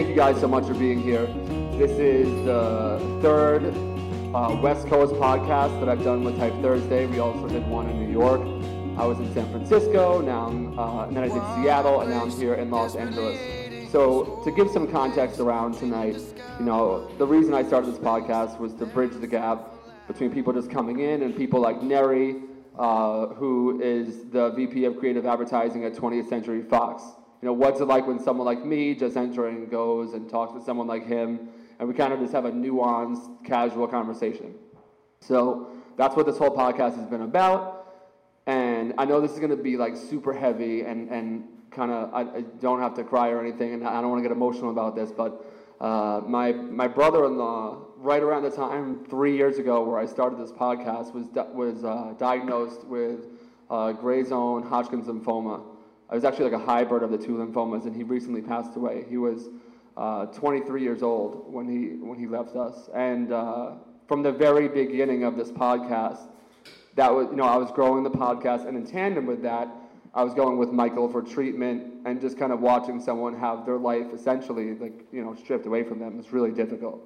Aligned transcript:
thank 0.00 0.08
you 0.08 0.16
guys 0.16 0.40
so 0.40 0.48
much 0.48 0.64
for 0.64 0.72
being 0.72 0.98
here. 0.98 1.26
This 1.76 1.90
is 1.90 2.26
the 2.46 3.18
third 3.20 3.66
uh, 4.34 4.58
West 4.62 4.86
Coast 4.86 5.12
podcast 5.16 5.78
that 5.78 5.90
I've 5.90 6.02
done 6.02 6.24
with 6.24 6.38
Type 6.38 6.54
Thursday. 6.62 7.04
We 7.04 7.18
also 7.18 7.46
did 7.46 7.68
one 7.68 7.86
in 7.86 8.02
New 8.02 8.10
York. 8.10 8.40
I 8.98 9.04
was 9.04 9.18
in 9.18 9.30
San 9.34 9.50
Francisco, 9.50 10.22
now 10.22 10.46
I'm, 10.46 10.78
uh, 10.78 11.04
and 11.04 11.14
then 11.14 11.24
I 11.24 11.28
did 11.28 11.42
Seattle, 11.54 12.00
and 12.00 12.08
now 12.08 12.22
I'm 12.22 12.30
here 12.30 12.54
in 12.54 12.70
Los 12.70 12.96
Angeles. 12.96 13.92
So 13.92 14.40
to 14.42 14.50
give 14.50 14.70
some 14.70 14.90
context 14.90 15.38
around 15.38 15.74
tonight, 15.74 16.16
you 16.58 16.64
know, 16.64 17.06
the 17.18 17.26
reason 17.26 17.52
I 17.52 17.62
started 17.62 17.92
this 17.92 18.00
podcast 18.00 18.58
was 18.58 18.72
to 18.76 18.86
bridge 18.86 19.12
the 19.20 19.26
gap 19.26 19.68
between 20.08 20.32
people 20.32 20.54
just 20.54 20.70
coming 20.70 21.00
in 21.00 21.24
and 21.24 21.36
people 21.36 21.60
like 21.60 21.82
Neri, 21.82 22.36
uh, 22.78 23.26
who 23.34 23.78
is 23.82 24.30
the 24.30 24.48
VP 24.52 24.86
of 24.86 24.98
Creative 24.98 25.26
Advertising 25.26 25.84
at 25.84 25.92
20th 25.92 26.30
Century 26.30 26.62
Fox. 26.62 27.02
You 27.42 27.46
know, 27.46 27.52
what's 27.54 27.80
it 27.80 27.86
like 27.86 28.06
when 28.06 28.18
someone 28.18 28.46
like 28.46 28.64
me 28.64 28.94
just 28.94 29.16
entering 29.16 29.66
goes 29.66 30.12
and 30.12 30.28
talks 30.28 30.52
to 30.52 30.64
someone 30.64 30.86
like 30.86 31.06
him, 31.06 31.48
and 31.78 31.88
we 31.88 31.94
kind 31.94 32.12
of 32.12 32.20
just 32.20 32.32
have 32.32 32.44
a 32.44 32.50
nuanced, 32.52 33.44
casual 33.44 33.88
conversation. 33.88 34.54
So 35.20 35.70
that's 35.96 36.16
what 36.16 36.26
this 36.26 36.36
whole 36.36 36.54
podcast 36.54 36.96
has 36.96 37.06
been 37.06 37.22
about. 37.22 37.86
And 38.46 38.94
I 38.98 39.04
know 39.04 39.20
this 39.20 39.32
is 39.32 39.38
going 39.38 39.50
to 39.50 39.62
be 39.62 39.76
like 39.76 39.96
super 39.96 40.32
heavy 40.32 40.82
and, 40.82 41.08
and 41.08 41.44
kind 41.70 41.90
of, 41.90 42.12
I, 42.12 42.38
I, 42.38 42.40
don't 42.60 42.80
have 42.80 42.94
to 42.94 43.04
cry 43.04 43.30
or 43.30 43.40
anything, 43.40 43.74
and 43.74 43.86
I 43.86 44.00
don't 44.00 44.10
want 44.10 44.22
to 44.22 44.28
get 44.28 44.34
emotional 44.34 44.70
about 44.70 44.96
this, 44.96 45.12
but 45.12 45.44
uh, 45.80 46.20
my, 46.26 46.52
my 46.52 46.88
brother 46.88 47.24
in 47.26 47.38
law, 47.38 47.86
right 47.96 48.22
around 48.22 48.42
the 48.42 48.50
time, 48.50 49.04
three 49.08 49.36
years 49.36 49.58
ago, 49.58 49.82
where 49.82 49.98
I 49.98 50.06
started 50.06 50.38
this 50.38 50.52
podcast, 50.52 51.14
was, 51.14 51.26
was 51.54 51.84
uh, 51.84 52.14
diagnosed 52.18 52.84
with 52.84 53.26
uh, 53.70 53.92
gray 53.92 54.24
zone 54.24 54.62
Hodgkin's 54.62 55.06
lymphoma. 55.06 55.62
I 56.10 56.14
was 56.16 56.24
actually 56.24 56.50
like 56.50 56.60
a 56.60 56.64
hybrid 56.64 57.04
of 57.04 57.12
the 57.12 57.18
two 57.18 57.36
lymphomas, 57.36 57.84
and 57.84 57.94
he 57.94 58.02
recently 58.02 58.42
passed 58.42 58.74
away. 58.74 59.04
He 59.08 59.16
was 59.16 59.48
uh, 59.96 60.26
23 60.26 60.82
years 60.82 61.04
old 61.04 61.52
when 61.52 61.68
he, 61.68 62.04
when 62.04 62.18
he 62.18 62.26
left 62.26 62.56
us. 62.56 62.90
And 62.92 63.32
uh, 63.32 63.74
from 64.08 64.24
the 64.24 64.32
very 64.32 64.66
beginning 64.66 65.22
of 65.22 65.36
this 65.36 65.52
podcast, 65.52 66.18
that 66.96 67.14
was, 67.14 67.28
you 67.30 67.36
know, 67.36 67.44
I 67.44 67.56
was 67.56 67.70
growing 67.70 68.02
the 68.02 68.10
podcast, 68.10 68.66
and 68.66 68.76
in 68.76 68.84
tandem 68.84 69.24
with 69.24 69.40
that, 69.42 69.68
I 70.12 70.24
was 70.24 70.34
going 70.34 70.58
with 70.58 70.70
Michael 70.70 71.08
for 71.08 71.22
treatment 71.22 71.84
and 72.04 72.20
just 72.20 72.36
kind 72.36 72.52
of 72.52 72.58
watching 72.58 73.00
someone 73.00 73.38
have 73.38 73.64
their 73.64 73.78
life 73.78 74.06
essentially, 74.12 74.74
like, 74.74 75.04
you 75.12 75.22
know, 75.22 75.36
stripped 75.36 75.66
away 75.66 75.84
from 75.84 76.00
them. 76.00 76.18
It's 76.18 76.32
really 76.32 76.50
difficult. 76.50 77.00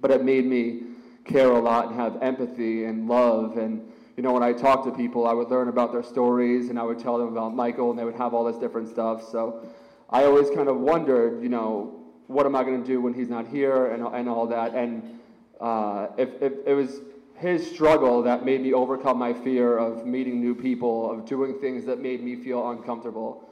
But 0.00 0.12
it 0.12 0.24
made 0.24 0.46
me 0.46 0.82
care 1.24 1.50
a 1.50 1.58
lot 1.58 1.88
and 1.88 1.96
have 1.96 2.22
empathy 2.22 2.84
and 2.84 3.08
love. 3.08 3.56
And, 3.56 3.90
you 4.16 4.22
know, 4.22 4.32
when 4.32 4.42
I 4.42 4.52
talked 4.52 4.84
to 4.84 4.92
people, 4.92 5.26
I 5.26 5.32
would 5.32 5.48
learn 5.48 5.68
about 5.68 5.92
their 5.92 6.02
stories 6.02 6.68
and 6.68 6.78
I 6.78 6.82
would 6.82 6.98
tell 6.98 7.18
them 7.18 7.28
about 7.28 7.54
Michael, 7.54 7.90
and 7.90 7.98
they 7.98 8.04
would 8.04 8.14
have 8.16 8.34
all 8.34 8.44
this 8.44 8.56
different 8.56 8.88
stuff. 8.88 9.28
So 9.30 9.66
I 10.10 10.24
always 10.24 10.50
kind 10.50 10.68
of 10.68 10.78
wondered, 10.78 11.42
you 11.42 11.48
know, 11.48 11.98
what 12.26 12.46
am 12.46 12.54
I 12.54 12.62
going 12.62 12.80
to 12.80 12.86
do 12.86 13.00
when 13.00 13.14
he's 13.14 13.28
not 13.28 13.46
here 13.48 13.86
and, 13.86 14.02
and 14.02 14.28
all 14.28 14.46
that. 14.46 14.74
And 14.74 15.18
uh, 15.60 16.08
if, 16.18 16.30
if 16.42 16.52
it 16.66 16.74
was 16.74 17.00
his 17.36 17.68
struggle 17.68 18.22
that 18.22 18.44
made 18.44 18.60
me 18.60 18.72
overcome 18.72 19.18
my 19.18 19.32
fear 19.32 19.76
of 19.76 20.06
meeting 20.06 20.40
new 20.40 20.54
people, 20.54 21.10
of 21.10 21.26
doing 21.26 21.58
things 21.58 21.84
that 21.86 22.00
made 22.00 22.22
me 22.22 22.36
feel 22.36 22.70
uncomfortable. 22.70 23.48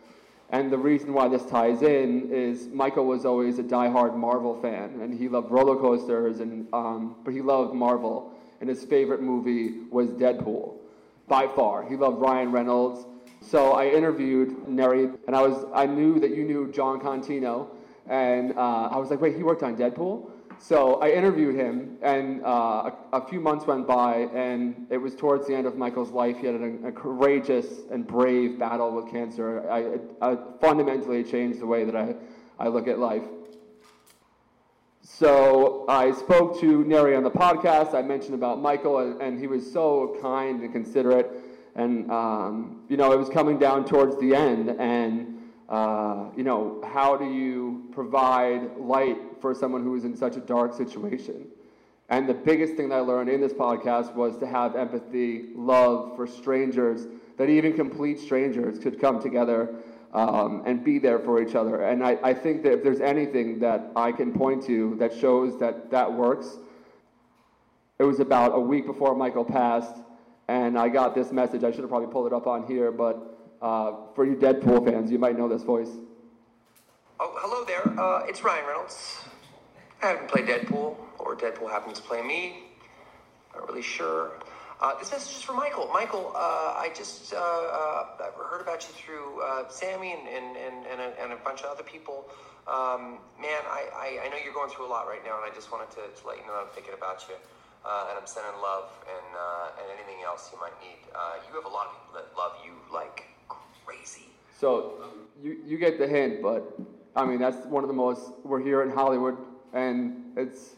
And 0.51 0.71
the 0.71 0.79
reason 0.79 1.13
why 1.13 1.29
this 1.29 1.45
ties 1.47 1.83
in 1.83 2.31
is 2.33 2.69
Michael 2.69 3.07
was 3.07 3.25
always 3.25 3.59
a 3.59 3.63
die-hard 3.63 4.17
Marvel 4.17 4.61
fan, 4.61 5.01
and 5.01 5.17
he 5.17 5.29
loved 5.29 5.51
roller 5.51 5.77
coasters, 5.77 6.41
and 6.41 6.67
um, 6.73 7.17
but 7.25 7.33
he 7.33 7.41
loved 7.41 7.73
Marvel, 7.73 8.30
and 8.61 8.69
his 8.69 8.85
favorite 8.85 9.23
movie 9.23 9.81
was 9.91 10.11
Deadpool, 10.11 10.75
by 11.29 11.47
far. 11.49 11.89
He 11.89 11.97
loved 11.97 12.21
Ryan 12.21 12.53
Reynolds. 12.53 13.07
So 13.41 13.73
I 13.73 13.87
interviewed 13.87 14.69
Neri, 14.69 15.09
and 15.27 15.35
I 15.35 15.43
was 15.43 15.65
I 15.75 15.87
knew 15.87 16.21
that 16.21 16.37
you 16.37 16.45
knew 16.45 16.71
Jon 16.71 17.01
Contino, 17.01 17.69
and 18.07 18.53
uh, 18.57 18.89
I 18.91 18.99
was 18.99 19.11
like, 19.11 19.21
wait, 19.21 19.37
he 19.37 19.43
worked 19.43 19.63
on 19.63 19.77
Deadpool. 19.77 20.31
So 20.63 21.01
I 21.01 21.09
interviewed 21.09 21.55
him, 21.55 21.97
and 22.03 22.45
uh, 22.45 22.91
a, 23.13 23.17
a, 23.17 23.27
few 23.27 23.41
months 23.41 23.67
went 23.67 23.87
by, 23.87 24.29
and 24.35 24.87
it 24.91 24.99
was 24.99 25.15
towards 25.15 25.47
the 25.47 25.55
end 25.55 25.67
of 25.67 25.79
Michael's 25.79 26.11
life. 26.11 26.37
He 26.37 26.47
had 26.47 26.57
a, 26.57 26.93
courageous 26.93 27.67
and 27.91 28.07
brave 28.07 28.59
battle 28.59 28.93
with 28.93 29.11
cancer. 29.11 29.67
I, 29.71 29.97
I, 30.21 30.37
fundamentally 30.61 31.25
changed 31.25 31.61
the 31.61 31.67
way 31.67 31.85
that 31.85 31.97
I, 31.97 32.15
I 32.59 32.69
look 32.69 32.89
at 32.89 32.99
life. 32.99 33.23
So 35.19 35.85
I 35.89 36.13
spoke 36.13 36.59
to 36.61 36.85
Neri 36.85 37.15
on 37.15 37.25
the 37.25 37.31
podcast. 37.31 37.95
I 37.95 38.01
mentioned 38.01 38.35
about 38.35 38.63
Michael, 38.63 38.99
and, 39.01 39.21
and 39.21 39.39
he 39.39 39.49
was 39.49 39.71
so 39.71 40.17
kind 40.23 40.63
and 40.63 40.73
considerate. 40.73 41.31
And, 41.75 42.11
um, 42.11 42.85
you 42.89 42.97
know, 42.97 43.13
it 43.13 43.19
was 43.19 43.29
coming 43.29 43.59
down 43.59 43.85
towards 43.85 44.19
the 44.19 44.35
end, 44.35 44.71
and 44.79 45.37
uh, 45.69 46.31
you 46.37 46.43
know, 46.43 46.81
how 46.85 47.17
do 47.17 47.27
you 47.27 47.89
provide 47.93 48.77
light 48.79 49.19
for 49.41 49.55
someone 49.55 49.83
who 49.83 49.95
is 49.95 50.05
in 50.05 50.17
such 50.17 50.37
a 50.37 50.41
dark 50.41 50.73
situation? 50.73 51.47
And 52.09 52.29
the 52.29 52.35
biggest 52.35 52.75
thing 52.75 52.89
that 52.89 52.97
I 52.97 53.01
learned 53.01 53.29
in 53.29 53.41
this 53.41 53.53
podcast 53.53 54.15
was 54.15 54.39
to 54.39 54.47
have 54.47 54.75
empathy, 54.75 55.51
love 55.55 56.17
for 56.17 56.27
strangers, 56.27 57.07
that 57.37 57.49
even 57.49 57.75
complete 57.75 58.19
strangers 58.19 58.79
could 58.79 59.01
come 59.01 59.21
together 59.21 59.75
um, 60.13 60.63
and 60.67 60.85
be 60.85 60.99
there 60.99 61.19
for 61.19 61.43
each 61.43 61.55
other. 61.55 61.83
And 61.83 62.05
I, 62.05 62.19
I 62.23 62.35
think 62.35 62.63
that 62.65 62.73
if 62.73 62.83
there's 62.83 63.01
anything 63.01 63.61
that 63.61 63.91
I 63.95 64.13
can 64.13 64.33
point 64.33 64.65
to 64.67 64.97
that 64.99 65.15
shows 65.15 65.59
that 65.61 65.91
that 65.91 66.13
works, 66.13 66.59
it 67.99 68.05
was 68.05 68.21
about 68.21 68.55
a 68.55 68.61
week 68.61 68.87
before 68.87 69.15
Michael 69.15 69.45
passed, 69.45 69.97
and 70.49 70.79
I 70.79 70.89
got 70.89 71.15
this 71.15 71.33
message. 71.33 71.65
I 71.65 71.71
should 71.71 71.81
have 71.81 71.91
probably 71.91 72.11
pulled 72.11 72.27
it 72.27 72.33
up 72.33 72.47
on 72.47 72.67
here, 72.67 72.91
but 72.91 73.39
uh, 73.61 73.93
for 74.15 74.25
you 74.25 74.37
Deadpool 74.37 74.85
fans, 74.91 75.11
you 75.11 75.19
might 75.19 75.37
know 75.37 75.49
this 75.49 75.63
voice. 75.63 75.91
Oh, 77.21 77.37
hello 77.37 77.65
there. 77.67 78.01
Uh, 78.01 78.25
it's 78.27 78.43
Ryan 78.43 78.67
Reynolds. 78.67 79.19
I 80.03 80.07
haven't 80.07 80.29
played 80.29 80.47
Deadpool, 80.47 80.97
or 81.19 81.37
Deadpool 81.37 81.71
happens 81.71 81.99
to 81.99 82.03
play 82.03 82.23
me. 82.23 82.65
Not 83.55 83.69
really 83.69 83.83
sure. 83.83 84.33
Uh, 84.81 84.99
this 84.99 85.13
message 85.13 85.37
is 85.37 85.43
for 85.43 85.53
Michael. 85.53 85.91
Michael, 85.93 86.33
uh, 86.35 86.73
I 86.73 86.91
just 86.97 87.35
uh, 87.35 87.37
uh, 87.37 88.33
heard 88.49 88.63
about 88.63 88.81
you 88.89 88.95
through 88.97 89.45
Sammy 89.69 90.17
and, 90.17 90.27
and, 90.27 90.57
and, 90.57 90.87
and, 90.87 91.01
a, 91.03 91.23
and 91.23 91.33
a 91.35 91.37
bunch 91.37 91.61
of 91.61 91.67
other 91.67 91.83
people. 91.83 92.25
Um, 92.65 93.21
man, 93.37 93.61
I, 93.69 93.93
I, 93.93 94.25
I, 94.25 94.29
know 94.31 94.41
you're 94.43 94.55
going 94.55 94.71
through 94.71 94.87
a 94.87 94.93
lot 94.93 95.07
right 95.07 95.21
now, 95.23 95.37
and 95.37 95.45
I 95.45 95.55
just 95.55 95.71
wanted 95.71 95.91
to, 96.01 96.09
to 96.09 96.27
let 96.27 96.39
you 96.39 96.47
know 96.47 96.57
I'm 96.57 96.73
thinking 96.73 96.95
about 96.97 97.27
you. 97.29 97.35
and 97.37 98.17
I'm 98.17 98.27
sending 98.27 98.57
love 98.63 98.89
and, 99.05 99.29
and 99.85 99.87
anything 100.01 100.25
else 100.25 100.49
you 100.51 100.59
might 100.59 100.73
need. 100.81 100.97
you 101.13 101.55
have 101.61 101.69
a 101.69 101.69
lot 101.69 101.89
of 101.89 102.01
people 102.01 102.15
that 102.17 102.33
love 102.33 102.57
you 102.65 102.73
like 102.89 103.29
crazy. 103.85 104.33
So 104.59 105.13
you, 105.43 105.59
you 105.67 105.77
get 105.77 105.99
the 105.99 106.09
hint, 106.09 106.41
but 106.41 106.73
I 107.15 107.27
mean, 107.27 107.39
that's 107.39 107.67
one 107.67 107.85
of 107.85 107.89
the 107.89 107.97
most, 107.97 108.33
we're 108.45 108.65
here 108.65 108.83
in 108.83 108.89
Hollywood, 108.89 109.37
and 109.75 110.33
it's, 110.39 110.77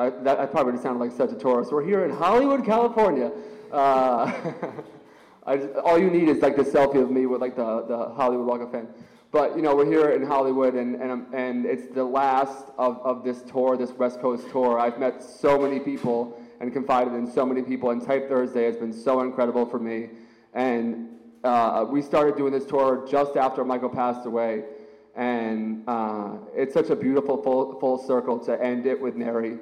that, 0.00 0.24
that 0.24 0.40
I 0.40 0.46
probably 0.46 0.80
sounded 0.80 0.98
like 0.98 1.12
such 1.12 1.30
a 1.30 1.34
tourist. 1.34 1.72
We're 1.72 1.84
here 1.84 2.04
in 2.04 2.10
Hollywood, 2.10 2.64
California. 2.64 3.30
Uh, 3.70 4.32
just, 5.48 5.74
all 5.84 5.98
you 5.98 6.10
need 6.10 6.28
is 6.28 6.40
like 6.40 6.56
the 6.56 6.62
selfie 6.62 7.02
of 7.02 7.10
me 7.10 7.26
with 7.26 7.42
like 7.42 7.54
the, 7.54 7.84
the 7.86 8.14
Hollywood 8.14 8.46
Walk 8.46 8.60
of 8.62 8.72
Fame. 8.72 8.88
But 9.30 9.56
you 9.56 9.62
know, 9.62 9.76
we're 9.76 9.86
here 9.86 10.10
in 10.10 10.22
Hollywood, 10.22 10.74
and, 10.74 10.96
and, 10.96 11.26
and 11.34 11.66
it's 11.66 11.86
the 11.94 12.02
last 12.02 12.66
of, 12.78 13.00
of 13.04 13.22
this 13.22 13.42
tour, 13.42 13.76
this 13.76 13.90
West 13.92 14.20
Coast 14.20 14.50
tour. 14.50 14.80
I've 14.80 14.98
met 14.98 15.22
so 15.22 15.58
many 15.58 15.78
people 15.78 16.40
and 16.60 16.72
confided 16.72 17.12
in 17.14 17.30
so 17.30 17.44
many 17.44 17.62
people, 17.62 17.90
and 17.90 18.04
Type 18.04 18.28
Thursday 18.28 18.64
has 18.64 18.76
been 18.76 18.92
so 18.92 19.20
incredible 19.20 19.66
for 19.66 19.78
me. 19.78 20.08
And 20.54 21.10
uh, 21.44 21.84
we 21.88 22.02
started 22.02 22.36
doing 22.36 22.52
this 22.52 22.64
tour 22.64 23.06
just 23.08 23.36
after 23.36 23.64
Michael 23.64 23.90
passed 23.90 24.26
away, 24.26 24.64
and 25.14 25.84
uh, 25.86 26.38
it's 26.54 26.72
such 26.74 26.88
a 26.88 26.96
beautiful 26.96 27.40
full, 27.42 27.78
full 27.78 27.98
circle 27.98 28.38
to 28.40 28.60
end 28.60 28.86
it 28.86 29.00
with 29.00 29.14
Neri 29.14 29.58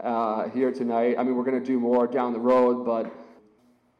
uh, 0.00 0.48
here 0.50 0.72
tonight. 0.72 1.16
I 1.18 1.22
mean, 1.22 1.36
we're 1.36 1.44
going 1.44 1.58
to 1.58 1.64
do 1.64 1.80
more 1.80 2.06
down 2.06 2.32
the 2.32 2.40
road, 2.40 2.84
but 2.84 3.12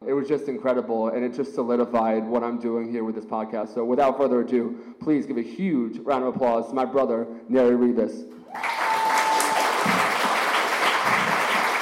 it 0.05 0.13
was 0.13 0.27
just 0.27 0.47
incredible, 0.47 1.09
and 1.09 1.23
it 1.25 1.33
just 1.33 1.55
solidified 1.55 2.25
what 2.27 2.43
I'm 2.43 2.59
doing 2.59 2.91
here 2.91 3.03
with 3.03 3.15
this 3.15 3.25
podcast. 3.25 3.73
So, 3.73 3.83
without 3.83 4.17
further 4.17 4.41
ado, 4.41 4.95
please 4.99 5.25
give 5.25 5.37
a 5.37 5.41
huge 5.41 5.97
round 5.99 6.23
of 6.23 6.35
applause 6.35 6.67
to 6.69 6.75
my 6.75 6.85
brother, 6.85 7.27
Neri 7.49 7.75
Rivas. 7.75 8.25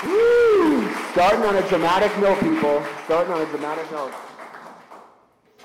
Woo! 0.05 0.93
Starting 1.11 1.43
on 1.43 1.55
a 1.57 1.67
dramatic 1.67 2.17
note, 2.19 2.39
people. 2.39 2.85
Starting 3.05 3.33
on 3.33 3.41
a 3.41 3.45
dramatic 3.47 3.91
note. 3.91 4.13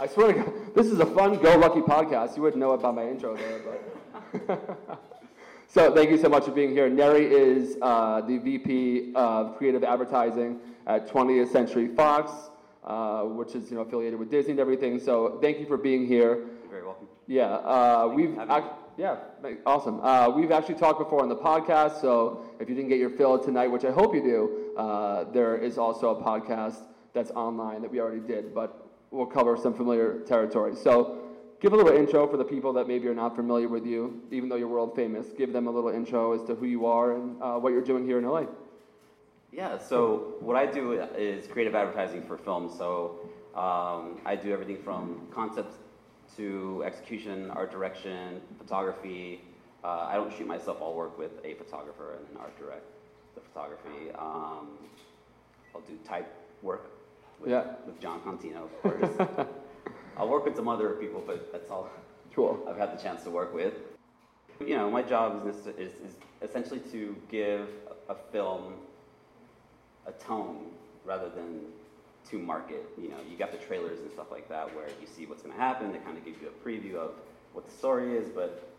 I 0.00 0.06
swear 0.06 0.32
to 0.32 0.42
God, 0.42 0.74
this 0.74 0.86
is 0.86 0.98
a 0.98 1.06
fun 1.06 1.40
Go 1.40 1.56
Lucky 1.56 1.80
podcast. 1.80 2.36
You 2.36 2.42
wouldn't 2.42 2.60
know 2.60 2.72
about 2.72 2.94
my 2.94 3.06
intro 3.06 3.36
there, 3.36 3.60
but. 4.48 5.06
so 5.72 5.94
thank 5.94 6.10
you 6.10 6.18
so 6.18 6.28
much 6.28 6.44
for 6.44 6.50
being 6.50 6.70
here. 6.70 6.90
Neri 6.90 7.24
is 7.32 7.76
uh, 7.80 8.20
the 8.22 8.38
VP 8.38 9.12
of 9.14 9.56
Creative 9.56 9.84
Advertising 9.84 10.58
at 10.88 11.08
20th 11.08 11.52
Century 11.52 11.86
Fox, 11.94 12.32
uh, 12.84 13.22
which 13.22 13.54
is 13.54 13.70
you 13.70 13.76
know 13.76 13.82
affiliated 13.82 14.18
with 14.18 14.30
Disney 14.32 14.50
and 14.50 14.60
everything. 14.60 14.98
So 14.98 15.38
thank 15.40 15.60
you 15.60 15.66
for 15.66 15.76
being 15.76 16.06
here. 16.06 16.38
You're 16.38 16.70
very 16.70 16.84
welcome. 16.84 17.06
Yeah, 17.28 17.44
uh, 17.44 18.10
we've 18.12 18.36
ac- 18.36 18.66
yeah, 18.96 19.16
awesome. 19.64 20.00
Uh, 20.02 20.30
we've 20.30 20.50
actually 20.50 20.74
talked 20.74 20.98
before 20.98 21.22
on 21.22 21.28
the 21.28 21.36
podcast. 21.36 22.00
So 22.00 22.42
if 22.58 22.68
you 22.68 22.74
didn't 22.74 22.88
get 22.90 22.98
your 22.98 23.10
fill 23.10 23.38
tonight, 23.38 23.68
which 23.68 23.84
I 23.84 23.92
hope 23.92 24.12
you 24.12 24.22
do, 24.22 24.76
uh, 24.76 25.30
there 25.30 25.56
is 25.56 25.78
also 25.78 26.10
a 26.18 26.20
podcast 26.22 26.78
that's 27.12 27.30
online 27.30 27.80
that 27.82 27.90
we 27.92 28.00
already 28.00 28.20
did, 28.20 28.52
but 28.52 28.88
we'll 29.12 29.26
cover 29.26 29.56
some 29.56 29.74
familiar 29.74 30.18
territory. 30.20 30.74
So 30.74 31.29
give 31.60 31.72
a 31.72 31.76
little 31.76 31.92
intro 31.92 32.26
for 32.26 32.36
the 32.36 32.44
people 32.44 32.72
that 32.72 32.88
maybe 32.88 33.06
are 33.08 33.14
not 33.14 33.36
familiar 33.36 33.68
with 33.68 33.86
you, 33.86 34.22
even 34.30 34.48
though 34.48 34.56
you're 34.56 34.68
world 34.68 34.96
famous. 34.96 35.26
Give 35.36 35.52
them 35.52 35.66
a 35.66 35.70
little 35.70 35.90
intro 35.90 36.32
as 36.32 36.42
to 36.44 36.54
who 36.54 36.66
you 36.66 36.86
are 36.86 37.12
and 37.14 37.40
uh, 37.42 37.54
what 37.58 37.72
you're 37.72 37.82
doing 37.82 38.04
here 38.04 38.18
in 38.18 38.24
LA. 38.24 38.44
Yeah, 39.52 39.78
so 39.78 40.34
what 40.40 40.56
I 40.56 40.64
do 40.66 40.92
is 41.16 41.46
creative 41.46 41.74
advertising 41.74 42.22
for 42.22 42.38
film. 42.38 42.70
So 42.70 43.20
um, 43.54 44.18
I 44.24 44.36
do 44.36 44.52
everything 44.52 44.78
from 44.82 45.26
concept 45.34 45.74
to 46.36 46.82
execution, 46.86 47.50
art 47.50 47.70
direction, 47.72 48.40
photography. 48.58 49.40
Uh, 49.82 50.06
I 50.08 50.14
don't 50.14 50.32
shoot 50.36 50.46
myself, 50.46 50.78
I'll 50.80 50.94
work 50.94 51.18
with 51.18 51.32
a 51.44 51.54
photographer 51.54 52.14
and 52.18 52.26
then 52.28 52.36
art 52.36 52.56
direct 52.58 52.84
the 53.34 53.40
photography. 53.40 54.10
Um, 54.18 54.68
I'll 55.74 55.80
do 55.86 55.96
type 56.06 56.32
work 56.62 56.90
with, 57.40 57.50
Yeah. 57.50 57.64
with 57.86 57.98
Jon 58.00 58.20
Contino, 58.20 58.64
of 58.64 58.82
course. 58.82 59.46
I'll 60.20 60.28
work 60.28 60.44
with 60.44 60.54
some 60.54 60.68
other 60.68 60.90
people, 60.90 61.24
but 61.26 61.50
that's 61.50 61.70
all 61.70 61.88
Cool. 62.34 62.64
I've 62.68 62.76
had 62.76 62.96
the 62.96 63.02
chance 63.02 63.24
to 63.24 63.30
work 63.30 63.52
with. 63.52 63.74
You 64.60 64.76
know, 64.76 64.90
my 64.90 65.02
job 65.02 65.46
is, 65.48 65.66
is, 65.66 65.92
is 65.94 66.14
essentially 66.42 66.80
to 66.92 67.16
give 67.30 67.68
a 68.08 68.14
film 68.14 68.74
a 70.06 70.12
tone 70.12 70.66
rather 71.04 71.28
than 71.28 71.62
to 72.28 72.38
market. 72.38 72.86
You 72.96 73.08
know, 73.08 73.16
you 73.28 73.36
got 73.36 73.50
the 73.50 73.58
trailers 73.58 73.98
and 73.98 74.12
stuff 74.12 74.30
like 74.30 74.48
that 74.48 74.74
where 74.76 74.88
you 75.00 75.06
see 75.06 75.26
what's 75.26 75.42
going 75.42 75.54
to 75.54 75.60
happen. 75.60 75.90
They 75.90 75.98
kind 75.98 76.16
of 76.16 76.24
give 76.24 76.36
you 76.40 76.48
a 76.48 76.68
preview 76.68 76.94
of 76.96 77.12
what 77.52 77.66
the 77.66 77.72
story 77.72 78.16
is, 78.16 78.28
but 78.28 78.70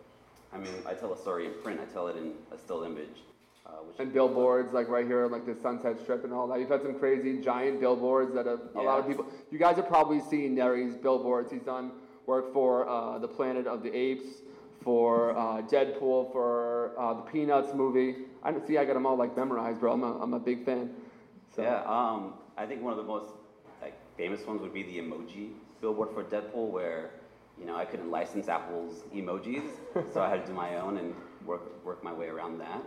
I 0.54 0.58
mean, 0.58 0.74
I 0.88 0.94
tell 0.94 1.12
a 1.12 1.18
story 1.18 1.48
in 1.48 1.54
print. 1.64 1.80
I 1.82 1.92
tell 1.92 2.08
it 2.08 2.16
in 2.16 2.34
a 2.54 2.58
still 2.58 2.84
image. 2.84 3.24
Uh, 3.66 3.69
which 3.88 4.00
And 4.00 4.12
billboards, 4.12 4.74
like 4.74 4.90
right 4.90 5.06
here, 5.06 5.28
like 5.28 5.46
the 5.46 5.56
Sunset 5.62 6.00
Strip 6.00 6.24
and 6.24 6.34
all 6.34 6.48
that. 6.48 6.60
You've 6.60 6.69
had 6.69 6.81
some 6.81 6.98
crazy 6.98 7.40
giant 7.40 7.80
billboards 7.80 8.34
that 8.34 8.48
have 8.48 8.62
a 8.75 8.81
lot 8.81 9.00
of 9.00 9.08
people. 9.08 9.25
You 9.52 9.60
guys 9.60 9.75
have 9.75 9.88
probably 9.88 10.19
seen 10.19 10.56
Neri's 10.56 10.96
billboards. 10.96 11.52
He's 11.52 11.62
done 11.62 11.92
work 12.25 12.52
for 12.54 12.90
uh, 12.90 13.19
the 13.19 13.28
Planet 13.28 13.68
of 13.68 13.84
the 13.84 13.96
Apes, 13.96 14.42
for 14.84 15.38
uh, 15.38 15.62
Deadpool, 15.62 16.31
for 16.31 16.94
uh, 17.00 17.13
the 17.13 17.22
Peanuts 17.22 17.74
movie. 17.75 18.16
I 18.44 18.52
don't 18.52 18.66
see. 18.66 18.78
I 18.78 18.86
got 18.86 18.96
them 18.96 19.06
all 19.06 19.16
like 19.16 19.38
memorized, 19.38 19.80
bro. 19.80 19.94
I'm 19.94 20.04
a, 20.04 20.19
I'm 20.19 20.34
a 20.34 20.40
big 20.40 20.66
fan. 20.66 20.90
So. 21.56 21.62
Yeah, 21.62 21.84
um, 21.86 22.34
I 22.57 22.66
think 22.66 22.81
one 22.81 22.92
of 22.94 22.98
the 22.98 23.04
most 23.04 23.31
like 23.81 23.94
famous 24.18 24.46
ones 24.46 24.62
would 24.62 24.74
be 24.74 24.84
the 24.84 24.98
emoji 24.98 25.52
billboard 25.81 26.10
for 26.14 26.24
Deadpool, 26.24 26.69
where 26.69 27.12
you 27.60 27.66
know 27.66 27.75
I 27.75 27.86
couldn't 27.86 28.10
license 28.10 28.48
Apple's 28.48 29.04
emojis, 29.14 29.69
so 30.14 30.22
I 30.22 30.30
had 30.30 30.46
to 30.46 30.48
do 30.48 30.54
my 30.54 30.78
own 30.78 30.98
and 30.98 31.14
work 31.46 31.86
work 31.86 32.04
my 32.04 32.14
way 32.14 32.28
around 32.28 32.57
that. 32.60 32.81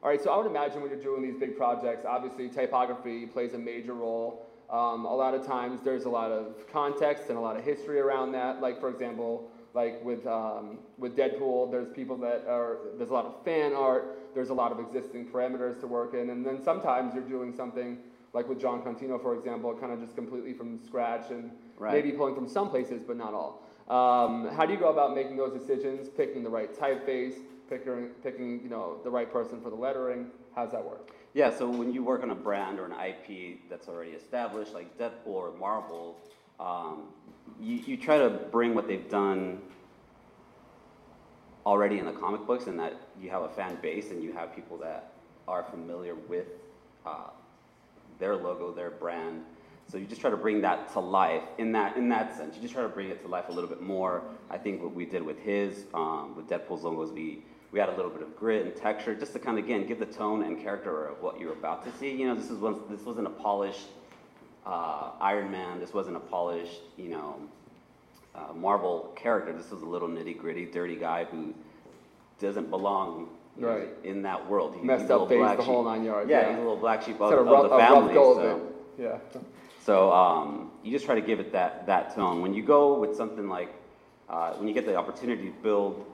All 0.00 0.08
right, 0.08 0.22
so 0.22 0.30
I 0.30 0.36
would 0.36 0.46
imagine 0.46 0.80
when 0.80 0.90
you're 0.90 1.00
doing 1.00 1.22
these 1.22 1.34
big 1.34 1.56
projects, 1.56 2.04
obviously 2.06 2.48
typography 2.48 3.26
plays 3.26 3.54
a 3.54 3.58
major 3.58 3.94
role. 3.94 4.46
Um, 4.70 5.04
a 5.04 5.14
lot 5.14 5.34
of 5.34 5.44
times 5.44 5.80
there's 5.82 6.04
a 6.04 6.08
lot 6.08 6.30
of 6.30 6.70
context 6.70 7.30
and 7.30 7.36
a 7.38 7.40
lot 7.40 7.56
of 7.56 7.64
history 7.64 7.98
around 7.98 8.30
that. 8.32 8.60
Like 8.60 8.78
for 8.78 8.90
example, 8.90 9.50
like 9.74 10.04
with 10.04 10.24
um, 10.24 10.78
with 10.98 11.16
Deadpool, 11.16 11.72
there's 11.72 11.88
people 11.88 12.16
that 12.18 12.44
are 12.46 12.78
there's 12.96 13.10
a 13.10 13.12
lot 13.12 13.26
of 13.26 13.44
fan 13.44 13.72
art. 13.72 14.34
There's 14.34 14.50
a 14.50 14.54
lot 14.54 14.70
of 14.70 14.78
existing 14.78 15.26
parameters 15.26 15.80
to 15.80 15.88
work 15.88 16.14
in, 16.14 16.30
and 16.30 16.46
then 16.46 16.62
sometimes 16.62 17.12
you're 17.12 17.24
doing 17.28 17.52
something 17.52 17.98
like 18.34 18.48
with 18.48 18.60
Jon 18.60 18.82
Contino, 18.82 19.20
for 19.20 19.34
example, 19.34 19.74
kind 19.74 19.90
of 19.92 20.00
just 20.00 20.14
completely 20.14 20.52
from 20.52 20.78
scratch 20.84 21.30
and 21.30 21.50
Right. 21.76 21.94
maybe 21.94 22.16
pulling 22.16 22.34
from 22.34 22.48
some 22.48 22.70
places, 22.70 23.02
but 23.04 23.16
not 23.16 23.34
all. 23.34 23.62
Um, 23.88 24.48
how 24.48 24.66
do 24.66 24.72
you 24.72 24.78
go 24.78 24.90
about 24.90 25.14
making 25.14 25.36
those 25.36 25.52
decisions, 25.52 26.08
picking 26.08 26.42
the 26.42 26.50
right 26.50 26.72
typeface, 26.74 27.36
picking, 27.68 28.08
picking 28.22 28.60
you 28.62 28.68
know, 28.68 28.98
the 29.04 29.10
right 29.10 29.30
person 29.30 29.60
for 29.60 29.70
the 29.70 29.76
lettering? 29.76 30.26
How's 30.54 30.72
that 30.72 30.84
work? 30.84 31.10
Yeah, 31.34 31.50
so 31.50 31.68
when 31.68 31.92
you 31.92 32.02
work 32.02 32.22
on 32.22 32.30
a 32.30 32.34
brand 32.34 32.78
or 32.78 32.86
an 32.86 32.92
IP 32.92 33.68
that's 33.68 33.88
already 33.88 34.12
established, 34.12 34.72
like 34.72 34.98
Deadpool 34.98 35.26
or 35.26 35.52
Marvel, 35.58 36.16
um, 36.58 37.04
you, 37.60 37.76
you 37.76 37.96
try 37.96 38.18
to 38.18 38.30
bring 38.30 38.74
what 38.74 38.88
they've 38.88 39.08
done 39.08 39.60
already 41.66 41.98
in 41.98 42.06
the 42.06 42.12
comic 42.12 42.46
books, 42.46 42.66
and 42.66 42.78
that 42.78 42.94
you 43.20 43.28
have 43.30 43.42
a 43.42 43.48
fan 43.48 43.76
base 43.82 44.10
and 44.10 44.22
you 44.22 44.32
have 44.32 44.54
people 44.54 44.78
that 44.78 45.12
are 45.46 45.62
familiar 45.64 46.14
with 46.14 46.46
uh, 47.04 47.28
their 48.18 48.36
logo, 48.36 48.72
their 48.72 48.90
brand. 48.90 49.44
So 49.90 49.96
you 49.96 50.06
just 50.06 50.20
try 50.20 50.30
to 50.30 50.36
bring 50.36 50.60
that 50.62 50.92
to 50.92 51.00
life 51.00 51.42
in 51.58 51.72
that 51.72 51.96
in 51.96 52.08
that 52.10 52.36
sense. 52.36 52.56
You 52.56 52.62
just 52.62 52.74
try 52.74 52.82
to 52.82 52.88
bring 52.88 53.08
it 53.08 53.22
to 53.22 53.28
life 53.28 53.48
a 53.48 53.52
little 53.52 53.70
bit 53.70 53.80
more. 53.80 54.22
I 54.50 54.58
think 54.58 54.82
what 54.82 54.94
we 54.94 55.06
did 55.06 55.22
with 55.22 55.38
his, 55.38 55.86
um, 55.94 56.36
with 56.36 56.46
Deadpool's 56.46 56.84
logos, 56.84 57.10
we 57.10 57.42
we 57.72 57.78
had 57.78 57.88
a 57.88 57.96
little 57.96 58.10
bit 58.10 58.22
of 58.22 58.36
grit 58.36 58.64
and 58.64 58.74
texture, 58.74 59.14
just 59.14 59.32
to 59.34 59.38
kind 59.38 59.58
of 59.58 59.64
again 59.64 59.86
give 59.86 59.98
the 59.98 60.06
tone 60.06 60.42
and 60.42 60.60
character 60.60 61.06
of 61.06 61.20
what 61.22 61.38
you're 61.38 61.52
about 61.52 61.84
to 61.84 61.98
see. 61.98 62.10
You 62.14 62.28
know, 62.28 62.34
this 62.34 62.50
is 62.50 62.58
one, 62.58 62.80
this 62.90 63.02
wasn't 63.02 63.26
a 63.26 63.30
polished 63.30 63.86
uh, 64.66 65.10
Iron 65.20 65.50
Man. 65.50 65.78
This 65.80 65.92
wasn't 65.92 66.16
a 66.16 66.20
polished, 66.20 66.80
you 66.96 67.08
know, 67.10 67.36
uh, 68.34 68.52
Marvel 68.54 69.12
character. 69.16 69.52
This 69.52 69.70
was 69.70 69.82
a 69.82 69.86
little 69.86 70.08
nitty 70.08 70.38
gritty, 70.38 70.64
dirty 70.66 70.96
guy 70.96 71.24
who 71.24 71.54
doesn't 72.40 72.70
belong 72.70 73.28
Right. 73.56 73.88
in 74.04 74.22
that 74.22 74.48
world. 74.48 74.76
He- 74.76 74.82
Messed 74.86 75.02
he's 75.02 75.10
a 75.10 75.14
up 75.14 75.20
little 75.22 75.28
face, 75.28 75.38
black 75.38 75.56
the 75.56 75.64
whole 75.64 75.82
sheep. 75.82 75.90
nine 75.90 76.04
yards, 76.04 76.30
Yeah, 76.30 76.40
yeah. 76.42 76.48
he's 76.50 76.56
a 76.58 76.60
little 76.60 76.76
black 76.76 77.02
sheep 77.02 77.16
of, 77.20 77.32
of 77.32 77.38
of 77.40 77.46
rough, 77.46 77.62
the 77.64 77.68
family. 77.70 78.14
so. 78.14 78.72
Yeah. 78.96 79.18
So 79.80 80.12
um, 80.12 80.70
you 80.84 80.92
just 80.92 81.04
try 81.06 81.16
to 81.16 81.20
give 81.20 81.40
it 81.40 81.50
that, 81.52 81.84
that 81.86 82.14
tone. 82.14 82.40
When 82.40 82.54
you 82.54 82.62
go 82.62 82.94
with 83.00 83.16
something 83.16 83.48
like, 83.48 83.70
uh, 84.28 84.52
when 84.54 84.68
you 84.68 84.74
get 84.74 84.86
the 84.86 84.94
opportunity 84.94 85.46
to 85.46 85.54
build 85.62 86.06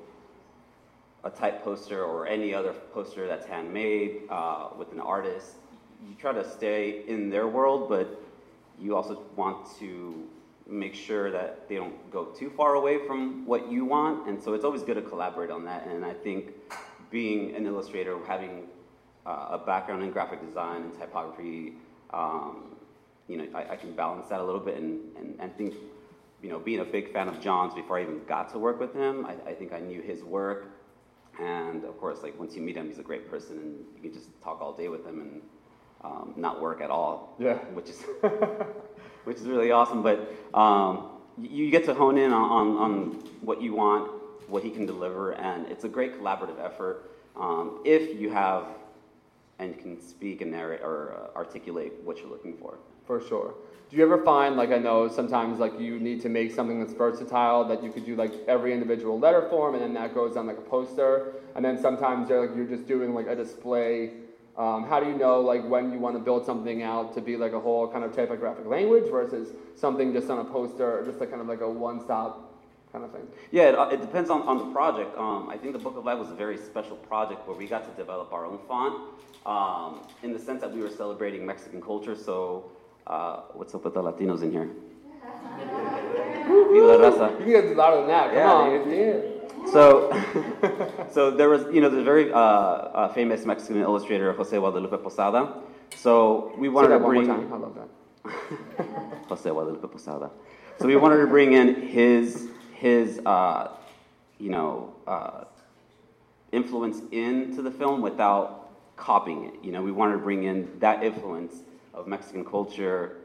a 1.25 1.31
type 1.31 1.65
poster 1.65 2.05
or 2.05 2.26
any 2.26 2.55
other 2.55 2.73
poster 2.93 3.26
that's 3.26 3.47
handmade 3.47 4.23
uh, 4.31 4.69
with 4.79 4.93
an 4.93 5.00
artist, 5.00 5.56
you 6.06 6.15
try 6.15 6.32
to 6.32 6.49
stay 6.49 7.03
in 7.09 7.31
their 7.31 7.49
world, 7.49 7.88
but 7.88 8.23
you 8.79 8.94
also 8.94 9.23
want 9.35 9.67
to 9.79 10.29
make 10.67 10.94
sure 10.94 11.31
that 11.31 11.69
they 11.69 11.76
don't 11.76 12.11
go 12.11 12.26
too 12.26 12.50
far 12.50 12.75
away 12.75 13.07
from 13.07 13.47
what 13.47 13.71
you 13.71 13.85
want. 13.85 14.28
And 14.28 14.43
so 14.43 14.54
it's 14.54 14.64
always 14.64 14.83
good 14.83 14.95
to 14.95 15.02
collaborate 15.02 15.50
on 15.50 15.64
that. 15.64 15.87
And 15.87 16.04
I 16.04 16.12
think 16.12 16.52
being 17.11 17.54
an 17.54 17.66
illustrator, 17.66 18.19
having 18.26 18.66
uh, 19.26 19.49
a 19.50 19.59
background 19.59 20.02
in 20.02 20.11
graphic 20.11 20.45
design 20.47 20.83
and 20.83 20.95
typography, 20.99 21.75
um, 22.12 22.76
you 23.28 23.38
know, 23.38 23.47
I, 23.54 23.73
I 23.73 23.76
can 23.76 23.93
balance 23.93 24.28
that 24.28 24.40
a 24.40 24.45
little 24.45 24.61
bit 24.61 24.76
and, 24.76 25.00
and, 25.16 25.37
and 25.38 25.57
think, 25.57 25.75
you 26.43 26.50
know, 26.50 26.59
being 26.59 26.81
a 26.81 26.85
big 26.85 27.12
fan 27.12 27.28
of 27.28 27.40
Jon's 27.40 27.75
before 27.75 27.99
I 27.99 28.02
even 28.02 28.25
got 28.26 28.50
to 28.52 28.59
work 28.59 28.78
with 28.78 28.95
him, 28.95 29.25
I, 29.26 29.50
I 29.50 29.54
think 29.54 29.73
I 29.73 29.81
knew 29.81 30.02
his 30.02 30.23
work. 30.23 30.74
And 31.41 31.85
of 31.85 31.99
course, 31.99 32.23
like 32.23 32.38
once 32.38 32.55
you 32.55 32.62
meet 32.62 32.76
him, 32.76 32.88
he's 32.88 32.99
a 32.99 33.03
great 33.03 33.31
person 33.31 33.59
and 33.59 33.85
you 33.97 34.03
can 34.03 34.12
just 34.12 34.29
talk 34.43 34.61
all 34.61 34.73
day 34.73 34.88
with 34.88 35.05
him 35.05 35.21
and 35.21 35.43
um, 36.03 36.35
not 36.37 36.61
work 36.61 36.81
at 36.81 36.91
all. 36.91 37.35
Yeah. 37.38 37.55
Which 37.73 37.88
is, 37.88 38.05
which 39.25 39.38
is 39.38 39.47
really 39.47 39.71
awesome. 39.71 40.03
But 40.03 40.33
um, 40.55 41.11
you 41.38 41.71
get 41.71 41.85
to 41.87 41.95
hone 41.95 42.19
in 42.19 42.33
on, 42.33 42.50
on, 42.50 42.76
on 42.76 43.05
what 43.41 43.61
you 43.61 43.75
want, 43.75 44.11
what 44.49 44.62
he 44.62 44.71
can 44.71 44.87
deliver, 44.87 45.33
and 45.33 45.67
it's 45.69 45.85
a 45.85 45.88
great 45.88 46.21
collaborative 46.21 46.62
effort 46.62 47.11
um, 47.37 47.81
if 47.85 48.19
you 48.21 48.31
have 48.31 48.67
and 49.59 49.79
can 49.79 50.00
speak 50.00 50.41
and 50.41 50.50
narrate 50.50 50.81
or 50.83 51.14
uh, 51.14 51.38
articulate 51.38 51.93
what 52.05 52.19
you're 52.19 52.29
looking 52.29 52.57
for. 52.57 52.79
For 53.07 53.21
sure. 53.21 53.55
Do 53.95 53.99
you 54.01 54.07
ever 54.07 54.25
find, 54.25 54.57
like 54.57 54.73
I 54.73 54.79
know 54.79 55.07
sometimes 55.07 55.61
like 55.61 55.79
you 55.79 56.01
need 56.01 56.21
to 56.23 56.29
make 56.29 56.51
something 56.51 56.81
that's 56.81 56.93
versatile 56.93 57.63
that 57.67 57.85
you 57.85 57.93
could 57.93 58.05
do 58.05 58.17
like 58.17 58.33
every 58.49 58.73
individual 58.73 59.21
letter 59.21 59.49
form 59.49 59.75
and 59.77 59.85
then 59.85 59.95
that 59.95 60.17
goes 60.17 60.37
on 60.37 60.49
like 60.49 60.59
a 60.59 60.63
poster 60.63 61.35
and 61.55 61.65
then 61.65 61.79
sometimes 61.79 62.29
you're 62.29 62.45
like 62.45 62.57
you're 62.57 62.67
just 62.67 62.89
doing 62.89 63.15
like 63.15 63.29
a 63.29 63.37
display. 63.37 64.15
Um, 64.57 64.85
how 64.85 64.99
do 64.99 65.07
you 65.07 65.15
know 65.15 65.41
like 65.41 65.65
when 65.69 65.93
you 65.93 66.01
want 66.01 66.17
to 66.17 66.21
build 66.21 66.45
something 66.45 66.83
out 66.83 67.15
to 67.15 67.21
be 67.21 67.37
like 67.37 67.53
a 67.53 67.61
whole 67.61 67.87
kind 67.87 68.03
of 68.03 68.13
typographic 68.13 68.67
language 68.67 69.09
versus 69.09 69.51
something 69.77 70.13
just 70.13 70.29
on 70.29 70.41
a 70.41 70.45
poster 70.45 70.99
or 70.99 71.05
just 71.05 71.21
like 71.21 71.31
kind 71.31 71.41
of 71.41 71.47
like 71.47 71.61
a 71.61 71.71
one-stop 71.71 72.53
kind 72.91 73.05
of 73.05 73.13
thing? 73.13 73.29
Yeah, 73.53 73.69
it, 73.69 73.75
uh, 73.77 73.89
it 73.93 74.01
depends 74.01 74.29
on, 74.29 74.43
on 74.43 74.59
the 74.59 74.73
project. 74.73 75.17
Um, 75.17 75.49
I 75.49 75.57
think 75.57 75.73
the 75.73 75.79
Book 75.79 75.97
of 75.97 76.05
Life 76.05 76.19
was 76.19 76.33
a 76.33 76.35
very 76.35 76.57
special 76.57 76.97
project 76.97 77.47
where 77.47 77.57
we 77.57 77.69
got 77.69 77.85
to 77.85 77.93
develop 77.93 78.33
our 78.33 78.45
own 78.45 78.59
font 78.67 79.05
um, 79.47 80.01
in 80.25 80.33
the 80.33 80.39
sense 80.41 80.63
that 80.63 80.75
we 80.75 80.81
were 80.81 80.91
celebrating 80.91 81.47
Mexican 81.47 81.81
culture. 81.81 82.17
So, 82.17 82.73
uh, 83.06 83.37
what's 83.54 83.75
up 83.75 83.84
with 83.84 83.94
the 83.94 84.02
Latinos 84.02 84.42
in 84.42 84.50
here? 84.50 84.70
Viva 86.73 86.87
la 86.87 86.96
raza. 87.11 87.30
You 87.46 87.52
can 87.54 87.68
get 87.68 87.76
louder 87.76 87.99
than 87.99 88.08
that. 88.08 88.26
Come 88.28 88.37
Yeah, 88.37 88.52
on. 88.52 88.88
dude. 88.90 89.68
So, 89.70 90.11
so 91.11 91.30
there 91.30 91.49
was, 91.49 91.62
you 91.73 91.80
know, 91.80 91.88
the 91.88 92.02
very 92.02 92.32
uh, 92.32 92.38
uh, 92.38 93.08
famous 93.14 93.44
Mexican 93.46 93.80
illustrator 93.80 94.32
Jose 94.32 94.56
Guadalupe 94.56 94.96
Posada. 95.02 95.62
So 95.96 96.52
we 96.58 96.68
wanted 96.68 96.88
to 96.88 96.99
bring. 96.99 97.30
I 97.30 97.37
love 97.56 97.75
that. 97.76 97.88
Jose 99.28 99.49
Guadalupe 99.49 99.87
Posada. 99.88 100.30
So 100.78 100.87
we 100.87 100.96
wanted 100.96 101.18
to 101.18 101.26
bring 101.26 101.52
in 101.52 101.75
his 101.88 102.49
his 102.75 103.20
uh, 103.25 103.70
you 104.38 104.50
know 104.50 104.94
uh, 105.06 105.44
influence 106.52 107.00
into 107.12 107.62
the 107.62 107.70
film 107.70 108.02
without 108.02 108.70
copying 108.96 109.46
it. 109.46 109.54
You 109.62 109.73
know, 109.73 109.82
we 109.82 109.92
wanted 109.92 110.12
to 110.14 110.18
bring 110.18 110.44
in 110.44 110.68
that 110.80 111.02
influence 111.02 111.54
of 111.95 112.07
Mexican 112.07 112.45
culture, 112.45 113.19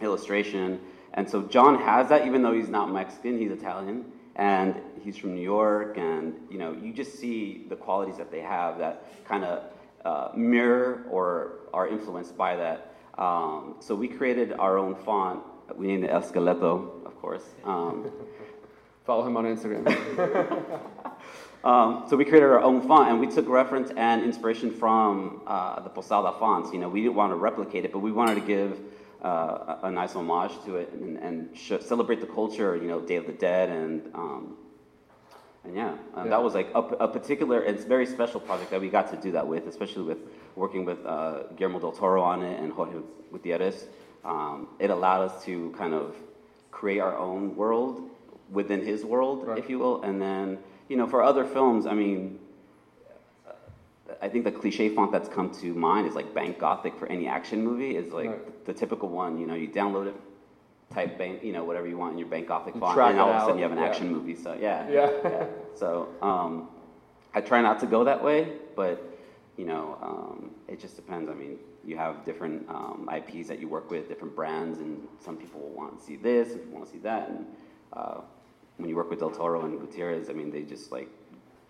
illustration, 0.00 0.80
and 1.14 1.28
so 1.28 1.42
Jon 1.42 1.78
has 1.78 2.08
that. 2.08 2.26
Even 2.26 2.42
though 2.42 2.52
he's 2.52 2.68
not 2.68 2.92
Mexican, 2.92 3.38
he's 3.38 3.50
Italian, 3.50 4.04
and 4.36 4.74
he's 5.02 5.16
from 5.16 5.34
New 5.34 5.42
York, 5.42 5.96
and 5.98 6.34
you 6.50 6.58
know, 6.58 6.72
you 6.72 6.92
just 6.92 7.18
see 7.18 7.64
the 7.68 7.76
qualities 7.76 8.16
that 8.16 8.30
they 8.30 8.40
have 8.40 8.78
that 8.78 9.24
kind 9.24 9.44
of 9.44 9.64
uh, 10.04 10.28
mirror 10.36 11.04
or 11.10 11.60
are 11.72 11.88
influenced 11.88 12.36
by 12.36 12.56
that. 12.56 12.94
Um, 13.16 13.76
so 13.80 13.94
we 13.94 14.08
created 14.08 14.52
our 14.52 14.78
own 14.78 14.94
font. 14.94 15.40
We 15.76 15.88
named 15.88 16.04
it 16.04 16.10
El 16.10 16.22
Esqueleto, 16.22 17.04
of 17.04 17.16
course. 17.20 17.44
Um, 17.64 18.10
Follow 19.04 19.26
him 19.26 19.36
on 19.38 19.44
Instagram. 19.44 19.84
Um, 21.64 22.04
so 22.08 22.16
we 22.16 22.24
created 22.24 22.48
our 22.48 22.60
own 22.60 22.86
font, 22.86 23.10
and 23.10 23.20
we 23.20 23.26
took 23.26 23.48
reference 23.48 23.90
and 23.96 24.22
inspiration 24.22 24.70
from 24.70 25.42
uh, 25.46 25.80
the 25.80 25.88
Posada 25.90 26.32
fonts. 26.38 26.72
You 26.72 26.78
know, 26.78 26.88
we 26.88 27.02
didn't 27.02 27.16
want 27.16 27.32
to 27.32 27.36
replicate 27.36 27.84
it, 27.84 27.92
but 27.92 27.98
we 27.98 28.12
wanted 28.12 28.36
to 28.36 28.46
give 28.46 28.78
uh, 29.22 29.78
a, 29.82 29.90
nice 29.90 30.14
homage 30.14 30.52
to 30.64 30.76
it 30.76 30.92
and, 30.92 31.18
and 31.18 31.56
celebrate 31.82 32.20
the 32.20 32.26
culture. 32.26 32.76
You 32.76 32.86
know, 32.86 33.00
Day 33.00 33.16
of 33.16 33.26
the 33.26 33.32
Dead, 33.32 33.70
and 33.70 34.14
um, 34.14 34.56
and 35.64 35.74
yeah, 35.74 35.94
Yeah. 36.16 36.24
that 36.28 36.42
was 36.42 36.54
like 36.54 36.68
a, 36.74 36.78
a 36.78 37.08
particular, 37.08 37.62
it's 37.62 37.84
very 37.84 38.06
special 38.06 38.40
project 38.40 38.70
that 38.70 38.80
we 38.80 38.88
got 38.88 39.10
to 39.10 39.16
do 39.16 39.32
that 39.32 39.46
with, 39.46 39.66
especially 39.66 40.02
with 40.04 40.18
working 40.54 40.84
with 40.84 41.04
uh, 41.04 41.42
Guillermo 41.56 41.80
del 41.80 41.92
Toro 41.92 42.22
on 42.22 42.42
it 42.42 42.60
and 42.60 42.72
Jorge 42.72 42.98
Gutierrez. 43.32 43.86
Um, 44.24 44.68
it 44.78 44.90
allowed 44.90 45.22
us 45.22 45.44
to 45.44 45.74
kind 45.76 45.94
of 45.94 46.14
create 46.70 47.00
our 47.00 47.16
own 47.16 47.56
world 47.56 48.08
within 48.50 48.84
his 48.84 49.04
world, 49.04 49.46
Right. 49.46 49.58
if 49.58 49.68
you 49.68 49.78
will, 49.78 50.02
and 50.02 50.22
then 50.22 50.58
you 50.88 50.96
know, 50.96 51.06
for 51.06 51.22
other 51.22 51.44
films, 51.44 51.86
I 51.86 51.94
mean, 51.94 52.38
I 54.22 54.28
think 54.28 54.44
the 54.44 54.52
cliche 54.52 54.88
font 54.88 55.12
that's 55.12 55.28
come 55.28 55.50
to 55.60 55.74
mind 55.74 56.06
is 56.06 56.14
like 56.14 56.34
Bank 56.34 56.58
Gothic 56.58 56.96
for 56.98 57.06
any 57.06 57.28
action 57.28 57.62
movie 57.62 57.96
is 57.96 58.12
like 58.12 58.30
Right. 58.30 58.64
the 58.64 58.72
typical 58.72 59.08
one. 59.08 59.38
You 59.38 59.46
know, 59.46 59.54
you 59.54 59.68
download 59.68 60.08
it, 60.08 60.14
type 60.92 61.18
bank, 61.18 61.44
you 61.44 61.52
know, 61.52 61.62
whatever 61.64 61.86
you 61.86 61.98
want 61.98 62.12
in 62.12 62.18
your 62.18 62.28
Bank 62.28 62.48
Gothic 62.48 62.74
You 62.74 62.80
font, 62.80 62.98
and 62.98 63.20
all 63.20 63.28
of 63.30 63.36
a 63.36 63.40
sudden 63.40 63.58
you 63.58 63.62
have 63.62 63.72
an 63.72 63.78
yeah. 63.78 63.84
action 63.84 64.10
movie. 64.10 64.34
So 64.34 64.56
yeah, 64.58 64.88
Yeah. 64.88 65.44
So 65.76 66.08
um, 66.22 66.68
I 67.34 67.40
try 67.40 67.60
not 67.62 67.78
to 67.80 67.86
go 67.86 68.02
that 68.04 68.22
way, 68.24 68.54
but 68.74 69.00
you 69.56 69.64
know, 69.66 69.96
um, 70.02 70.50
it 70.68 70.80
just 70.80 70.96
depends. 70.96 71.28
I 71.30 71.34
mean, 71.34 71.58
you 71.84 71.96
have 71.96 72.24
different 72.24 72.68
um, 72.68 73.08
IPs 73.14 73.48
that 73.48 73.60
you 73.60 73.68
work 73.68 73.90
with, 73.90 74.08
different 74.08 74.34
brands, 74.34 74.78
and 74.78 75.06
some 75.20 75.36
people 75.36 75.60
will 75.60 75.70
want 75.76 75.98
to 75.98 76.04
see 76.04 76.16
this, 76.16 76.52
and 76.52 76.72
want 76.72 76.86
to 76.86 76.90
see 76.90 76.98
that, 76.98 77.28
and 77.28 77.46
uh, 77.92 78.20
when 78.78 78.88
you 78.88 78.96
work 78.96 79.10
with 79.10 79.18
Del 79.20 79.30
Toro 79.30 79.64
and 79.64 79.78
Gutierrez, 79.78 80.30
I 80.30 80.32
mean, 80.32 80.50
they 80.50 80.62
just 80.62 80.90
like 80.90 81.08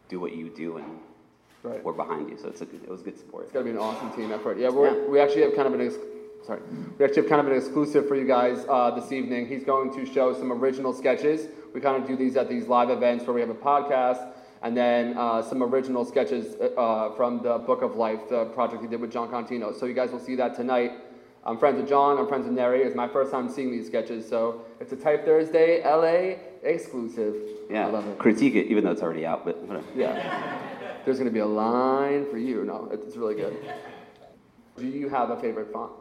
do 0.09 0.21
what 0.21 0.35
you 0.35 0.49
do 0.51 0.77
and 0.77 0.87
Right. 1.65 1.83
we're 1.83 1.93
behind 1.93 2.31
you. 2.31 2.39
So 2.39 2.49
it's 2.49 2.61
a 2.61 2.67
good, 2.67 2.85
it 2.85 2.89
was 2.89 3.03
good 3.03 3.19
support. 3.19 3.45
It's 3.45 3.53
got 3.53 3.61
to 3.61 3.65
be 3.65 3.71
an 3.73 3.79
awesome 3.79 4.13
team 4.13 4.31
effort. 4.31 4.59
Yeah, 4.59 4.69
we're, 4.69 4.95
Yeah. 4.95 5.09
we 5.09 5.19
actually 5.19 5.43
have 5.43 5.57
kind 5.57 5.67
of 5.67 5.75
an 5.75 5.81
ex- 5.87 5.97
sorry, 6.47 6.61
we 6.97 7.05
actually 7.05 7.23
have 7.23 7.29
kind 7.29 7.41
of 7.41 7.49
an 7.49 7.57
exclusive 7.59 8.07
for 8.07 8.15
you 8.15 8.27
guys 8.27 8.65
uh, 8.69 8.93
this 8.93 9.11
evening. 9.11 9.49
He's 9.49 9.65
going 9.65 9.93
to 9.95 10.07
show 10.07 10.33
some 10.35 10.53
original 10.53 10.93
sketches. 10.93 11.49
We 11.75 11.81
kind 11.81 12.01
of 12.01 12.07
do 12.09 12.15
these 12.15 12.37
at 12.37 12.49
these 12.49 12.69
live 12.69 12.91
events 12.91 13.27
where 13.27 13.35
we 13.35 13.41
have 13.41 13.51
a 13.51 13.55
podcast, 13.55 14.29
and 14.63 14.77
then 14.77 15.17
uh, 15.19 15.43
some 15.43 15.63
original 15.65 16.05
sketches 16.05 16.55
uh, 16.77 17.11
from 17.17 17.43
the 17.43 17.59
Book 17.59 17.83
of 17.83 17.97
Life, 17.97 18.29
the 18.29 18.45
project 18.47 18.81
he 18.83 18.89
did 18.89 19.01
with 19.01 19.11
Jon 19.11 19.29
Contino. 19.29 19.75
So 19.79 19.87
you 19.87 19.95
guys 19.95 20.13
will 20.13 20.21
see 20.21 20.37
that 20.37 20.55
tonight. 20.55 20.93
I'm 21.45 21.59
friends 21.59 21.77
with 21.79 21.89
Jon. 21.89 22.19
I'm 22.19 22.29
friends 22.29 22.47
with 22.47 22.55
Neri. 22.55 22.83
It's 22.83 22.97
my 22.97 23.09
first 23.09 23.31
time 23.31 23.49
seeing 23.49 23.71
these 23.71 23.87
sketches, 23.87 24.29
so 24.29 24.63
it's 24.81 24.93
a 24.93 24.97
Type 24.97 25.25
Thursday 25.25 25.83
LA 25.83 26.37
exclusive. 26.63 27.35
Yeah, 27.71 27.87
I 27.87 27.91
love 27.91 28.07
it. 28.07 28.19
critique 28.19 28.55
it, 28.55 28.67
even 28.67 28.85
though 28.85 28.91
it's 28.91 29.03
already 29.03 29.25
out, 29.25 29.45
but 29.45 29.57
whatever. 29.59 29.87
Yeah. 29.95 30.59
There's 31.05 31.19
going 31.19 31.29
to 31.29 31.33
be 31.35 31.41
a 31.41 31.47
line 31.47 32.27
for 32.31 32.39
you. 32.39 32.65
No, 32.65 32.89
it's 32.93 33.17
really 33.17 33.35
good. 33.35 33.57
Do 34.77 34.87
you 34.87 35.09
have 35.09 35.31
a 35.31 35.41
favorite 35.41 35.73
font? 35.73 35.93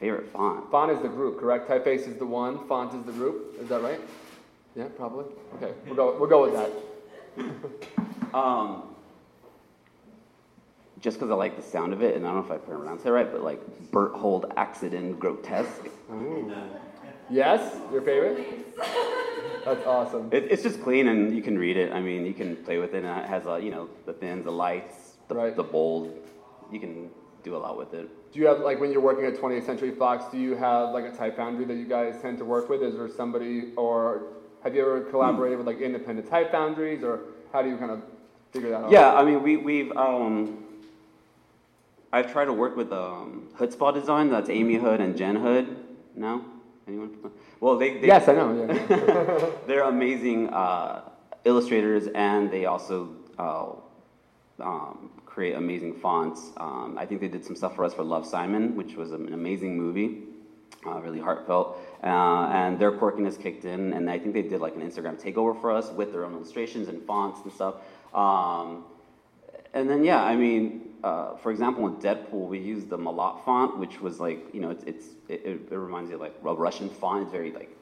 Favorite 0.00 0.32
font? 0.32 0.70
Font 0.70 0.90
is 0.90 1.00
the 1.02 1.08
group, 1.08 1.38
correct? 1.38 1.68
Typeface 1.68 2.08
is 2.08 2.16
the 2.16 2.26
one, 2.26 2.66
font 2.66 2.94
is 2.94 3.04
the 3.04 3.12
group. 3.12 3.56
Is 3.60 3.68
that 3.68 3.82
right? 3.82 4.00
Yeah, 4.74 4.86
probably. 4.96 5.26
Okay, 5.56 5.72
we'll 5.86 5.94
go, 5.94 6.18
we'll 6.18 6.28
go 6.28 6.42
with 6.42 6.54
that. 6.54 8.34
Um, 8.34 8.91
just 11.02 11.18
because 11.18 11.30
I 11.30 11.34
like 11.34 11.56
the 11.56 11.62
sound 11.62 11.92
of 11.92 12.00
it, 12.00 12.16
and 12.16 12.24
I 12.24 12.32
don't 12.32 12.48
know 12.48 12.54
if 12.54 12.62
I 12.62 12.64
pronounce 12.64 13.04
it 13.04 13.10
right, 13.10 13.30
but 13.30 13.42
like 13.42 13.60
Berthold 13.90 14.46
Akzidenz-Grotesk. 14.56 15.90
Yes? 17.28 17.76
Your 17.92 18.02
favorite? 18.02 18.76
That's 19.64 19.84
awesome. 19.84 20.28
It, 20.32 20.44
it's 20.50 20.62
just 20.62 20.82
clean 20.82 21.08
and 21.08 21.34
you 21.34 21.42
can 21.42 21.58
read 21.58 21.76
it. 21.76 21.92
I 21.92 22.00
mean, 22.00 22.24
you 22.24 22.32
can 22.34 22.56
play 22.56 22.78
with 22.78 22.94
it, 22.94 23.04
and 23.04 23.18
it 23.24 23.26
has 23.26 23.46
uh, 23.46 23.56
you 23.56 23.70
know 23.70 23.90
the 24.06 24.12
thins, 24.12 24.44
the 24.44 24.52
lights, 24.52 25.16
the, 25.28 25.34
Right. 25.34 25.56
the 25.56 25.62
bold. 25.62 26.16
You 26.70 26.80
can 26.80 27.10
do 27.42 27.56
a 27.56 27.58
lot 27.58 27.76
with 27.76 27.92
it. 27.94 28.08
Do 28.32 28.38
you 28.38 28.46
have, 28.46 28.60
like, 28.60 28.80
when 28.80 28.92
you're 28.92 29.02
working 29.02 29.26
at 29.26 29.34
20th 29.34 29.66
Century 29.66 29.90
Fox, 29.90 30.24
do 30.32 30.38
you 30.38 30.54
have, 30.54 30.90
like, 30.90 31.04
a 31.04 31.10
type 31.14 31.36
foundry 31.36 31.64
that 31.66 31.74
you 31.74 31.84
guys 31.86 32.16
tend 32.22 32.38
to 32.38 32.44
work 32.44 32.70
with? 32.70 32.82
Is 32.82 32.94
there 32.94 33.08
somebody, 33.08 33.72
or 33.76 34.28
have 34.62 34.74
you 34.74 34.80
ever 34.80 35.02
collaborated 35.02 35.58
with, 35.58 35.66
like, 35.66 35.80
independent 35.80 36.30
type 36.30 36.50
foundries, 36.50 37.02
or 37.02 37.20
how 37.52 37.60
do 37.60 37.68
you 37.68 37.76
kind 37.76 37.90
of 37.90 38.02
figure 38.52 38.70
that 38.70 38.84
out? 38.84 38.90
Yeah, 38.90 39.12
I 39.12 39.22
mean, 39.24 39.42
we, 39.42 39.58
we've, 39.58 39.92
um, 39.92 40.64
I've 42.12 42.30
tried 42.30 42.44
to 42.44 42.52
work 42.52 42.76
with 42.76 42.92
um, 42.92 43.48
Hoodzpah 43.56 43.94
Design, 43.94 44.28
that's 44.28 44.50
Amy 44.50 44.74
Hood 44.74 45.00
and 45.00 45.16
Jen 45.16 45.36
Hood. 45.36 45.76
No? 46.14 46.44
Anyone? 46.86 47.16
Well, 47.58 47.78
they, 47.78 47.98
they 47.98 48.06
Yes, 48.08 48.28
I 48.28 48.34
know. 48.34 48.66
Yeah. 48.68 49.50
they're 49.66 49.84
amazing 49.84 50.50
uh, 50.50 51.08
illustrators, 51.44 52.08
and 52.14 52.50
they 52.50 52.66
also 52.66 53.16
uh, 53.38 53.70
um, 54.60 55.10
create 55.24 55.54
amazing 55.54 55.94
fonts. 55.94 56.50
Um, 56.58 56.98
I 56.98 57.06
think 57.06 57.22
they 57.22 57.28
did 57.28 57.46
some 57.46 57.56
stuff 57.56 57.74
for 57.74 57.84
us 57.84 57.94
for 57.94 58.02
Love 58.02 58.26
Simon, 58.26 58.76
which 58.76 58.94
was 58.94 59.12
an 59.12 59.32
amazing 59.32 59.78
movie, 59.78 60.24
uh, 60.86 61.00
really 61.00 61.20
heartfelt. 61.20 61.78
Uh, 62.02 62.50
and 62.52 62.78
their 62.78 62.92
quirkiness 62.92 63.40
kicked 63.40 63.64
in, 63.64 63.94
and 63.94 64.10
I 64.10 64.18
think 64.18 64.34
they 64.34 64.42
did 64.42 64.60
like 64.60 64.74
an 64.74 64.82
Instagram 64.82 65.18
takeover 65.18 65.58
for 65.58 65.70
us 65.70 65.88
with 65.90 66.12
their 66.12 66.26
own 66.26 66.34
illustrations 66.34 66.88
and 66.88 67.02
fonts 67.06 67.40
and 67.42 67.52
stuff. 67.54 67.76
Um, 68.12 68.84
and 69.72 69.88
then 69.88 70.04
yeah, 70.04 70.22
I 70.22 70.36
mean, 70.36 70.91
uh, 71.02 71.36
for 71.36 71.50
example, 71.50 71.86
in 71.86 71.94
Deadpool, 71.96 72.46
we 72.48 72.58
used 72.58 72.88
the 72.88 72.98
Malat 72.98 73.44
font, 73.44 73.78
which 73.78 74.00
was 74.00 74.20
like, 74.20 74.46
you 74.54 74.60
know, 74.60 74.70
it's, 74.70 74.84
it's 74.84 75.06
it, 75.28 75.42
it, 75.44 75.60
it 75.70 75.76
reminds 75.76 76.10
you 76.10 76.16
of 76.16 76.20
like 76.20 76.34
a 76.44 76.54
Russian 76.54 76.88
font. 76.88 77.22
It's 77.22 77.32
very 77.32 77.52
like 77.52 77.76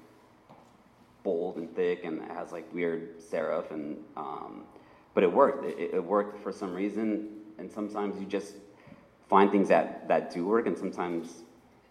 bold 1.23 1.57
and 1.57 1.75
thick, 1.75 2.05
and 2.05 2.23
it 2.23 2.31
has 2.31 2.53
like 2.53 2.73
weird 2.73 3.19
serif, 3.21 3.71
and 3.71 3.99
um, 4.17 4.65
but 5.15 5.23
it 5.23 5.33
worked. 5.33 5.65
It, 5.67 5.95
it 5.95 6.05
worked 6.05 6.43
for 6.43 6.51
some 6.53 6.75
reason, 6.75 7.29
and 7.59 7.71
sometimes 7.71 8.19
you 8.19 8.27
just 8.27 8.55
find 9.29 9.51
things 9.51 9.69
that 9.69 10.09
that 10.09 10.33
do 10.33 10.47
work, 10.47 10.67
and 10.67 10.77
sometimes 10.77 11.43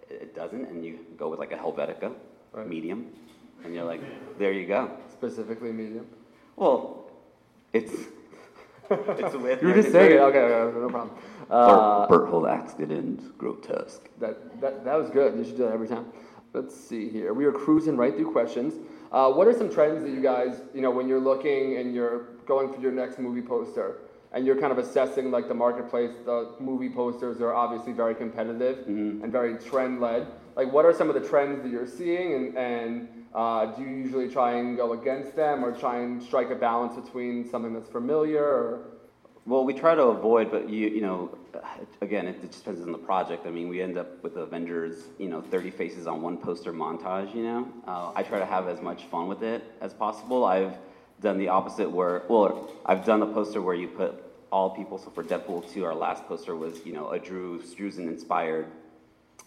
it 0.09 0.33
doesn't, 0.35 0.65
and 0.65 0.83
you 0.83 0.99
go 1.17 1.29
with 1.29 1.39
like 1.39 1.51
a 1.51 1.57
Helvetica 1.57 2.13
Right. 2.51 2.67
medium, 2.67 3.05
and 3.63 3.75
you're 3.75 3.83
like, 3.83 4.01
there 4.39 4.51
you 4.51 4.65
go. 4.65 4.89
Specifically 5.11 5.71
medium. 5.71 6.07
Well, 6.55 7.11
it's 7.71 7.93
it's 9.19 9.35
with. 9.35 9.61
You 9.61 9.69
were 9.69 9.75
just 9.75 9.91
saying 9.91 10.13
it. 10.13 10.19
Okay, 10.19 10.39
okay, 10.39 10.79
no 10.79 10.89
problem. 10.89 11.17
Uh, 11.49 12.07
Bert, 12.07 12.25
Berthold 12.25 12.47
accident, 12.47 13.37
grotesque. 13.37 14.09
that, 14.19 14.61
that, 14.61 14.83
that 14.85 14.95
was 14.97 15.09
good. 15.09 15.37
You 15.37 15.43
should 15.43 15.57
do 15.57 15.63
that 15.63 15.73
every 15.73 15.87
time. 15.87 16.05
Let's 16.53 16.75
see 16.75 17.09
here. 17.09 17.33
We 17.33 17.45
are 17.45 17.51
cruising 17.51 17.95
right 17.97 18.15
through 18.15 18.31
questions. 18.31 18.73
Uh, 19.11 19.31
what 19.31 19.47
are 19.47 19.53
some 19.53 19.71
trends 19.71 20.03
that 20.03 20.09
you 20.09 20.21
guys, 20.21 20.61
you 20.73 20.81
know, 20.81 20.91
when 20.91 21.07
you're 21.07 21.19
looking 21.19 21.77
and 21.77 21.93
you're 21.93 22.35
going 22.45 22.71
through 22.71 22.83
your 22.83 22.91
next 22.91 23.19
movie 23.19 23.41
poster 23.41 23.99
and 24.31 24.45
you're 24.45 24.59
kind 24.59 24.71
of 24.71 24.77
assessing 24.77 25.31
like 25.31 25.47
the 25.47 25.53
marketplace, 25.53 26.11
the 26.25 26.53
movie 26.59 26.89
posters 26.89 27.41
are 27.41 27.53
obviously 27.53 27.93
very 27.93 28.13
competitive 28.13 28.87
and 29.23 29.31
very 29.31 29.57
trend 29.57 29.99
led. 29.99 30.27
Like, 30.55 30.71
what 30.71 30.85
are 30.85 30.93
some 30.93 31.09
of 31.09 31.19
the 31.19 31.27
trends 31.27 31.63
that 31.63 31.69
you're 31.71 31.87
seeing 31.87 32.33
and, 32.33 32.57
and 32.57 33.18
uh, 33.33 33.67
do 33.67 33.83
you 33.83 33.89
usually 33.89 34.29
try 34.29 34.53
and 34.53 34.75
go 34.75 34.93
against 34.93 35.35
them 35.35 35.63
or 35.63 35.71
try 35.71 35.99
and 35.99 36.21
strike 36.21 36.49
a 36.49 36.55
balance 36.55 36.95
between 36.95 37.47
something 37.49 37.73
that's 37.73 37.89
familiar 37.89 38.43
or 38.43 38.87
Well, 39.45 39.63
we 39.65 39.73
try 39.73 39.95
to 39.95 40.03
avoid, 40.03 40.51
but 40.51 40.69
you 40.69 40.87
you 40.89 41.01
know, 41.01 41.37
again, 42.01 42.27
it, 42.27 42.41
just 42.41 42.63
depends 42.63 42.81
on 42.81 42.91
the 42.91 42.97
project. 42.97 43.45
I 43.45 43.51
mean, 43.51 43.69
we 43.69 43.81
end 43.81 43.97
up 43.97 44.23
with 44.23 44.35
Avengers, 44.37 44.95
you 45.17 45.29
know, 45.29 45.41
30 45.41 45.71
faces 45.71 46.07
on 46.07 46.21
one 46.21 46.37
poster 46.37 46.73
montage. 46.73 47.33
You 47.35 47.43
know, 47.43 47.67
uh, 47.87 48.11
I 48.15 48.23
try 48.23 48.39
to 48.39 48.45
have 48.45 48.67
as 48.67 48.81
much 48.81 49.03
fun 49.05 49.27
with 49.27 49.43
it 49.43 49.63
as 49.81 49.93
possible. 49.93 50.45
I've 50.45 50.77
done 51.21 51.37
the 51.37 51.49
opposite 51.49 51.89
where, 51.89 52.23
well, 52.29 52.71
I've 52.85 53.05
done 53.05 53.21
a 53.21 53.27
poster 53.27 53.61
where 53.61 53.75
you 53.75 53.87
put 53.87 54.23
all 54.51 54.69
people. 54.71 54.97
So 54.97 55.09
for 55.09 55.23
Deadpool 55.23 55.71
2, 55.71 55.85
our 55.85 55.95
last 55.95 56.25
poster 56.25 56.55
was, 56.55 56.85
you 56.85 56.93
know, 56.93 57.11
a 57.11 57.19
Drew 57.19 57.61
Struzan 57.61 58.07
inspired 58.07 58.67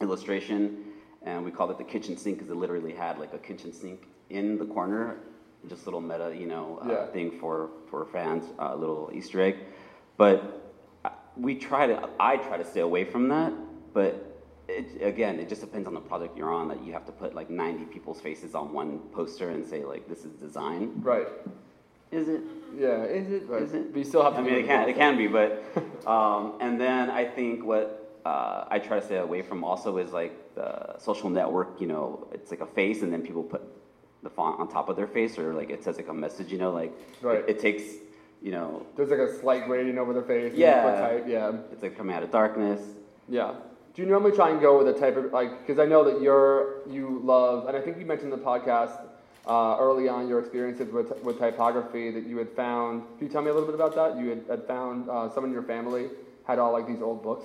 illustration, 0.00 0.84
and 1.24 1.44
we 1.44 1.50
called 1.50 1.70
it 1.70 1.78
the 1.78 1.84
kitchen 1.84 2.16
sink 2.16 2.38
because 2.38 2.50
it 2.50 2.56
literally 2.56 2.92
had 2.92 3.18
like 3.18 3.32
a 3.34 3.38
kitchen 3.38 3.72
sink 3.72 4.08
in 4.30 4.58
the 4.58 4.64
corner, 4.64 5.16
just 5.68 5.82
a 5.82 5.84
little 5.86 6.00
meta, 6.00 6.34
you 6.36 6.46
know, 6.46 6.80
uh, 6.82 6.88
Yeah. 6.88 7.06
thing 7.06 7.30
for 7.30 7.70
for 7.90 8.04
fans, 8.06 8.44
a 8.58 8.74
little 8.76 9.10
Easter 9.12 9.40
egg. 9.40 9.56
But 10.16 10.36
uh, 11.04 11.10
we 11.36 11.54
try 11.54 11.86
to, 11.86 12.08
I 12.18 12.36
try 12.36 12.56
to 12.56 12.64
stay 12.64 12.80
away 12.80 13.04
from 13.04 13.28
that. 13.28 13.52
But 13.92 14.12
it, 14.68 15.02
again, 15.02 15.38
it 15.38 15.48
just 15.48 15.60
depends 15.60 15.86
on 15.86 15.94
the 15.94 16.00
project 16.00 16.36
you're 16.36 16.52
on. 16.52 16.68
That 16.68 16.82
you 16.84 16.92
have 16.92 17.04
to 17.06 17.12
put 17.12 17.34
like 17.34 17.50
90 17.50 17.84
people's 17.86 18.20
faces 18.20 18.54
on 18.54 18.72
one 18.72 18.98
poster 19.12 19.50
and 19.50 19.64
say 19.66 19.84
like, 19.84 20.08
this 20.08 20.24
is 20.24 20.32
design. 20.34 20.92
right? 21.02 21.28
Is 22.10 22.28
it? 22.28 22.42
Yeah, 22.76 23.04
is 23.04 23.30
it? 23.30 23.46
Right. 23.48 23.62
Is 23.62 23.72
it? 23.74 23.92
But 23.92 23.98
you 23.98 24.04
still 24.04 24.22
have 24.22 24.34
to. 24.34 24.40
I 24.40 24.42
mean, 24.42 24.54
it 24.54 24.66
can, 24.66 24.88
it 24.88 24.96
can 24.96 25.16
be, 25.16 25.26
but, 25.28 25.62
um, 26.06 26.54
and 26.60 26.80
then 26.80 27.10
I 27.10 27.24
think 27.24 27.64
what 27.64 28.01
uh, 28.24 28.64
I 28.70 28.78
try 28.78 28.98
to 29.00 29.04
stay 29.04 29.16
away 29.16 29.42
from 29.42 29.64
also 29.64 29.98
is 29.98 30.12
like 30.12 30.54
the 30.54 30.98
social 30.98 31.28
network, 31.30 31.80
you 31.80 31.86
know, 31.86 32.28
it's 32.32 32.50
like 32.50 32.60
a 32.60 32.66
face 32.66 33.02
and 33.02 33.12
then 33.12 33.22
people 33.22 33.42
put 33.42 33.62
the 34.22 34.30
font 34.30 34.60
on 34.60 34.68
top 34.68 34.88
of 34.88 34.96
their 34.96 35.06
face 35.08 35.38
or 35.38 35.54
like 35.54 35.70
it 35.70 35.82
says 35.82 35.96
like 35.96 36.08
a 36.08 36.14
message, 36.14 36.52
you 36.52 36.58
know, 36.58 36.72
like 36.72 36.92
Right. 37.20 37.38
it, 37.38 37.50
it 37.50 37.58
takes, 37.58 37.82
you 38.40 38.52
know, 38.52 38.86
There's 38.96 39.10
like 39.10 39.18
a 39.18 39.38
slight 39.40 39.66
gradient 39.66 39.98
over 39.98 40.12
the 40.12 40.22
face. 40.22 40.52
Yeah. 40.54 40.82
type, 41.00 41.24
yeah. 41.28 41.52
it's 41.72 41.82
like 41.82 41.96
coming 41.96 42.14
out 42.14 42.22
of 42.22 42.30
darkness. 42.30 42.80
Yeah. 43.28 43.54
Do 43.94 44.02
you 44.02 44.08
normally 44.08 44.32
try 44.34 44.50
and 44.50 44.60
go 44.60 44.78
with 44.78 44.88
a 44.94 44.98
type 44.98 45.16
of 45.18 45.32
like? 45.32 45.66
Because 45.66 45.78
I 45.78 45.84
know 45.84 46.02
that 46.04 46.22
you're 46.22 46.88
you 46.88 47.20
love, 47.22 47.66
and 47.68 47.76
I 47.76 47.80
think 47.82 47.98
you 47.98 48.06
mentioned 48.06 48.32
in 48.32 48.38
the 48.38 48.44
podcast 48.44 48.98
uh, 49.46 49.76
early 49.78 50.08
on 50.08 50.28
your 50.28 50.38
experiences 50.40 50.90
with, 50.90 51.12
with 51.22 51.38
typography 51.38 52.10
that 52.10 52.26
you 52.26 52.38
had 52.38 52.48
found. 52.56 53.02
Can 53.18 53.26
you 53.26 53.32
tell 53.32 53.42
me 53.42 53.50
a 53.50 53.52
little 53.52 53.66
bit 53.68 53.74
about 53.74 53.94
that? 53.96 54.18
You 54.18 54.30
had, 54.30 54.44
had 54.48 54.66
found 54.66 55.10
uh, 55.10 55.28
someone 55.28 55.50
in 55.50 55.52
your 55.52 55.62
family 55.64 56.08
had 56.46 56.58
all 56.58 56.72
like 56.72 56.86
these 56.86 57.02
old 57.02 57.22
books. 57.22 57.44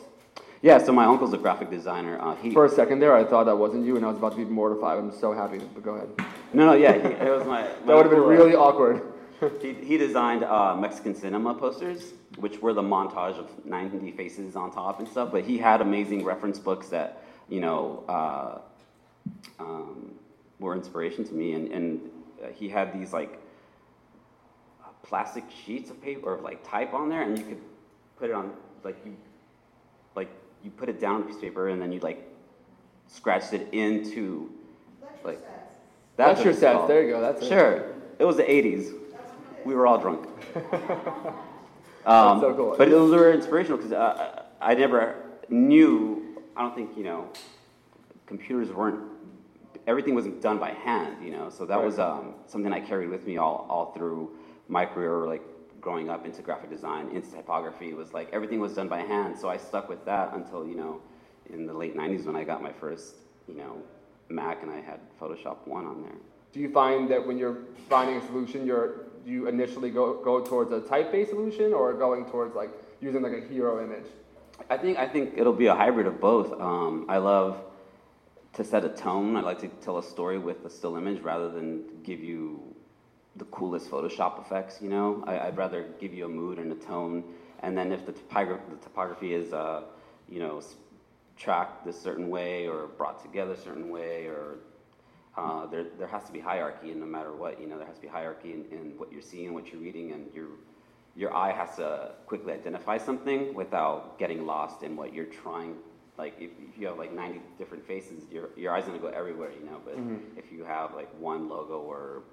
Yeah, 0.62 0.78
so 0.80 0.92
my 0.92 1.06
uncle's 1.06 1.34
a 1.34 1.38
graphic 1.38 1.70
designer. 1.70 2.20
Uh, 2.20 2.36
he, 2.36 2.52
For 2.52 2.66
a 2.66 2.70
second 2.70 3.00
there, 3.00 3.16
I 3.16 3.24
thought 3.24 3.46
that 3.46 3.56
wasn't 3.56 3.86
you, 3.86 3.96
and 3.96 4.06
I 4.06 4.10
was 4.10 4.18
about 4.18 4.32
to 4.32 4.38
be 4.38 4.46
mortified. 4.46 4.98
I'm 4.98 5.12
so 5.12 5.32
happy. 5.34 5.60
But 5.60 5.84
go 5.84 5.96
ahead. 5.96 6.10
no, 6.54 6.68
no, 6.68 6.74
yeah, 6.74 6.94
he, 6.94 7.00
it 7.00 7.30
was 7.30 7.46
my. 7.46 7.62
my 7.62 7.68
That 7.86 7.96
would 7.96 8.06
have 8.06 8.12
been 8.12 8.20
uh, 8.20 8.26
really 8.26 8.56
awkward. 8.56 9.02
He, 9.62 9.74
he 9.74 9.98
designed 9.98 10.44
uh, 10.44 10.76
Mexican 10.76 11.14
cinema 11.14 11.54
posters, 11.54 12.14
which 12.38 12.60
were 12.60 12.74
the 12.74 12.82
montage 12.82 13.38
of 13.38 13.66
90 13.68 14.10
faces 14.14 14.56
on 14.56 14.72
top 14.72 14.98
and 14.98 15.08
stuff. 15.08 15.32
But 15.32 15.44
he 15.44 15.60
had 15.60 15.80
amazing 15.80 16.26
reference 16.26 16.58
books 16.58 16.90
that, 16.90 17.24
you 17.48 17.60
know, 17.60 18.04
uh, 18.10 18.58
um, 19.60 20.16
were 20.60 20.76
inspiration 20.76 21.24
to 21.26 21.36
me. 21.36 21.54
And, 21.54 21.72
and 21.72 22.02
uh, 22.44 22.48
he 22.48 22.68
had 22.68 23.00
these 23.00 23.14
like 23.14 23.40
plastic 25.04 25.44
sheets 25.66 25.90
of 25.90 26.02
paper 26.02 26.34
or 26.34 26.42
like 26.42 26.68
type 26.68 26.94
on 26.94 27.08
there, 27.10 27.22
and 27.22 27.38
you 27.38 27.46
could 27.46 27.62
put 28.18 28.30
it 28.30 28.34
on 28.34 28.52
like 28.84 28.98
you, 29.06 29.16
like 30.16 30.30
you 30.64 30.72
put 30.72 30.90
it 30.90 31.00
down 31.00 31.16
on 31.16 31.22
a 31.22 31.26
piece 31.26 31.36
of 31.36 31.42
paper, 31.42 31.70
and 31.70 31.82
then 31.82 31.92
you 31.92 32.00
like 32.00 32.28
scratched 33.08 33.54
it 33.54 33.68
into 33.74 34.50
like. 35.24 35.40
That's 36.18 36.40
Lecture 36.40 36.44
what 36.46 36.52
it's 36.52 36.60
sets, 36.60 36.88
there 36.88 37.04
you 37.04 37.12
go, 37.12 37.22
that's. 37.22 37.48
Sure. 37.48 37.94
It 38.18 38.26
was 38.26 38.38
the 38.38 38.44
80s. 38.44 38.94
We 39.66 39.76
were 39.76 39.86
all 39.86 39.98
drunk. 40.00 40.28
Um, 42.06 42.40
so 42.40 42.54
cool. 42.54 42.76
But 42.78 42.90
those 42.90 43.12
were 43.14 43.34
inspirational 43.34 43.76
because 43.78 43.92
uh, 43.92 44.44
I 44.62 44.76
never 44.76 45.16
knew, 45.50 46.42
I 46.56 46.62
don't 46.62 46.74
think, 46.74 46.96
you 46.98 47.04
know, 47.04 47.28
computers 48.26 48.70
weren't, 48.70 49.02
everything 49.88 50.16
wasn't 50.16 50.42
done 50.42 50.58
by 50.58 50.70
hand, 50.72 51.18
you 51.22 51.32
know, 51.32 51.50
so 51.50 51.66
that 51.66 51.76
Right. 51.76 51.86
was 51.86 52.00
um, 52.00 52.36
something 52.46 52.72
I 52.72 52.80
carried 52.80 53.10
with 53.10 53.28
me 53.28 53.36
all, 53.36 53.68
all 53.70 53.92
through 53.92 54.32
my 54.70 54.86
career, 54.86 55.28
like 55.28 55.44
growing 55.88 56.10
up 56.10 56.26
into 56.26 56.42
graphic 56.42 56.70
design, 56.70 57.08
into 57.16 57.32
typography, 57.32 57.88
it 57.88 57.96
was 57.96 58.12
like 58.12 58.28
everything 58.34 58.60
was 58.60 58.74
done 58.74 58.90
by 58.90 59.00
hand, 59.00 59.40
so 59.40 59.48
I 59.48 59.56
stuck 59.56 59.88
with 59.88 60.04
that 60.04 60.34
until, 60.34 60.68
you 60.68 60.76
know, 60.76 61.00
in 61.50 61.66
the 61.66 61.72
late 61.72 61.96
90s 61.96 62.26
when 62.26 62.36
I 62.36 62.44
got 62.44 62.62
my 62.62 62.74
first, 62.74 63.16
you 63.48 63.56
know, 63.56 63.82
Mac 64.28 64.64
and 64.64 64.70
I 64.70 64.82
had 64.82 65.00
Photoshop 65.18 65.66
1 65.66 65.86
on 65.86 66.02
there. 66.02 66.20
Do 66.52 66.60
you 66.60 66.70
find 66.74 67.10
that 67.10 67.26
when 67.26 67.38
you're 67.38 67.60
finding 67.88 68.18
a 68.18 68.26
solution, 68.28 68.68
you're 68.68 69.06
you 69.26 69.48
initially 69.48 69.90
go 69.90 70.06
go 70.30 70.42
towards 70.42 70.74
a 70.74 70.82
type-based 70.82 71.30
solution 71.30 71.74
or 71.74 71.94
going 71.94 72.26
towards 72.26 72.54
like 72.54 72.72
using 73.00 73.22
like 73.22 73.38
a 73.42 73.44
hero 73.48 73.82
image? 73.82 74.10
I 74.70 74.76
think 74.76 74.98
I 74.98 75.08
think 75.08 75.36
it'll 75.38 75.60
be 75.66 75.68
a 75.68 75.76
hybrid 75.84 76.08
of 76.08 76.20
both. 76.20 76.52
Um, 76.60 77.06
I 77.08 77.18
love 77.18 77.64
to 78.58 78.64
set 78.66 78.84
a 78.84 78.90
tone. 78.90 79.38
I 79.38 79.42
like 79.52 79.60
to 79.60 79.70
tell 79.86 79.98
a 80.00 80.04
story 80.04 80.38
with 80.38 80.66
a 80.66 80.70
still 80.70 80.98
image 80.98 81.22
rather 81.22 81.50
than 81.50 81.68
give 82.04 82.22
you 82.22 82.76
the 83.38 83.46
coolest 83.46 83.90
Photoshop 83.90 84.40
effects. 84.42 84.82
You 84.82 84.90
know, 84.90 85.24
I, 85.28 85.40
I'd 85.48 85.58
rather 85.58 85.86
give 86.00 86.14
you 86.14 86.26
a 86.26 86.30
mood 86.30 86.60
and 86.60 86.72
a 86.72 86.76
tone, 86.76 87.24
and 87.62 87.78
then 87.78 87.92
if 87.92 88.06
the, 88.06 88.14
typogra- 88.14 88.60
the 88.70 88.78
topography 88.78 89.34
is, 89.34 89.54
uh, 89.54 89.84
you 90.30 90.40
know, 90.40 90.62
tracked 91.38 91.86
a 91.88 91.94
certain 91.94 92.30
way 92.30 92.68
or 92.68 92.88
brought 92.88 93.22
together 93.22 93.54
a 93.54 93.58
certain 93.58 93.90
way 93.90 94.26
or 94.26 94.58
uh, 95.38 95.68
there, 95.68 95.86
there 96.00 96.08
has 96.08 96.26
to 96.26 96.32
be 96.32 96.40
hierarchy 96.40 96.92
in 96.92 97.00
no 97.00 97.06
matter 97.06 97.32
what, 97.32 97.62
you 97.62 97.68
know, 97.68 97.78
there 97.78 97.86
has 97.86 97.98
to 97.98 98.02
be 98.02 98.08
hierarchy 98.08 98.54
in, 98.54 98.66
in 98.72 98.98
what 98.98 99.12
you're 99.12 99.22
seeing, 99.22 99.54
what 99.54 99.72
you're 99.72 99.82
reading, 99.82 100.12
and 100.12 100.26
your, 100.34 100.48
your 101.16 101.34
eye 101.34 101.52
has 101.52 101.76
to 101.76 102.12
quickly 102.26 102.54
identify 102.54 102.98
something 102.98 103.54
without 103.54 104.18
getting 104.18 104.48
lost 104.48 104.82
in 104.82 104.96
what 104.96 105.14
you're 105.14 105.26
trying. 105.26 105.76
Like, 106.18 106.34
if, 106.40 106.50
if 106.60 106.80
you 106.80 106.88
have 106.88 106.98
like 106.98 107.14
90 107.14 107.40
different 107.60 107.86
faces, 107.86 108.24
your, 108.32 108.50
your 108.58 108.74
eye's 108.74 108.86
gonna 108.86 108.98
go 108.98 109.10
everywhere, 109.10 109.52
you 109.52 109.64
know, 109.64 109.80
but 109.86 109.94
if 110.36 110.52
you 110.52 110.64
have 110.64 110.96
like 110.96 111.10
one 111.20 111.48
logo 111.48 111.82
or 111.82 112.24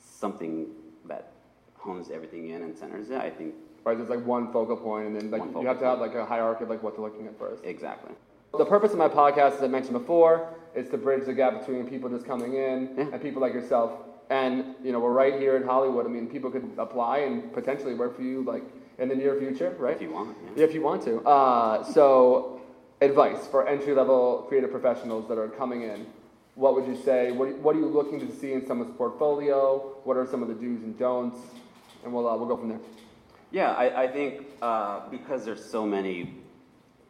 something 0.00 0.66
that 1.06 1.32
hones 1.76 2.10
everything 2.10 2.50
in 2.50 2.62
and 2.62 2.76
centers 2.76 3.10
it, 3.10 3.20
I 3.20 3.30
think 3.30 3.54
Right, 3.82 3.96
there's 3.96 4.10
like 4.10 4.24
one 4.26 4.52
focal 4.52 4.76
point, 4.76 5.06
and 5.06 5.16
then 5.16 5.30
like 5.30 5.42
you 5.58 5.66
have 5.66 5.78
to 5.78 5.86
have 5.86 6.00
like 6.00 6.14
a 6.14 6.26
hierarchy 6.26 6.64
of 6.64 6.68
like 6.70 6.82
what 6.82 6.94
they're 6.96 7.04
looking 7.04 7.26
at 7.26 7.38
first. 7.38 7.64
exactly. 7.64 8.12
The 8.56 8.64
purpose 8.66 8.92
of 8.92 8.98
my 8.98 9.08
podcast, 9.08 9.52
as 9.56 9.62
I 9.62 9.68
mentioned 9.68 9.94
before, 9.94 10.52
is 10.74 10.90
to 10.90 10.98
bridge 10.98 11.24
the 11.24 11.32
gap 11.32 11.58
between 11.60 11.86
people 11.86 12.10
just 12.10 12.26
coming 12.26 12.54
in 12.54 12.90
Yeah. 12.98 13.04
and 13.12 13.22
people 13.22 13.40
like 13.40 13.54
yourself. 13.54 13.92
And 14.28 14.74
you 14.84 14.92
know, 14.92 15.00
we're 15.00 15.12
right 15.14 15.40
here 15.40 15.56
in 15.56 15.62
Hollywood. 15.62 16.04
I 16.04 16.10
mean, 16.10 16.26
people 16.28 16.50
could 16.50 16.70
apply 16.76 17.18
and 17.20 17.50
potentially 17.54 17.94
work 17.94 18.14
for 18.14 18.22
you 18.22 18.42
like 18.44 18.64
in 18.98 19.08
the 19.08 19.14
near 19.14 19.34
future, 19.36 19.74
right? 19.78 19.96
If 19.96 20.02
you 20.02 20.12
want, 20.12 20.36
yeah. 20.44 20.50
Yeah, 20.56 20.64
if 20.64 20.74
you 20.74 20.82
want 20.82 21.02
to. 21.04 21.20
Uh, 21.22 21.82
so, 21.82 22.60
advice 23.00 23.46
for 23.46 23.66
entry 23.66 23.94
level 23.94 24.44
creative 24.46 24.70
professionals 24.70 25.26
that 25.28 25.38
are 25.38 25.48
coming 25.48 25.82
in. 25.84 26.04
What 26.54 26.74
would 26.74 26.86
you 26.86 27.00
say? 27.02 27.32
What, 27.32 27.56
what 27.58 27.76
are 27.76 27.78
you 27.78 27.86
looking 27.86 28.20
to 28.20 28.36
see 28.36 28.52
in 28.52 28.66
someone's 28.66 28.96
portfolio? 28.96 29.78
What 30.04 30.16
are 30.16 30.26
some 30.26 30.42
of 30.42 30.48
the 30.48 30.54
do's 30.54 30.82
and 30.82 30.98
don'ts? 30.98 31.38
And 32.04 32.12
we'll, 32.12 32.28
uh, 32.28 32.36
we'll 32.36 32.48
go 32.48 32.56
from 32.56 32.70
there. 32.70 32.80
Yeah, 33.50 33.72
I, 33.72 34.04
I 34.04 34.08
think 34.08 34.46
uh, 34.62 35.08
because 35.10 35.44
there's 35.44 35.64
so 35.64 35.84
many 35.84 36.34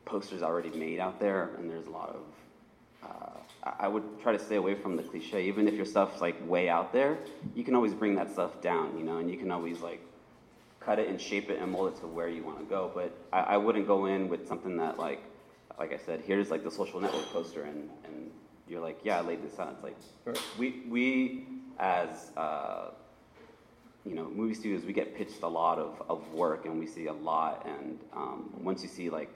posters 0.04 0.42
already 0.42 0.70
made 0.70 0.98
out 0.98 1.20
there, 1.20 1.50
and 1.58 1.70
there's 1.70 1.86
a 1.86 1.90
lot 1.90 2.10
of. 2.10 2.22
Uh, 3.02 3.72
I 3.78 3.88
would 3.88 4.20
try 4.22 4.32
to 4.32 4.38
stay 4.38 4.56
away 4.56 4.74
from 4.74 4.96
the 4.96 5.02
cliche. 5.02 5.46
Even 5.46 5.68
if 5.68 5.74
your 5.74 5.84
stuff's 5.84 6.20
like 6.20 6.36
way 6.48 6.68
out 6.68 6.92
there, 6.92 7.18
you 7.54 7.62
can 7.62 7.74
always 7.74 7.94
bring 7.94 8.14
that 8.14 8.32
stuff 8.32 8.60
down, 8.62 8.96
you 8.98 9.04
know, 9.04 9.18
and 9.18 9.30
you 9.30 9.36
can 9.36 9.50
always 9.50 9.80
like 9.80 10.00
cut 10.80 10.98
it 10.98 11.08
and 11.08 11.20
shape 11.20 11.50
it 11.50 11.60
and 11.60 11.70
mold 11.70 11.92
it 11.92 12.00
to 12.00 12.06
where 12.06 12.28
you 12.28 12.42
want 12.42 12.58
to 12.58 12.64
go. 12.64 12.90
But 12.94 13.12
I, 13.32 13.40
I 13.40 13.56
wouldn't 13.58 13.86
go 13.86 14.06
in 14.06 14.28
with 14.28 14.48
something 14.48 14.78
that 14.78 14.98
like, 14.98 15.22
like 15.78 15.92
I 15.92 15.98
said, 15.98 16.22
here's 16.26 16.50
like 16.50 16.64
the 16.64 16.70
social 16.70 17.00
network 17.00 17.26
poster, 17.26 17.64
and 17.64 17.90
and 18.04 18.30
you're 18.70 18.80
like, 18.80 19.00
yeah, 19.02 19.18
I 19.18 19.20
laid 19.22 19.42
this 19.42 19.58
out. 19.58 19.74
It's 19.74 19.82
like 19.82 20.38
we 20.58 20.82
we 20.88 21.46
as 21.78 22.30
uh, 22.36 22.90
you 24.06 24.14
know, 24.14 24.28
movie 24.30 24.54
studios, 24.54 24.84
we 24.84 24.92
get 24.92 25.14
pitched 25.16 25.42
a 25.42 25.48
lot 25.48 25.78
of, 25.78 26.02
of 26.08 26.32
work 26.32 26.64
and 26.64 26.78
we 26.78 26.86
see 26.86 27.06
a 27.06 27.12
lot. 27.12 27.66
And 27.66 27.98
um, 28.14 28.50
once 28.62 28.82
you 28.82 28.88
see 28.88 29.10
like 29.10 29.28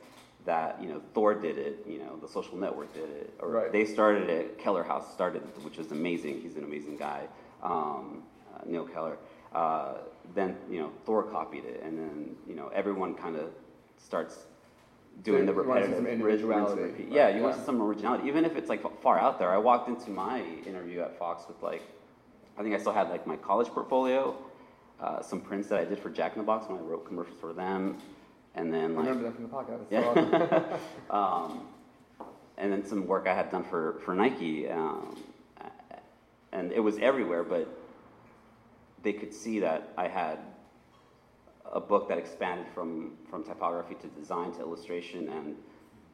that, 0.46 0.80
you 0.82 0.88
know, 0.88 1.02
Thor 1.14 1.34
did 1.34 1.58
it, 1.58 1.84
you 1.86 1.98
know, 1.98 2.16
the 2.16 2.28
social 2.28 2.56
network 2.56 2.92
did 2.94 3.10
it, 3.10 3.34
or 3.40 3.48
Right. 3.50 3.72
they 3.72 3.84
started 3.84 4.30
it, 4.30 4.58
Kellerhouse 4.58 5.12
started 5.12 5.42
it, 5.42 5.64
which 5.64 5.76
was 5.76 5.90
amazing. 5.90 6.40
He's 6.40 6.56
an 6.56 6.64
amazing 6.64 6.96
guy, 6.96 7.26
um, 7.62 8.22
uh, 8.54 8.60
Neil 8.66 8.86
Keller. 8.86 9.18
Uh, 9.52 9.94
then, 10.34 10.56
you 10.70 10.80
know, 10.80 10.90
Thor 11.04 11.22
copied 11.24 11.64
it. 11.64 11.82
And 11.82 11.98
then, 11.98 12.36
you 12.46 12.54
know, 12.54 12.68
everyone 12.68 13.14
kind 13.14 13.36
of 13.36 13.50
starts 13.98 14.46
doing 15.22 15.46
the 15.46 15.52
repetitive 15.52 16.06
individuality, 16.06 16.82
repeat. 16.82 17.04
right, 17.06 17.12
Yeah, 17.12 17.28
you 17.28 17.42
want 17.42 17.64
some 17.64 17.80
originality, 17.80 18.28
even 18.28 18.44
if 18.44 18.56
it's 18.56 18.68
like 18.68 18.82
far 19.00 19.18
out 19.18 19.38
there. 19.38 19.50
I 19.50 19.58
walked 19.58 19.88
into 19.88 20.10
my 20.10 20.42
interview 20.66 21.00
at 21.00 21.18
Fox 21.18 21.44
with 21.48 21.62
like, 21.62 21.82
I 22.58 22.62
think 22.62 22.74
I 22.74 22.78
still 22.78 22.92
had 22.92 23.08
like 23.10 23.26
my 23.26 23.36
college 23.36 23.68
portfolio, 23.68 24.36
uh, 25.00 25.22
some 25.22 25.40
prints 25.40 25.68
that 25.68 25.80
I 25.80 25.84
did 25.84 25.98
for 25.98 26.10
Jack 26.10 26.32
in 26.32 26.38
the 26.38 26.44
Box 26.44 26.68
when 26.68 26.78
I 26.78 26.82
wrote 26.82 27.06
commercials 27.06 27.38
for 27.40 27.52
them, 27.52 27.98
and 28.54 28.72
then 28.72 28.96
I 28.96 29.00
remember 29.00 29.22
that 29.24 29.34
from 29.34 29.44
the 29.44 29.50
podcast. 29.50 29.88
So 29.88 29.90
yeah, 29.90 30.78
um, 31.10 31.68
and 32.58 32.72
then 32.72 32.84
some 32.84 33.06
work 33.06 33.26
I 33.26 33.34
had 33.34 33.50
done 33.50 33.64
for 33.64 34.00
for 34.04 34.14
Nike, 34.14 34.68
um, 34.68 35.16
and 36.52 36.72
it 36.72 36.80
was 36.80 36.98
everywhere, 36.98 37.42
but 37.42 37.68
they 39.02 39.12
could 39.12 39.34
see 39.34 39.60
that 39.60 39.92
I 39.96 40.08
had 40.08 40.38
a 41.72 41.80
book 41.80 42.08
that 42.08 42.18
expanded 42.18 42.66
from 42.74 43.12
from 43.30 43.42
typography 43.44 43.94
to 43.96 44.06
design 44.08 44.52
to 44.52 44.60
illustration, 44.60 45.28
and 45.28 45.56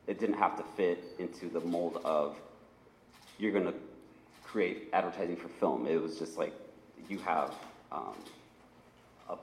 it 0.06 0.18
didn't 0.18 0.36
have 0.38 0.56
to 0.56 0.62
fit 0.76 1.04
into 1.18 1.48
the 1.48 1.60
mold 1.60 2.00
of 2.04 2.36
you're 3.38 3.52
going 3.52 3.66
to 3.66 3.74
create 4.44 4.88
advertising 4.92 5.36
for 5.36 5.48
film. 5.48 5.86
It 5.86 6.00
was 6.00 6.18
just 6.18 6.36
like 6.38 6.52
you 7.08 7.18
have 7.18 7.54
um, 7.92 8.14
a, 9.28 9.36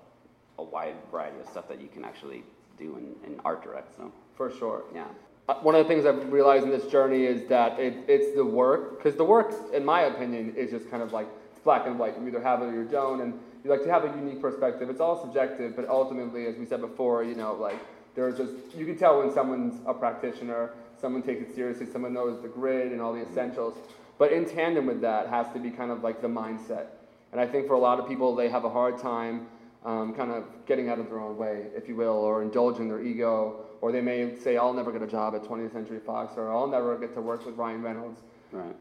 a 0.59 0.63
wide 0.63 0.95
variety 1.11 1.39
of 1.39 1.47
stuff 1.47 1.67
that 1.69 1.81
you 1.81 1.87
can 1.87 2.03
actually 2.05 2.43
do 2.77 2.97
in, 2.97 3.15
in 3.33 3.39
art 3.43 3.63
direct. 3.63 3.95
So 3.95 4.11
For 4.35 4.51
sure. 4.51 4.83
yeah. 4.93 5.05
Uh, 5.49 5.55
One 5.61 5.75
of 5.75 5.83
the 5.85 5.87
things 5.87 6.05
I've 6.05 6.31
realized 6.31 6.65
in 6.65 6.71
this 6.71 6.87
journey 6.87 7.23
is 7.23 7.47
that 7.47 7.79
it, 7.79 8.03
it's 8.07 8.35
the 8.35 8.45
work, 8.45 8.97
because 8.97 9.15
the 9.15 9.23
work, 9.23 9.53
in 9.73 9.83
my 9.85 10.01
opinion, 10.01 10.53
is 10.55 10.69
just 10.71 10.91
kind 10.91 11.01
of 11.01 11.13
like 11.13 11.27
it's 11.51 11.59
black 11.59 11.87
and 11.87 11.97
white. 11.97 12.19
You 12.19 12.27
either 12.27 12.41
have 12.41 12.61
it 12.61 12.65
or 12.65 12.73
you 12.73 12.83
don't, 12.83 13.21
and 13.21 13.39
like 13.69 13.83
to 13.83 13.91
have 13.91 14.03
a 14.03 14.17
unique 14.17 14.41
perspective. 14.41 14.89
It's 14.89 15.01
all 15.01 15.19
subjective, 15.21 15.75
but 15.75 15.87
ultimately, 15.87 16.45
as 16.47 16.55
we 16.55 16.65
said 16.65 16.81
before, 16.81 17.23
you 17.23 17.35
know, 17.35 17.53
like 17.53 17.79
there's 18.15 18.37
just 18.37 18.53
you 18.75 18.85
can 18.85 18.97
tell 18.97 19.19
when 19.19 19.33
someone's 19.33 19.81
a 19.85 19.93
practitioner, 19.93 20.71
someone 20.99 21.21
takes 21.21 21.41
it 21.41 21.55
seriously, 21.55 21.85
someone 21.85 22.13
knows 22.13 22.41
the 22.41 22.47
grid 22.47 22.91
and 22.91 23.01
all 23.01 23.13
the 23.13 23.21
essentials. 23.21 23.75
But 24.17 24.31
in 24.31 24.45
tandem 24.45 24.87
with 24.87 25.01
that 25.01 25.27
has 25.27 25.51
to 25.53 25.59
be 25.59 25.69
kind 25.69 25.91
of 25.91 26.03
like 26.03 26.21
the 26.21 26.27
mindset. 26.27 26.87
And 27.31 27.39
I 27.39 27.45
think 27.45 27.67
for 27.67 27.73
a 27.73 27.79
lot 27.79 27.99
of 27.99 28.07
people, 28.07 28.35
they 28.35 28.49
have 28.49 28.63
a 28.63 28.69
hard 28.69 28.97
time 28.97 29.47
um, 29.85 30.13
kind 30.13 30.31
of 30.31 30.43
getting 30.65 30.89
out 30.89 30.99
of 30.99 31.09
their 31.09 31.19
own 31.19 31.37
way, 31.37 31.67
if 31.75 31.87
you 31.87 31.95
will, 31.95 32.15
or 32.15 32.41
indulging 32.41 32.87
their 32.87 33.01
ego, 33.01 33.65
or 33.81 33.91
they 33.91 34.01
may 34.01 34.35
say, 34.37 34.57
I'll 34.57 34.73
never 34.73 34.91
get 34.91 35.01
a 35.01 35.07
job 35.07 35.35
at 35.35 35.43
20th 35.43 35.71
Century 35.71 35.99
Fox, 35.99 36.33
or 36.35 36.51
I'll 36.51 36.67
never 36.67 36.97
get 36.97 37.13
to 37.13 37.21
work 37.21 37.45
with 37.45 37.55
Ryan 37.55 37.83
Reynolds. 37.83 38.21
Right. 38.51 38.75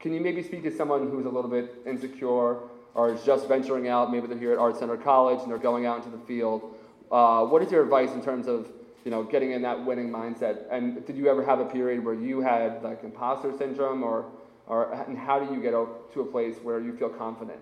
Can 0.00 0.12
you 0.12 0.20
maybe 0.20 0.42
speak 0.42 0.62
to 0.64 0.76
someone 0.76 1.08
who's 1.08 1.24
a 1.24 1.30
little 1.30 1.50
bit 1.50 1.82
insecure 1.86 2.58
or 2.94 3.12
is 3.12 3.22
just 3.22 3.48
venturing 3.48 3.88
out? 3.88 4.10
Maybe 4.10 4.26
they're 4.26 4.38
here 4.38 4.52
at 4.52 4.58
Art 4.58 4.78
Center 4.78 4.96
College 4.96 5.40
and 5.40 5.50
they're 5.50 5.58
going 5.58 5.86
out 5.86 6.04
into 6.04 6.10
the 6.16 6.24
field. 6.24 6.74
Uh, 7.10 7.44
what 7.44 7.62
is 7.62 7.70
your 7.70 7.82
advice 7.82 8.12
in 8.12 8.22
terms 8.22 8.46
of 8.46 8.68
you 9.04 9.10
know 9.10 9.22
getting 9.22 9.52
in 9.52 9.62
that 9.62 9.84
winning 9.84 10.10
mindset? 10.10 10.64
And 10.70 11.04
did 11.06 11.16
you 11.16 11.28
ever 11.28 11.44
have 11.44 11.60
a 11.60 11.66
period 11.66 12.04
where 12.04 12.14
you 12.14 12.40
had 12.40 12.82
like 12.82 13.04
imposter 13.04 13.56
syndrome, 13.56 14.02
or 14.02 14.26
or 14.66 14.92
and 14.92 15.18
how 15.18 15.38
do 15.38 15.54
you 15.54 15.60
get 15.60 15.72
to 15.72 16.20
a 16.20 16.26
place 16.26 16.56
where 16.62 16.80
you 16.80 16.96
feel 16.96 17.10
confident? 17.10 17.60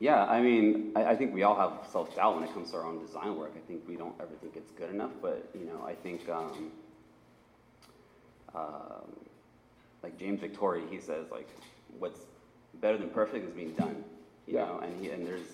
Yeah, 0.00 0.24
I 0.24 0.40
mean, 0.40 0.90
I, 0.96 1.04
I 1.04 1.16
think 1.16 1.32
we 1.32 1.44
all 1.44 1.54
have 1.54 1.88
self 1.88 2.16
doubt 2.16 2.34
when 2.34 2.44
it 2.44 2.52
comes 2.52 2.72
to 2.72 2.78
our 2.78 2.84
own 2.84 2.98
design 3.04 3.36
work. 3.36 3.52
I 3.56 3.60
think 3.68 3.86
we 3.86 3.94
don't 3.94 4.14
ever 4.20 4.32
think 4.40 4.56
it's 4.56 4.72
good 4.72 4.90
enough, 4.90 5.12
but 5.22 5.48
you 5.54 5.64
know, 5.64 5.84
I 5.86 5.94
think 5.94 6.28
um, 6.28 6.72
um, 8.54 9.12
like 10.02 10.18
James 10.18 10.40
Victore, 10.40 10.82
he 10.90 10.98
says 10.98 11.26
like, 11.30 11.48
what's 11.98 12.20
better 12.80 12.98
than 12.98 13.10
perfect 13.10 13.46
is 13.46 13.54
being 13.54 13.74
done. 13.74 14.02
You 14.46 14.54
Yeah. 14.54 14.64
know, 14.66 14.78
and 14.80 15.00
he, 15.00 15.10
and 15.10 15.26
there's 15.26 15.46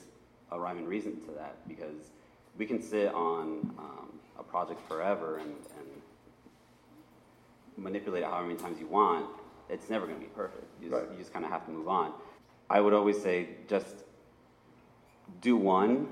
a 0.50 0.58
rhyme 0.58 0.78
and 0.78 0.88
reason 0.88 1.20
to 1.26 1.32
that 1.32 1.66
because 1.68 2.10
we 2.56 2.66
can 2.66 2.80
sit 2.80 3.12
on 3.14 3.74
um, 3.78 4.08
a 4.38 4.42
project 4.42 4.80
forever 4.88 5.38
and, 5.38 5.50
and 5.78 6.02
manipulate 7.76 8.22
it 8.22 8.26
however 8.26 8.48
many 8.48 8.58
times 8.58 8.80
you 8.80 8.86
want. 8.86 9.26
It's 9.68 9.90
never 9.90 10.06
going 10.06 10.18
to 10.18 10.24
be 10.24 10.30
perfect. 10.32 10.64
You 10.82 10.88
just, 10.90 11.02
Right. 11.02 11.12
you 11.12 11.18
just 11.18 11.32
kind 11.32 11.44
of 11.44 11.50
have 11.50 11.64
to 11.66 11.70
move 11.70 11.88
on. 11.88 12.12
I 12.70 12.80
would 12.80 12.94
always 12.94 13.20
say 13.20 13.48
just 13.68 14.04
do 15.40 15.56
one 15.56 16.08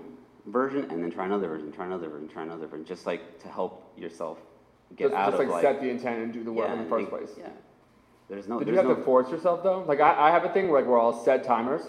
version 0.46 0.90
and 0.90 1.02
then 1.02 1.10
try 1.10 1.24
another 1.24 1.48
version, 1.48 1.72
try 1.72 1.86
another 1.86 2.08
version, 2.08 2.28
try 2.28 2.42
another 2.42 2.66
version, 2.66 2.84
just 2.86 3.06
like 3.06 3.40
to 3.42 3.48
help 3.48 3.92
yourself 3.96 4.38
get 4.94 5.06
just 5.06 5.14
out 5.14 5.30
just 5.32 5.42
of 5.42 5.48
like, 5.48 5.62
set 5.62 5.80
the 5.80 5.88
intent 5.88 6.22
and 6.22 6.32
do 6.32 6.44
the 6.44 6.52
work 6.52 6.68
yeah, 6.68 6.74
in 6.74 6.84
the 6.84 6.88
first 6.88 7.10
like, 7.10 7.26
place. 7.26 7.36
Yeah. 7.38 7.48
There's 8.28 8.48
no. 8.48 8.58
Did 8.58 8.68
you 8.68 8.74
have 8.76 8.86
no, 8.86 8.94
to 8.94 9.02
force 9.02 9.30
yourself 9.30 9.62
though? 9.62 9.84
Like 9.86 10.00
I, 10.00 10.28
I 10.28 10.30
have 10.30 10.44
a 10.44 10.48
thing 10.50 10.68
where 10.68 10.80
like 10.80 10.88
where 10.88 11.00
I'll 11.00 11.24
set 11.24 11.44
timers. 11.44 11.82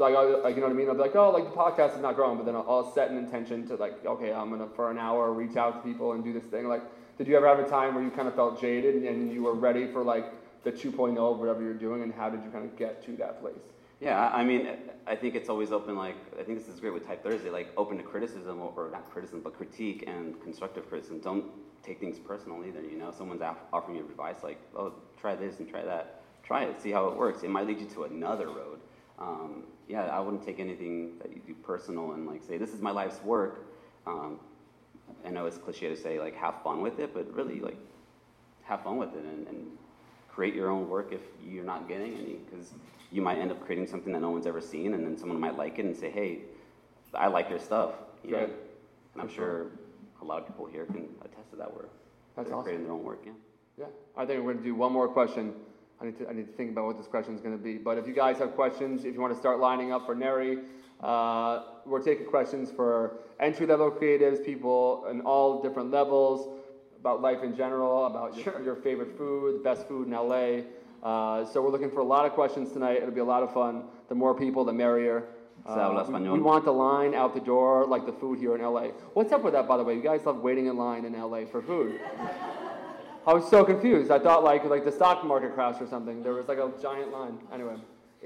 So 0.00 0.06
like 0.06 0.54
you 0.54 0.62
know 0.62 0.68
what 0.68 0.72
I 0.72 0.78
mean? 0.78 0.88
I'll 0.88 0.94
be 0.94 1.00
like, 1.00 1.14
oh, 1.14 1.28
like 1.28 1.44
the 1.44 1.50
podcast 1.50 1.94
is 1.94 2.00
not 2.00 2.16
growing, 2.16 2.38
but 2.38 2.46
then 2.46 2.56
I'll, 2.56 2.64
I'll 2.66 2.94
set 2.94 3.10
an 3.10 3.18
intention 3.18 3.68
to 3.68 3.74
like, 3.74 4.02
okay, 4.06 4.32
I'm 4.32 4.48
gonna 4.48 4.66
for 4.74 4.90
an 4.90 4.96
hour 4.96 5.30
reach 5.30 5.58
out 5.58 5.74
to 5.74 5.80
people 5.86 6.12
and 6.12 6.24
do 6.24 6.32
this 6.32 6.44
thing. 6.44 6.68
Like, 6.68 6.80
did 7.18 7.28
you 7.28 7.36
ever 7.36 7.46
have 7.46 7.58
a 7.58 7.68
time 7.68 7.94
where 7.94 8.02
you 8.02 8.08
kind 8.10 8.26
of 8.26 8.34
felt 8.34 8.58
jaded 8.58 9.02
and, 9.02 9.30
you 9.30 9.42
were 9.42 9.52
ready 9.52 9.92
for 9.92 10.02
like 10.02 10.24
the 10.64 10.72
2.0 10.72 11.18
of 11.18 11.38
whatever 11.38 11.62
you're 11.62 11.74
doing, 11.74 12.02
and 12.02 12.14
how 12.14 12.30
did 12.30 12.42
you 12.42 12.48
kind 12.48 12.64
of 12.64 12.78
get 12.78 13.04
to 13.04 13.16
that 13.16 13.42
place? 13.42 13.74
Yeah, 14.00 14.30
I 14.30 14.40
I 14.40 14.44
mean, 14.44 14.68
I 15.06 15.16
think 15.16 15.34
it's 15.34 15.50
always 15.50 15.70
open. 15.70 15.96
Like, 15.96 16.16
I 16.40 16.44
think 16.44 16.56
this 16.56 16.68
is 16.68 16.80
great 16.80 16.94
with 16.94 17.06
Type 17.06 17.22
Thursday. 17.22 17.50
Like, 17.50 17.68
open 17.76 17.98
to 17.98 18.02
criticism 18.02 18.58
or, 18.58 18.88
not 18.90 19.10
criticism, 19.10 19.42
but 19.44 19.54
critique 19.54 20.04
and 20.06 20.40
constructive 20.40 20.88
criticism. 20.88 21.20
Don't 21.20 21.44
take 21.82 22.00
things 22.00 22.18
personal 22.18 22.64
either. 22.64 22.80
You 22.80 22.96
know, 22.96 23.10
someone's 23.10 23.42
off- 23.42 23.66
offering 23.70 23.98
you 23.98 24.04
advice, 24.06 24.42
like, 24.42 24.60
oh, 24.74 24.94
try 25.18 25.34
this 25.36 25.58
and 25.58 25.68
try 25.68 25.84
that. 25.84 26.22
Try 26.42 26.64
it, 26.64 26.80
see 26.80 26.90
how 26.90 27.08
it 27.08 27.16
works. 27.16 27.42
It 27.42 27.50
might 27.50 27.66
lead 27.66 27.80
you 27.80 27.86
to 27.96 28.04
another 28.04 28.46
road. 28.46 28.80
Um, 29.18 29.64
yeah, 29.90 30.04
I 30.04 30.20
wouldn't 30.20 30.44
take 30.44 30.60
anything 30.60 31.18
that 31.20 31.30
you 31.34 31.40
do 31.46 31.54
personal 31.54 32.12
and 32.12 32.26
like 32.26 32.42
say, 32.42 32.56
this 32.58 32.72
is 32.72 32.80
my 32.80 32.90
life's 32.92 33.22
work. 33.24 33.66
Um, 34.06 34.38
I 35.26 35.30
know 35.30 35.46
it's 35.46 35.58
cliche 35.58 35.88
to 35.88 35.96
say 35.96 36.20
like 36.20 36.36
have 36.36 36.62
fun 36.62 36.80
with 36.80 36.98
it, 37.00 37.12
but 37.12 37.32
really 37.34 37.60
like 37.60 37.76
have 38.62 38.82
fun 38.84 38.96
with 38.98 39.10
it 39.14 39.24
and, 39.24 39.46
and 39.48 39.66
create 40.28 40.54
your 40.54 40.70
own 40.70 40.88
work 40.88 41.12
if 41.12 41.20
you're 41.44 41.64
not 41.64 41.88
getting 41.88 42.14
any 42.14 42.34
because 42.48 42.70
you 43.10 43.20
might 43.20 43.38
end 43.38 43.50
up 43.50 43.60
creating 43.66 43.86
something 43.88 44.12
that 44.12 44.20
no 44.20 44.30
one's 44.30 44.46
ever 44.46 44.60
seen 44.60 44.94
and 44.94 45.04
then 45.04 45.18
someone 45.18 45.40
might 45.40 45.56
like 45.58 45.80
it 45.80 45.84
and 45.84 45.96
say 45.96 46.08
hey 46.08 46.38
i 47.14 47.26
like 47.26 47.50
your 47.50 47.58
stuff 47.58 47.90
you 48.22 48.30
know 48.30 48.38
Right. 48.38 48.52
and 49.14 49.22
i'm 49.22 49.28
sure 49.28 49.66
a 50.22 50.24
lot 50.24 50.38
of 50.40 50.46
people 50.46 50.66
here 50.66 50.84
can 50.86 51.08
attest 51.24 51.50
to 51.50 51.56
that 51.56 51.74
work 51.74 51.90
That's 52.36 52.46
They're 52.48 52.56
awesome. 52.56 52.64
creating 52.64 52.84
their 52.84 52.92
own 52.94 53.02
work 53.02 53.22
yeah 53.26 53.32
Yeah, 53.76 53.86
I 54.16 54.24
think 54.24 54.44
we're 54.44 54.52
gonna 54.54 54.64
do 54.64 54.76
one 54.76 54.92
more 54.92 55.08
question. 55.08 55.52
I 56.00 56.06
need 56.06 56.18
to, 56.18 56.28
I 56.28 56.32
need 56.32 56.46
to 56.46 56.52
think 56.52 56.70
about 56.70 56.86
what 56.86 56.96
this 56.96 57.06
question 57.06 57.34
is 57.34 57.40
gonna 57.42 57.58
be. 57.58 57.76
But 57.76 57.98
if 57.98 58.06
you 58.06 58.14
guys 58.14 58.38
have 58.38 58.54
questions, 58.54 59.04
if 59.04 59.14
you 59.14 59.20
wanna 59.20 59.36
start 59.36 59.60
lining 59.60 59.92
up 59.92 60.06
for 60.06 60.14
Neri, 60.14 60.58
uh, 61.00 61.62
we're 61.84 62.02
taking 62.02 62.26
questions 62.26 62.70
for 62.70 63.18
entry 63.38 63.66
level 63.66 63.90
creatives, 63.90 64.44
people 64.44 65.06
in 65.10 65.20
all 65.22 65.62
different 65.62 65.90
levels, 65.90 66.48
about 66.98 67.20
life 67.20 67.42
in 67.42 67.56
general, 67.56 68.06
about 68.06 68.36
your, 68.36 68.62
your 68.62 68.76
favorite 68.76 69.16
food, 69.16 69.62
best 69.62 69.86
food 69.88 70.06
in 70.06 70.12
LA. 70.14 70.62
Uh, 71.02 71.44
so 71.46 71.62
we're 71.62 71.70
looking 71.70 71.90
for 71.90 72.00
a 72.00 72.04
lot 72.04 72.26
of 72.26 72.32
questions 72.32 72.72
tonight. 72.72 72.98
It'll 72.98 73.10
be 73.10 73.20
a 73.20 73.24
lot 73.24 73.42
of 73.42 73.52
fun. 73.52 73.84
The 74.08 74.14
more 74.14 74.34
people, 74.34 74.64
the 74.64 74.72
merrier. 74.72 75.24
Uh, 75.66 75.90
we, 75.92 76.14
español. 76.14 76.32
we 76.32 76.40
want 76.40 76.64
the 76.64 76.72
line 76.72 77.14
out 77.14 77.34
the 77.34 77.40
door 77.40 77.86
like 77.86 78.06
the 78.06 78.12
food 78.12 78.38
here 78.38 78.54
in 78.54 78.62
LA. 78.62 78.88
What's 79.12 79.32
up 79.32 79.42
with 79.42 79.52
that, 79.52 79.68
by 79.68 79.76
the 79.76 79.84
way? 79.84 79.94
You 79.94 80.02
guys 80.02 80.24
love 80.24 80.38
waiting 80.38 80.66
in 80.66 80.76
line 80.76 81.04
in 81.04 81.12
LA 81.12 81.44
for 81.44 81.60
food. 81.60 82.00
I 83.30 83.32
was 83.32 83.48
so 83.48 83.64
confused. 83.64 84.10
I 84.10 84.18
thought 84.18 84.42
like 84.42 84.64
like 84.64 84.84
the 84.84 84.90
stock 84.90 85.24
market 85.24 85.54
crashed 85.54 85.80
or 85.80 85.86
something. 85.86 86.20
There 86.24 86.32
was 86.32 86.48
like 86.48 86.58
a 86.58 86.72
giant 86.82 87.12
line. 87.12 87.38
Anyway, 87.54 87.76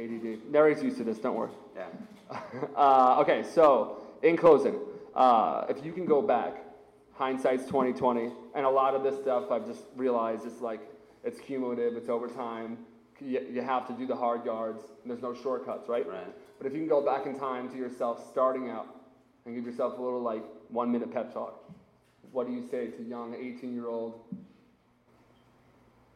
ADD. 0.01 0.51
Neri's 0.51 0.83
used 0.83 0.97
to 0.97 1.05
this. 1.05 1.19
Don't 1.19 1.37
worry. 1.37 1.51
yeah 1.77 1.89
Uh, 2.75 3.21
okay, 3.21 3.43
so 3.43 3.99
in 4.23 4.35
closing, 4.35 4.77
uh, 5.15 5.67
if 5.69 5.85
you 5.85 5.93
can 5.93 6.07
go 6.07 6.23
back, 6.23 6.57
hindsight's 7.13 7.67
2020, 7.67 8.31
and 8.55 8.65
a 8.65 8.71
lot 8.71 8.95
of 8.95 9.03
this 9.03 9.15
stuff 9.21 9.51
I've 9.51 9.67
just 9.67 9.83
realized 9.95 10.47
is 10.47 10.63
like 10.63 10.81
it's 11.23 11.39
cumulative, 11.39 11.99
it's 11.99 12.09
over 12.09 12.27
time. 12.27 12.79
You, 13.21 13.47
you 13.53 13.61
have 13.61 13.87
to 13.89 13.93
do 13.93 14.07
the 14.07 14.17
hard 14.17 14.47
yards. 14.47 14.85
And 15.03 15.11
there's 15.11 15.23
no 15.23 15.35
shortcuts, 15.35 15.87
right? 15.87 16.09
right 16.09 16.35
But 16.57 16.67
if 16.67 16.73
you 16.73 16.79
can 16.79 16.89
go 16.89 17.05
back 17.05 17.27
in 17.27 17.39
time 17.39 17.69
to 17.69 17.77
yourself 17.77 18.27
starting 18.31 18.71
out 18.71 18.87
and 19.45 19.55
give 19.55 19.67
yourself 19.67 19.99
a 19.99 20.03
little 20.03 20.23
like 20.23 20.45
one 20.71 20.91
minute 20.91 21.13
pep 21.13 21.35
talk, 21.35 21.63
what 22.33 22.47
do 22.47 22.55
you 22.55 22.67
say 22.71 22.87
to 22.87 23.03
young 23.03 23.35
18 23.35 23.75
year 23.75 23.89
old 23.89 24.19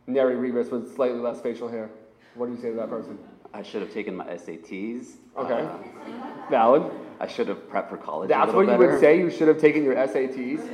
Neri 0.08 0.36
Rivas 0.36 0.70
with 0.70 0.94
slightly 0.96 1.20
less 1.20 1.40
facial 1.40 1.68
hair? 1.68 1.90
What 2.34 2.46
do 2.46 2.52
you 2.52 2.60
say 2.60 2.70
to 2.70 2.76
that 2.76 2.88
person? 2.88 3.18
i 3.54 3.62
should 3.62 3.80
have 3.80 3.92
taken 3.92 4.14
my 4.14 4.26
sats 4.26 5.06
Okay. 5.36 5.52
Uh, 5.54 6.50
Valid. 6.50 6.90
i 7.20 7.26
should 7.26 7.48
have 7.48 7.58
prepped 7.70 7.88
for 7.88 7.96
college 7.96 8.28
That's 8.28 8.52
what 8.52 8.66
you 8.66 8.76
would 8.76 9.00
say. 9.00 9.18
You 9.18 9.30
should 9.30 9.48
have 9.48 9.58
taken 9.58 9.84
your 9.84 9.94
SATs. 9.94 10.68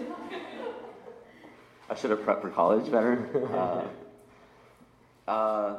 I 1.90 1.94
should 1.94 2.10
have 2.10 2.20
prepped 2.20 2.40
for 2.40 2.50
college 2.50 2.90
better. 2.90 3.28
uh, 5.28 5.30
uh, 5.30 5.76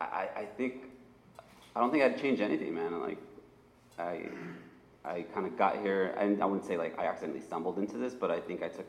I, 0.00 0.28
I 0.36 0.44
think 0.56 0.84
I 1.74 1.80
don't 1.80 1.90
think 1.90 2.04
I'd 2.04 2.20
change 2.20 2.40
anything, 2.40 2.74
man. 2.74 3.00
Like 3.00 3.18
I 3.98 4.26
I 5.04 5.22
kind 5.34 5.46
of 5.46 5.56
got 5.56 5.78
here, 5.78 6.14
and 6.18 6.42
I 6.42 6.46
wouldn't 6.46 6.66
say 6.66 6.76
like 6.76 6.98
I 6.98 7.06
accidentally 7.06 7.40
stumbled 7.40 7.78
into 7.78 7.96
this, 7.96 8.14
but 8.14 8.30
I 8.30 8.40
think 8.40 8.62
I 8.62 8.68
took 8.68 8.86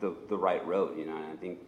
the 0.00 0.14
the 0.28 0.36
right 0.36 0.64
road, 0.66 0.98
you 0.98 1.04
know. 1.06 1.16
And 1.16 1.26
I 1.32 1.36
think 1.36 1.58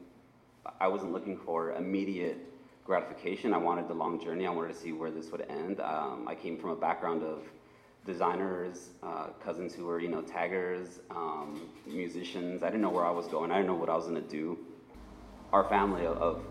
I 0.80 0.88
wasn't 0.88 1.12
looking 1.12 1.36
for 1.36 1.72
immediate 1.72 2.38
gratification. 2.84 3.52
I 3.54 3.58
wanted 3.58 3.88
the 3.88 3.94
long 3.94 4.20
journey. 4.20 4.46
I 4.46 4.50
wanted 4.50 4.74
to 4.74 4.80
see 4.80 4.92
where 4.92 5.10
this 5.10 5.30
would 5.30 5.42
end. 5.48 5.80
Um, 5.80 6.26
I 6.28 6.34
came 6.34 6.58
from 6.58 6.70
a 6.70 6.76
background 6.76 7.22
of 7.22 7.42
designers, 8.06 8.90
uh, 9.02 9.26
cousins 9.44 9.74
who 9.74 9.84
were, 9.84 10.00
you 10.00 10.08
know, 10.08 10.22
taggers, 10.22 11.00
um, 11.10 11.60
musicians. 11.86 12.62
I 12.62 12.66
didn't 12.66 12.80
know 12.80 12.88
where 12.90 13.04
I 13.04 13.10
was 13.10 13.26
going. 13.28 13.50
I 13.52 13.56
didn't 13.56 13.68
know 13.68 13.74
what 13.76 13.90
I 13.90 13.94
was 13.94 14.06
going 14.06 14.20
to 14.20 14.28
do. 14.28 14.58
Our 15.52 15.64
family 15.68 16.06
of, 16.06 16.16
of, 16.16 16.42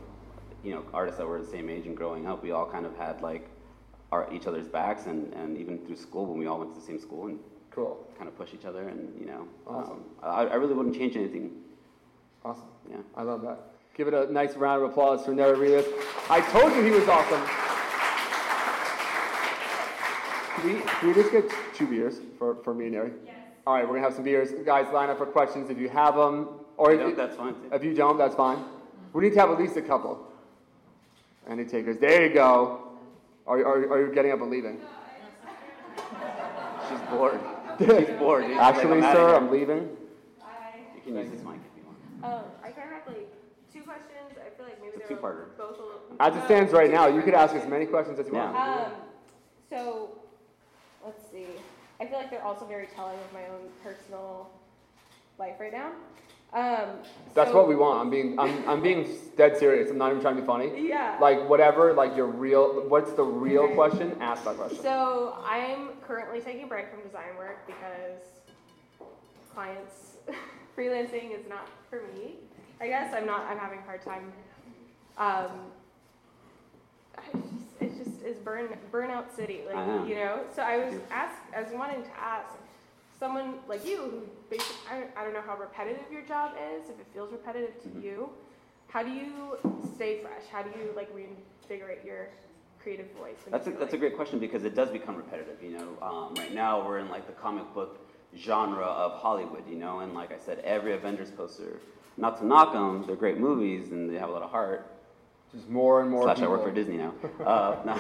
you 0.64 0.72
know, 0.74 0.86
artists 0.94 1.18
that 1.18 1.28
were 1.28 1.42
the 1.42 1.48
same 1.48 1.70
age 1.70 1.88
and 1.88 1.98
growing 1.98 2.28
up, 2.28 2.44
we 2.44 2.52
all 2.52 2.70
kind 2.70 2.86
of 2.86 2.96
had 2.98 3.22
like 3.22 3.50
our 4.12 4.32
each 4.34 4.48
other's 4.48 4.68
backs, 4.68 5.06
and, 5.08 5.34
and 5.34 5.58
even 5.58 5.80
through 5.86 5.96
school 5.96 6.26
when 6.26 6.38
we 6.40 6.48
all 6.48 6.60
went 6.60 6.72
to 6.74 6.80
the 6.80 6.86
same 6.86 7.00
school 7.00 7.28
and 7.28 7.40
Cool. 7.72 8.08
kind 8.18 8.28
of 8.28 8.36
push 8.38 8.54
each 8.54 8.66
other, 8.66 8.88
and 8.88 9.20
you 9.20 9.26
know, 9.28 9.48
Awesome. 9.68 9.94
um, 9.94 10.04
I, 10.24 10.46
I 10.46 10.56
really 10.56 10.74
wouldn't 10.74 10.96
change 10.96 11.16
anything. 11.16 11.52
Awesome. 12.44 12.64
Yeah. 12.90 12.98
I 13.16 13.24
love 13.24 13.42
that. 13.44 13.60
Give 13.96 14.08
it 14.08 14.14
a 14.14 14.32
nice 14.32 14.56
round 14.56 14.82
of 14.84 14.90
applause 14.90 15.26
for 15.26 15.34
Neri 15.34 15.58
Rivas. 15.58 15.86
I 16.30 16.42
told 16.52 16.74
you 16.74 16.84
he 16.84 16.92
was 16.92 17.08
awesome. 17.08 17.42
Can 20.56 20.74
we, 20.74 20.82
can 20.82 21.08
we 21.08 21.14
just 21.14 21.32
get 21.32 21.50
two 21.74 21.88
beers 21.88 22.20
for, 22.38 22.56
for 22.64 22.74
me 22.74 22.86
and 22.86 22.94
Neri? 22.94 23.12
Yes. 23.26 23.36
All 23.68 23.76
right, 23.76 23.84
we're 23.84 23.90
going 23.92 24.02
to 24.02 24.08
have 24.08 24.16
some 24.16 24.24
beers. 24.24 24.52
Guys, 24.66 24.92
line 24.94 25.10
up 25.10 25.18
for 25.18 25.26
questions 25.26 25.70
if 25.70 25.78
you 25.78 25.90
have 25.90 26.16
them. 26.16 26.48
Or 26.78 26.92
You 26.92 26.98
know, 26.98 27.08
if, 27.10 27.18
that's 27.18 27.36
fine. 27.36 27.54
Too. 27.54 27.70
if 27.74 27.84
you 27.84 27.94
don't, 27.94 28.18
that's 28.18 28.36
fine. 28.36 28.64
We 29.14 29.24
need 29.24 29.34
to 29.34 29.40
have 29.40 29.50
at 29.52 29.60
least 29.60 29.76
a 29.78 29.82
couple. 29.82 30.26
Any 31.50 31.66
takers? 31.66 31.98
There 31.98 32.26
you 32.26 32.34
go. 32.34 32.84
Are, 33.48 33.58
are, 33.60 33.94
are 33.94 34.08
you 34.08 34.14
getting 34.14 34.32
up 34.32 34.42
and 34.42 34.50
leaving? 34.52 34.80
She's 36.90 37.00
bored. 37.10 37.40
She's 37.80 38.18
bored. 38.18 38.44
dude. 38.44 38.52
She's 38.52 38.58
like, 38.58 38.76
Actually, 38.76 39.04
I'm 39.04 39.14
sir. 39.16 39.36
I'm 39.36 39.52
leaving. 39.52 39.90
Hi. 40.42 40.80
You 40.96 41.02
can 41.02 41.16
use 41.18 41.32
this 41.32 41.42
mic 41.42 41.56
if 41.56 41.78
you 41.78 41.79
want. 41.79 41.79
Um, 42.24 42.44
I 42.64 42.72
kind 42.72 42.90
of 42.90 42.98
have 42.98 43.08
like 43.08 43.34
two 43.72 43.82
questions. 43.84 44.38
I 44.46 44.50
feel 44.56 44.66
like 44.66 44.82
maybe 44.82 44.98
they're 44.98 45.08
two-parter. 45.08 45.46
both 45.58 45.80
a 45.80 45.84
little. 45.84 46.00
As 46.20 46.36
it 46.36 46.44
stands 46.46 46.72
right 46.74 46.92
now, 46.92 47.08
you 47.08 47.22
could 47.22 47.34
ask 47.34 47.56
as 47.56 47.68
many 47.68 47.86
questions 47.86 48.20
as 48.20 48.28
you 48.28 48.34
want. 48.34 48.56
Um, 48.56 48.92
so 49.70 50.10
let's 51.06 51.22
see. 51.32 51.46
I 52.02 52.06
feel 52.06 52.18
like 52.18 52.30
they're 52.30 52.44
also 52.44 52.66
very 52.66 52.88
telling 52.96 53.18
of 53.20 53.34
my 53.34 53.46
own 53.46 53.70
personal 53.84 54.50
life 55.38 55.56
right 55.60 55.72
now. 55.72 55.92
Um, 56.52 56.98
That's 57.36 57.52
so- 57.52 57.58
what 57.58 57.68
we 57.68 57.76
want. 57.76 58.02
I'm 58.02 58.10
being, 58.10 58.40
I'm, 58.40 58.68
I'm 58.68 58.82
being 58.82 59.08
dead 59.38 59.58
serious. 59.58 59.92
I'm 59.92 59.98
not 59.98 60.10
even 60.10 60.22
trying 60.22 60.36
to 60.36 60.42
be 60.42 60.48
funny. 60.48 60.88
Yeah. 60.88 61.18
Like 61.22 61.48
whatever, 61.48 61.94
like 61.94 62.16
your 62.18 62.26
real, 62.26 62.88
what's 62.88 63.12
the 63.14 63.24
real 63.24 63.68
question? 63.76 64.18
Ask 64.20 64.46
that 64.46 64.58
question. 64.58 64.82
So 64.82 65.38
I'm 65.46 65.90
currently 66.02 66.42
taking 66.42 66.64
a 66.64 66.68
break 66.68 66.90
from 66.90 67.02
design 67.04 67.36
work 67.38 67.66
because 67.68 68.24
clients 69.54 70.18
freelancing 70.80 71.38
is 71.38 71.48
not 71.50 71.68
for 71.90 72.02
me. 72.14 72.36
I 72.80 72.88
guess 72.88 73.14
I'm 73.14 73.26
not. 73.26 73.42
I'm 73.50 73.58
having 73.58 73.80
a 73.80 73.82
hard 73.82 74.02
time. 74.02 74.32
Um, 75.18 75.50
just, 77.34 77.82
it 77.82 78.04
just 78.04 78.24
is 78.24 78.38
burn 78.38 78.70
burnout 78.92 79.36
city, 79.36 79.62
like 79.68 79.76
know. 79.76 80.06
you 80.06 80.16
know. 80.16 80.40
So 80.56 80.62
I 80.62 80.78
was 80.78 80.96
ask, 81.12 81.36
I 81.56 81.62
was 81.62 81.72
wanting 81.74 82.04
to 82.04 82.18
ask 82.18 82.56
someone 83.20 83.56
like 83.68 83.86
you 83.86 83.98
who 83.98 84.22
basically 84.50 84.76
I, 84.90 85.22
I 85.22 85.26
don't 85.26 85.34
know 85.34 85.42
how 85.46 85.58
repetitive 85.58 86.10
your 86.10 86.22
job 86.22 86.56
is, 86.74 86.90
if 86.90 86.98
it 86.98 87.08
feels 87.14 87.32
repetitive 87.32 87.82
to 87.84 87.90
Mhm. 87.90 88.04
you. 88.04 88.30
how 88.88 89.04
do 89.04 89.12
you 89.12 89.58
stay 89.96 90.22
fresh? 90.22 90.46
How 90.52 90.64
do 90.64 90.70
you 90.80 90.94
like 90.96 91.10
reinvigorate 91.14 92.04
your 92.06 92.30
creative 92.82 93.12
voice? 93.12 93.36
That's 93.52 93.68
a, 93.68 93.72
that's 93.72 93.94
a 93.94 93.98
great 93.98 94.16
question 94.16 94.40
because 94.40 94.64
it 94.64 94.74
does 94.74 94.90
become 94.90 95.16
repetitive, 95.18 95.62
you 95.62 95.72
know. 95.78 95.90
Um, 96.02 96.34
right 96.36 96.54
now 96.54 96.84
we're 96.88 97.00
in 97.00 97.10
like 97.10 97.28
the 97.28 97.34
comic 97.34 97.72
book 97.74 98.00
genre 98.38 98.86
of 98.86 99.14
Hollywood, 99.14 99.64
you 99.70 99.76
know, 99.76 100.00
and 100.00 100.14
like 100.14 100.32
I 100.32 100.38
said, 100.38 100.60
every 100.60 100.94
Avengers 100.94 101.32
poster, 101.32 101.80
not 102.18 102.38
to 102.40 102.46
knock 102.46 102.74
them, 102.74 103.04
they're 103.08 103.16
great 103.16 103.38
movies 103.38 103.92
and 103.92 104.10
they 104.10 104.20
have 104.20 104.30
a 104.30 104.32
lot 104.32 104.44
of 104.44 104.52
heart. 104.52 104.92
Just 105.54 105.68
more 105.68 106.02
and 106.02 106.12
more. 106.12 106.24
Slash, 106.24 106.42
I 106.42 106.48
work 106.48 106.64
for 106.64 106.72
Disney 106.72 106.98
now. 106.98 107.14
Uh, 107.46 107.76
no. 107.86 108.00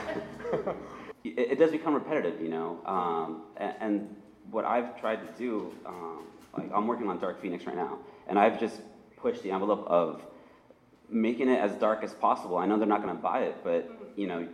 it, 1.23 1.51
it 1.51 1.59
does 1.59 1.71
become 1.71 1.93
repetitive, 1.93 2.39
you 2.39 2.49
know. 2.49 2.79
Um, 2.85 3.43
and, 3.57 3.73
and 3.79 4.15
what 4.51 4.65
I've 4.65 4.99
tried 4.99 5.17
to 5.17 5.37
do, 5.37 5.73
um, 5.85 6.25
like 6.55 6.69
I'm 6.73 6.85
working 6.85 7.09
on 7.09 7.19
Dark 7.19 7.41
Phoenix 7.41 7.65
right 7.65 7.75
now, 7.75 7.97
and 8.27 8.37
I've 8.37 8.59
just 8.59 8.81
pushed 9.17 9.41
the 9.41 9.51
envelope 9.51 9.85
of 9.87 10.21
making 11.09 11.49
it 11.49 11.59
as 11.59 11.73
dark 11.75 12.03
as 12.03 12.13
possible. 12.13 12.57
I 12.57 12.67
know 12.67 12.77
they're 12.77 12.87
not 12.87 13.01
going 13.01 13.15
to 13.15 13.21
buy 13.21 13.41
it, 13.41 13.57
but 13.63 14.13
you 14.15 14.27
know, 14.27 14.47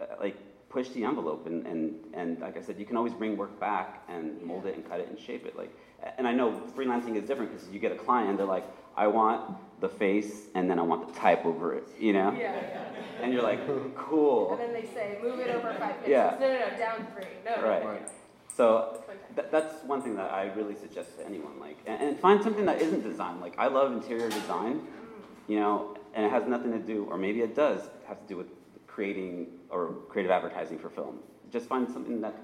uh, 0.00 0.04
like 0.20 0.36
push 0.70 0.88
the 0.90 1.04
envelope, 1.04 1.46
and, 1.46 1.66
and 1.66 1.94
and 2.14 2.40
like 2.40 2.56
I 2.56 2.62
said, 2.62 2.78
you 2.78 2.86
can 2.86 2.96
always 2.96 3.12
bring 3.12 3.36
work 3.36 3.58
back 3.60 4.04
and 4.08 4.40
mold 4.42 4.64
it 4.66 4.76
and 4.76 4.88
cut 4.88 5.00
it 5.00 5.08
and 5.08 5.18
shape 5.18 5.44
it. 5.44 5.56
Like, 5.58 5.76
and 6.16 6.26
I 6.26 6.32
know 6.32 6.62
freelancing 6.76 7.16
is 7.16 7.24
different 7.28 7.52
because 7.52 7.68
you 7.68 7.78
get 7.78 7.92
a 7.92 7.96
client, 7.96 8.30
and 8.30 8.38
they're 8.38 8.46
like, 8.46 8.64
I 8.96 9.08
want 9.08 9.56
the 9.80 9.88
face, 9.88 10.46
and 10.54 10.70
then 10.70 10.78
I 10.78 10.82
want 10.82 11.12
the 11.12 11.20
type 11.20 11.44
over 11.44 11.74
it, 11.74 11.86
you 11.98 12.12
know. 12.12 12.30
Yeah, 12.32 12.54
yeah. 12.54 13.22
And 13.22 13.32
you're 13.32 13.42
like, 13.42 13.60
cool. 13.96 14.52
And 14.52 14.60
then 14.60 14.72
they 14.72 14.86
say, 14.94 15.18
move 15.22 15.40
it 15.40 15.50
over 15.50 15.74
five 15.74 15.96
pixels. 15.96 16.08
Yeah. 16.08 16.36
No, 16.40 16.52
no, 16.52 16.70
no, 16.70 16.78
down 16.78 17.06
three. 17.14 17.26
No, 17.44 17.56
no, 17.56 17.68
Right. 17.68 17.82
no, 17.82 17.86
no. 17.86 17.92
Right. 17.92 18.08
So 18.56 18.90
That's 18.92 19.08
one 19.08 19.16
th- 19.36 19.48
that's 19.50 19.84
one 19.84 20.02
thing 20.02 20.16
that 20.16 20.30
I 20.32 20.52
really 20.54 20.74
suggest 20.74 21.18
to 21.18 21.26
anyone. 21.26 21.58
Like, 21.60 21.78
and, 21.86 22.02
and 22.02 22.20
find 22.20 22.42
something 22.42 22.66
that 22.66 22.80
isn't 22.80 23.02
design. 23.02 23.40
Like, 23.40 23.58
I 23.58 23.68
love 23.68 23.92
interior 23.92 24.28
design, 24.28 24.80
mm. 24.80 25.48
you 25.48 25.60
know, 25.60 25.96
and 26.14 26.26
it 26.26 26.30
has 26.30 26.46
nothing 26.46 26.72
to 26.72 26.78
do, 26.78 27.06
or 27.10 27.16
maybe 27.16 27.40
it 27.40 27.54
does 27.54 27.80
have 28.06 28.20
to 28.20 28.26
do 28.26 28.36
with 28.36 28.48
creating 28.86 29.46
or 29.70 29.94
creative 30.08 30.30
advertising 30.30 30.78
for 30.78 30.88
film. 30.90 31.18
Just 31.52 31.66
find 31.68 31.88
something 31.90 32.20
that, 32.20 32.34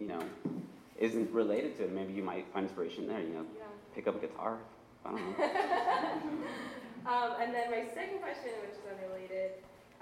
you 0.00 0.06
know, 0.08 0.20
isn't 0.98 1.30
related 1.32 1.76
to 1.78 1.84
it. 1.84 1.92
Maybe 1.92 2.12
you 2.12 2.22
might 2.22 2.46
find 2.52 2.64
inspiration 2.64 3.06
there. 3.06 3.20
You 3.20 3.34
know, 3.34 3.46
Yeah. 3.56 3.64
pick 3.94 4.06
up 4.08 4.16
a 4.16 4.26
guitar. 4.26 4.58
I 5.04 5.10
don't 5.10 5.38
know. 5.38 5.46
Um, 7.06 7.36
and 7.40 7.54
then 7.54 7.70
my 7.70 7.86
second 7.94 8.18
question, 8.20 8.50
which 8.60 8.72
is 8.72 8.84
unrelated, 8.92 9.52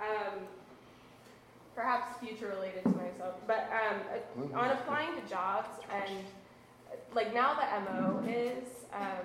um, 0.00 0.40
perhaps 1.72 2.18
future 2.18 2.48
related 2.48 2.82
to 2.82 2.88
myself, 2.88 3.34
but 3.46 3.70
um, 3.70 4.50
on 4.54 4.70
applying 4.70 5.14
to 5.14 5.28
jobs 5.28 5.68
and 5.94 6.24
like 7.14 7.32
now 7.32 7.54
the 7.54 7.92
MO 7.92 8.24
is 8.28 8.64
um, 8.92 9.24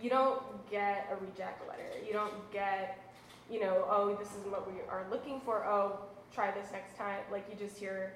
you 0.00 0.08
don't 0.08 0.40
get 0.70 1.06
a 1.12 1.22
reject 1.22 1.68
letter. 1.68 1.90
You 2.06 2.14
don't 2.14 2.50
get, 2.50 3.09
you 3.50 3.60
know, 3.60 3.84
oh, 3.88 4.14
this 4.18 4.28
isn't 4.38 4.50
what 4.50 4.70
we 4.70 4.80
are 4.88 5.04
looking 5.10 5.40
for. 5.40 5.64
Oh, 5.64 5.98
try 6.32 6.50
this 6.52 6.70
next 6.72 6.96
time. 6.96 7.18
Like 7.32 7.46
you 7.50 7.56
just 7.56 7.76
hear 7.78 8.12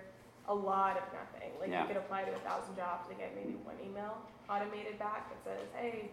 a 0.48 0.54
lot 0.54 0.96
of 0.96 1.02
nothing. 1.12 1.50
Like 1.60 1.70
Yeah. 1.70 1.82
you 1.82 1.88
could 1.88 1.96
apply 1.96 2.22
to 2.24 2.32
a 2.32 2.38
thousand 2.40 2.76
jobs 2.76 3.08
and 3.10 3.18
get 3.18 3.34
maybe 3.34 3.56
one 3.64 3.76
email 3.84 4.18
automated 4.48 4.98
back 4.98 5.30
that 5.30 5.42
says, 5.42 5.68
hey, 5.74 6.10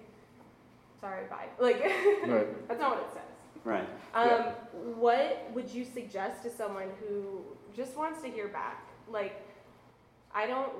sorry, 0.99 1.25
bye. 1.29 1.47
Like 1.59 1.79
Right. 1.81 2.47
that's 2.67 2.79
not 2.79 2.95
what 2.95 2.99
it 3.03 3.13
says. 3.13 3.63
right. 3.63 3.87
Um, 4.15 4.27
Yeah. 4.27 4.51
What 4.95 5.51
would 5.53 5.69
you 5.69 5.85
suggest 5.85 6.41
to 6.43 6.49
someone 6.49 6.87
who 7.01 7.41
just 7.75 7.95
wants 7.97 8.21
to 8.23 8.29
hear 8.29 8.47
back? 8.47 8.87
Like, 9.09 9.41
I 10.33 10.47
don't 10.47 10.71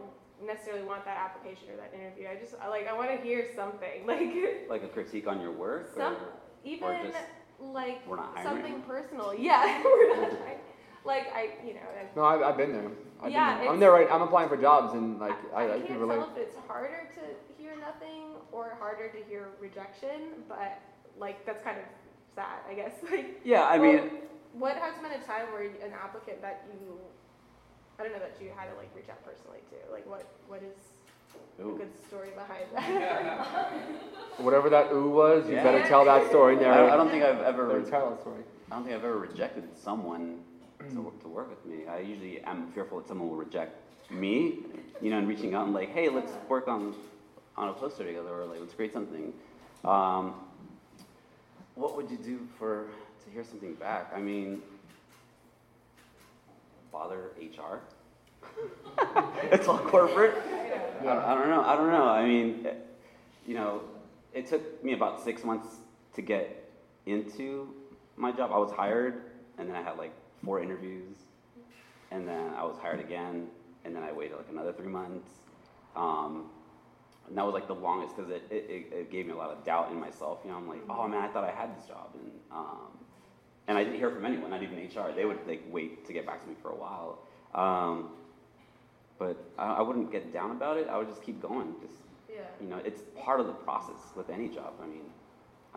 necessarily 0.43 0.83
want 0.83 1.05
that 1.05 1.17
application 1.17 1.67
or 1.71 1.75
that 1.77 1.93
interview. 1.93 2.27
I 2.27 2.35
just 2.35 2.53
like 2.69 2.87
I 2.87 2.93
want 2.93 3.11
to 3.11 3.17
hear 3.17 3.45
something 3.55 4.07
like 4.07 4.67
Like 4.69 4.83
a 4.83 4.87
critique 4.87 5.27
on 5.27 5.39
your 5.41 5.51
work. 5.51 5.93
some 5.95 6.13
or, 6.13 6.19
even 6.63 6.87
or 6.87 7.03
just 7.03 7.17
like 7.61 8.01
something 8.43 8.81
personal. 8.81 9.33
Yeah, 9.39 9.83
like 11.05 11.27
I 11.33 11.49
you 11.65 11.73
know. 11.75 11.79
I, 11.81 12.05
No, 12.15 12.23
I've, 12.23 12.41
I've 12.41 12.57
been 12.57 12.71
there. 12.73 12.91
I've 13.21 13.31
Yeah, 13.31 13.53
been 13.55 13.63
there. 13.63 13.73
I'm 13.73 13.79
there 13.79 13.91
right. 13.91 14.07
I'm 14.11 14.21
applying 14.21 14.49
for 14.49 14.57
jobs, 14.57 14.93
and 14.93 15.19
like 15.19 15.35
I, 15.55 15.61
I, 15.63 15.63
I 15.63 15.65
I, 15.65 15.77
can't 15.77 15.87
can 15.87 15.99
relate. 15.99 16.15
tell 16.19 16.29
if 16.31 16.37
it's 16.37 16.57
harder 16.67 17.09
to 17.15 17.21
hear 17.61 17.73
nothing 17.79 18.35
or 18.51 18.75
harder 18.79 19.09
to 19.09 19.17
hear 19.29 19.49
rejection, 19.59 20.43
but 20.47 20.79
like 21.17 21.45
that's 21.45 21.63
kind 21.63 21.77
of 21.77 21.85
sad, 22.35 22.59
I 22.69 22.73
guess. 22.73 22.93
Like 23.11 23.41
Yeah, 23.43 23.63
I 23.63 23.77
Well, 23.77 23.93
mean, 23.93 24.09
what 24.53 24.75
has 24.77 24.95
been 25.01 25.11
a 25.11 25.23
time 25.23 25.51
where 25.53 25.63
an 25.63 25.93
applicant 25.93 26.41
that 26.41 26.65
you, 26.73 26.97
I 27.99 28.03
don't 28.03 28.11
know, 28.13 28.19
that 28.19 28.35
you 28.41 28.51
had 28.55 28.69
to 28.71 28.75
like 28.77 28.89
reach 28.95 29.09
out 29.09 29.23
personally 29.25 29.59
to? 29.69 29.91
Like, 29.91 30.05
what 30.09 30.25
what 30.47 30.61
is 30.63 30.77
ooh. 31.61 31.77
good 31.77 31.91
story 32.07 32.29
behind 32.35 32.65
that? 32.73 33.47
Whatever 34.37 34.69
that 34.69 34.91
ooh 34.91 35.09
was, 35.09 35.47
you 35.47 35.55
Yeah. 35.55 35.63
better 35.63 35.87
tell 35.87 36.05
that 36.05 36.27
story, 36.29 36.57
I. 36.65 36.93
I 36.93 36.97
don't 36.97 37.09
think 37.09 37.23
I've 37.23 37.41
ever. 37.41 37.67
Better 37.67 37.89
tell 37.89 38.09
that 38.11 38.21
story. 38.21 38.43
I 38.71 38.75
don't 38.75 38.83
think 38.83 38.95
I've 38.95 39.03
ever 39.03 39.17
rejected 39.19 39.65
someone 39.75 40.39
to, 40.93 41.01
work- 41.01 41.21
to 41.21 41.27
work 41.27 41.49
with 41.49 41.65
me. 41.65 41.85
I 41.87 41.99
usually 41.99 42.39
am 42.41 42.71
fearful 42.71 42.99
that 42.99 43.07
someone 43.07 43.29
will 43.29 43.35
reject 43.37 43.75
me, 44.09 44.59
you 45.01 45.09
know, 45.11 45.17
and 45.17 45.27
reaching 45.27 45.53
out 45.53 45.65
and 45.65 45.73
like, 45.73 45.89
hey, 45.93 46.09
let's 46.09 46.31
work 46.47 46.67
on 46.67 46.95
on 47.57 47.69
a 47.69 47.73
poster 47.73 48.05
together, 48.05 48.29
or 48.41 48.45
like, 48.45 48.59
let's 48.59 48.73
create 48.73 48.93
something. 48.93 49.33
Um, 49.83 50.35
what 51.75 51.95
would 51.97 52.09
you 52.09 52.17
do 52.17 52.47
for 52.57 52.87
to 53.25 53.29
hear 53.31 53.43
something 53.43 53.75
back? 53.75 54.11
I 54.15 54.19
mean, 54.19 54.61
bother 56.91 57.31
HR. 57.39 57.79
it's 59.51 59.67
all 59.67 59.77
corporate. 59.79 60.35
I, 61.01 61.03
don't- 61.03 61.23
I 61.23 61.33
don't 61.35 61.49
know. 61.49 61.61
I 61.63 61.75
don't 61.75 61.91
know. 61.91 62.07
I 62.07 62.25
mean, 62.25 62.67
you 63.47 63.55
know, 63.55 63.81
it 64.33 64.47
took 64.47 64.83
me 64.83 64.93
about 64.93 65.23
six 65.23 65.43
months 65.43 65.67
to 66.15 66.21
get 66.21 66.69
into 67.05 67.73
my 68.17 68.31
job. 68.31 68.51
I 68.53 68.57
was 68.57 68.71
hired, 68.71 69.21
and 69.57 69.67
then 69.69 69.75
I 69.75 69.81
had 69.81 69.97
like 69.97 70.13
four 70.43 70.61
interviews, 70.61 71.17
and 72.11 72.27
then 72.27 72.53
I 72.55 72.63
was 72.63 72.77
hired 72.81 72.99
again, 72.99 73.47
and 73.83 73.95
then 73.95 74.03
I 74.03 74.11
waited 74.11 74.37
like 74.37 74.49
another 74.49 74.73
three 74.73 74.87
months. 74.89 75.27
Um, 75.95 76.45
and 77.27 77.37
that 77.37 77.45
was 77.45 77.53
like 77.53 77.67
the 77.67 77.75
longest 77.75 78.15
because 78.15 78.31
it, 78.31 78.43
it, 78.49 78.65
it- 78.69 78.93
it 78.93 79.11
gave 79.11 79.25
me 79.25 79.33
a 79.33 79.35
lot 79.35 79.49
of 79.49 79.63
doubt 79.63 79.91
in 79.91 79.99
myself. 79.99 80.39
You 80.43 80.51
know, 80.51 80.57
I'm 80.57 80.67
like, 80.67 80.81
oh 80.89 81.07
man, 81.07 81.21
I 81.23 81.27
thought 81.29 81.43
I 81.43 81.51
had 81.51 81.77
this 81.77 81.85
job, 81.87 82.09
and 82.13 82.31
um, 82.51 82.89
and 83.67 83.77
I 83.77 83.83
didn't 83.83 83.97
hear 83.99 84.11
from 84.11 84.25
anyone, 84.25 84.49
not 84.51 84.61
even 84.63 84.77
HR. 84.77 85.11
They 85.15 85.25
would 85.25 85.39
like 85.47 85.63
wait 85.71 86.05
to 86.07 86.13
get 86.13 86.25
back 86.25 86.41
to 86.43 86.47
me 86.49 86.55
for 86.61 86.69
a 86.71 86.75
while. 86.75 87.19
Um, 87.53 88.09
but 89.21 89.37
I, 89.59 89.75
I 89.75 89.81
wouldn't 89.81 90.11
get 90.11 90.33
down 90.33 90.49
about 90.51 90.77
it. 90.77 90.87
I 90.89 90.97
would 90.97 91.07
just 91.07 91.23
keep 91.23 91.39
going. 91.41 91.75
Just 91.79 91.93
yeah. 92.27 92.39
you 92.59 92.67
know, 92.67 92.79
it's 92.83 93.01
part 93.15 93.39
of 93.39 93.45
the 93.45 93.53
process 93.53 94.01
with 94.15 94.31
any 94.31 94.49
job. 94.49 94.73
I 94.81 94.87
mean, 94.87 95.05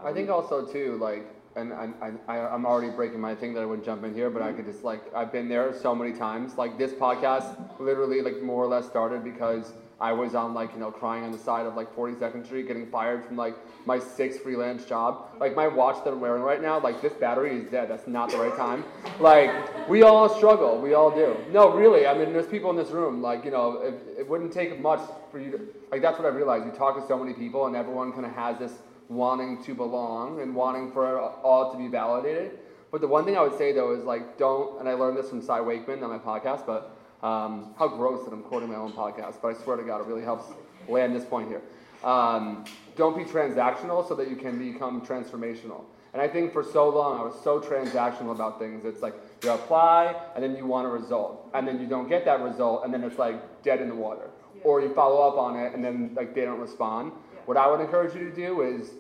I 0.03 0.13
think 0.15 0.31
also 0.31 0.65
too, 0.65 0.97
like, 0.99 1.27
and 1.55 1.73
I, 1.73 1.91
I, 2.01 2.37
I- 2.37 2.55
I'm 2.55 2.65
already 2.65 2.91
breaking 2.91 3.21
my 3.21 3.35
thing 3.35 3.53
that 3.55 3.61
I 3.61 3.67
wouldn't 3.67 3.85
jump 3.85 4.03
in 4.03 4.15
here, 4.15 4.31
but 4.31 4.41
I 4.41 4.53
could 4.53 4.65
just 4.65 4.83
like, 4.83 5.03
I've 5.15 5.31
been 5.31 5.49
there 5.49 5.75
so 5.79 5.95
many 5.95 6.13
times. 6.13 6.57
Like 6.57 6.79
this 6.79 6.93
podcast, 6.93 7.55
literally, 7.79 8.23
like 8.23 8.41
more 8.43 8.65
or 8.65 8.67
less 8.67 8.87
started 8.87 9.23
because 9.23 9.75
I 10.01 10.13
was 10.13 10.35
on 10.35 10.55
like, 10.55 10.73
you 10.75 10.81
know, 10.81 10.91
crying 10.91 11.25
on 11.25 11.31
the 11.31 11.39
side 11.39 11.67
of 11.67 11.77
like 11.77 11.95
42nd 11.95 12.45
Street, 12.45 12.67
getting 12.67 12.87
fired 12.87 13.25
from 13.25 13.37
like 13.37 13.55
my 13.87 13.99
sixth 13.99 14.41
freelance 14.41 14.85
job. 14.85 15.29
Like 15.39 15.55
my 15.55 15.69
watch 15.69 16.03
that 16.05 16.13
I'm 16.13 16.21
wearing 16.21 16.43
right 16.43 16.61
now, 16.61 16.81
like 16.81 17.01
this 17.01 17.13
battery 17.13 17.57
is 17.57 17.71
dead. 17.71 17.89
That's 17.89 18.07
not 18.07 18.31
the 18.31 18.39
right 18.39 18.57
time. 18.57 18.85
Like 19.21 19.89
we 19.89 20.03
all 20.03 20.29
struggle. 20.29 20.81
We 20.81 20.95
all 20.95 21.11
do. 21.11 21.37
No, 21.51 21.73
really. 21.73 22.07
I 22.07 22.15
mean, 22.15 22.33
there's 22.33 22.47
people 22.47 22.71
in 22.71 22.77
this 22.77 22.91
room. 22.91 23.23
Like, 23.23 23.45
you 23.45 23.51
know, 23.51 23.83
it, 23.83 24.21
it 24.21 24.29
wouldn't 24.29 24.53
take 24.53 24.81
much 24.81 25.01
for 25.31 25.39
you 25.39 25.53
to. 25.53 25.61
Like 25.91 26.03
that's 26.03 26.19
what 26.19 26.27
I 26.27 26.35
realized. 26.35 26.67
You 26.67 26.73
talk 26.73 27.01
to 27.01 27.07
so 27.07 27.17
many 27.17 27.33
people, 27.33 27.67
and 27.67 27.77
everyone 27.77 28.13
kind 28.13 28.27
of 28.27 28.33
has 28.33 28.59
this 28.59 28.73
wanting 29.09 29.63
to 29.63 29.75
belong 29.75 30.41
and 30.41 30.55
wanting 30.55 30.91
for 30.91 31.21
all 31.21 31.71
to 31.71 31.79
be 31.79 31.89
validated. 31.89 32.59
But 32.91 33.01
the 33.01 33.09
one 33.09 33.25
thing 33.25 33.37
I 33.37 33.43
would 33.43 33.59
say 33.59 33.73
though 33.73 33.95
is 33.95 34.05
like 34.05 34.39
don't, 34.39 34.81
and 34.81 34.89
I 34.89 34.95
learned 34.95 35.17
this 35.17 35.29
from 35.29 35.43
Cy 35.43 35.61
Wakeman 35.61 36.03
on 36.03 36.11
my 36.11 36.19
podcast, 36.19 36.67
but 36.67 36.97
um, 37.25 37.75
how 37.79 37.89
gross 37.89 38.25
that 38.27 38.35
I'm 38.35 38.43
quoting 38.43 38.69
my 38.69 38.77
own 38.77 38.93
podcast, 38.93 39.41
but 39.41 39.49
I 39.49 39.55
swear 39.55 39.79
to 39.79 39.83
God, 39.83 40.03
it 40.03 40.07
really 40.07 40.23
helps 40.23 40.45
land 40.89 41.17
this 41.17 41.25
point 41.25 41.49
here. 41.49 41.63
Um, 42.05 42.67
don't 42.97 43.17
be 43.17 43.25
transactional 43.25 44.07
so 44.07 44.15
that 44.15 44.29
you 44.29 44.37
can 44.37 44.59
become 44.59 45.01
transformational. 45.01 45.85
And 46.13 46.21
I 46.21 46.29
think 46.29 46.53
for 46.53 46.63
so 46.63 46.89
long 46.91 47.19
I 47.19 47.25
was 47.25 47.35
so 47.43 47.59
transactional 47.59 48.33
about 48.33 48.59
things. 48.59 48.85
It's 48.85 49.01
like 49.01 49.15
you 49.43 49.51
apply 49.51 50.15
and 50.35 50.45
then 50.45 50.55
you 50.55 50.67
want 50.67 50.87
a 50.87 50.91
result, 50.91 51.51
and 51.55 51.67
then 51.67 51.81
you 51.81 51.87
don't 51.87 52.09
get 52.09 52.27
that 52.27 52.41
result, 52.41 52.85
and 52.85 52.93
then 52.93 53.03
it's 53.03 53.19
like 53.19 53.63
dead 53.63 53.81
in 53.81 53.89
the 53.89 53.95
water. 53.95 54.31
Or 54.63 54.83
you 54.83 54.93
follow 54.95 55.27
up 55.27 55.39
on 55.39 55.59
it 55.59 55.75
and 55.75 55.83
then 55.83 56.13
like 56.15 56.35
they 56.35 56.43
don't 56.43 56.61
respond. 56.61 57.13
What 57.47 57.57
I 57.57 57.69
would 57.71 57.81
encourage 57.81 58.15
you 58.15 58.31
to 58.31 58.37
do 58.37 58.61
is 58.61 58.91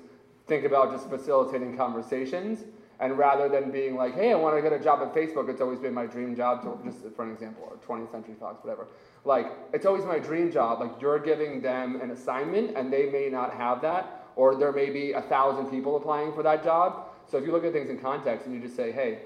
think 0.46 0.64
about 0.64 0.92
just 0.92 1.08
facilitating 1.08 1.76
conversations 1.76 2.64
and 3.00 3.18
rather 3.18 3.48
than 3.48 3.70
being 3.70 3.96
like, 3.96 4.14
hey, 4.14 4.33
I 4.33 4.35
want 4.37 4.57
to 4.57 4.62
get 4.62 4.72
a 4.72 4.83
job 4.83 5.00
at 5.02 5.14
Facebook, 5.14 5.48
it's 5.48 5.61
always 5.61 5.78
been 5.78 5.94
my 5.94 6.07
dream 6.07 6.37
job 6.37 6.62
to, 6.62 6.78
just 6.85 7.04
for 7.14 7.24
an 7.24 7.33
example, 7.33 7.64
or 7.68 7.76
20th 7.76 8.11
Century 8.11 8.35
Fox, 8.38 8.64
whatever. 8.64 8.87
Like, 9.24 9.46
it's 9.72 9.87
always 9.87 10.04
my 10.04 10.18
dream 10.18 10.52
job. 10.52 10.80
Like, 10.80 11.00
you're 11.00 11.18
giving 11.18 11.61
them 11.61 12.00
an 12.00 12.11
assignment 12.11 12.76
and 12.76 12.92
they 12.92 13.07
may 13.11 13.28
not 13.28 13.54
have 13.54 13.83
that, 13.83 14.26
or 14.37 14.54
there 14.54 14.72
may 14.72 14.90
be 14.90 15.12
a 15.12 15.22
thousand 15.22 15.66
people 15.66 15.96
applying 15.96 16.33
for 16.33 16.42
that 16.42 16.62
job. 16.62 17.09
So 17.26 17.38
if 17.38 17.44
you 17.44 17.52
look 17.52 17.64
at 17.64 17.72
things 17.72 17.90
in 17.90 17.98
context 17.98 18.46
and 18.46 18.54
you 18.54 18.61
just 18.61 18.76
say, 18.76 18.92
hey, 18.92 19.20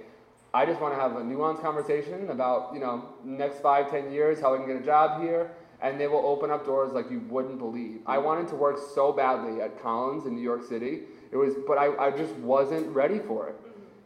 I 0.55 0.65
just 0.65 0.81
want 0.81 0.95
to 0.95 1.01
have 1.01 1.13
a 1.13 1.21
nuanced 1.21 1.61
conversation 1.61 2.31
about, 2.31 2.73
you 2.73 2.81
know, 2.81 3.05
next 3.23 3.61
five, 3.61 3.91
ten 3.91 4.11
years, 4.11 4.41
how 4.41 4.55
I 4.55 4.59
can 4.59 4.67
get 4.67 4.77
a 4.77 4.85
job 4.85 5.21
here, 5.21 5.51
and 5.83 6.01
they 6.01 6.07
will 6.07 6.25
open 6.25 6.51
up 6.51 6.65
doors 6.65 6.93
like 6.93 7.11
you 7.11 7.21
wouldn't 7.29 7.59
believe. 7.59 8.01
I 8.07 8.19
wanted 8.19 8.49
to 8.49 8.57
work 8.57 8.79
so 8.95 9.13
badly 9.13 9.61
at 9.61 9.81
Collins 9.83 10.27
in 10.27 10.35
New 10.35 10.43
York 10.43 10.65
City. 10.65 11.03
It 11.31 11.37
was, 11.37 11.55
but 11.67 11.79
I, 11.79 12.07
I 12.07 12.11
just 12.11 12.35
wasn't 12.37 12.89
ready 12.95 13.19
for 13.19 13.49
it. 13.49 13.55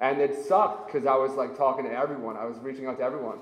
And 0.01 0.21
it 0.21 0.45
sucked 0.45 0.93
because 0.93 1.07
I 1.07 1.15
was 1.15 1.33
like 1.33 1.57
talking 1.57 1.85
to 1.85 1.93
everyone. 1.93 2.37
I 2.37 2.45
was 2.45 2.59
reaching 2.59 2.87
out 2.87 2.99
to 2.99 3.05
everyone. 3.05 3.39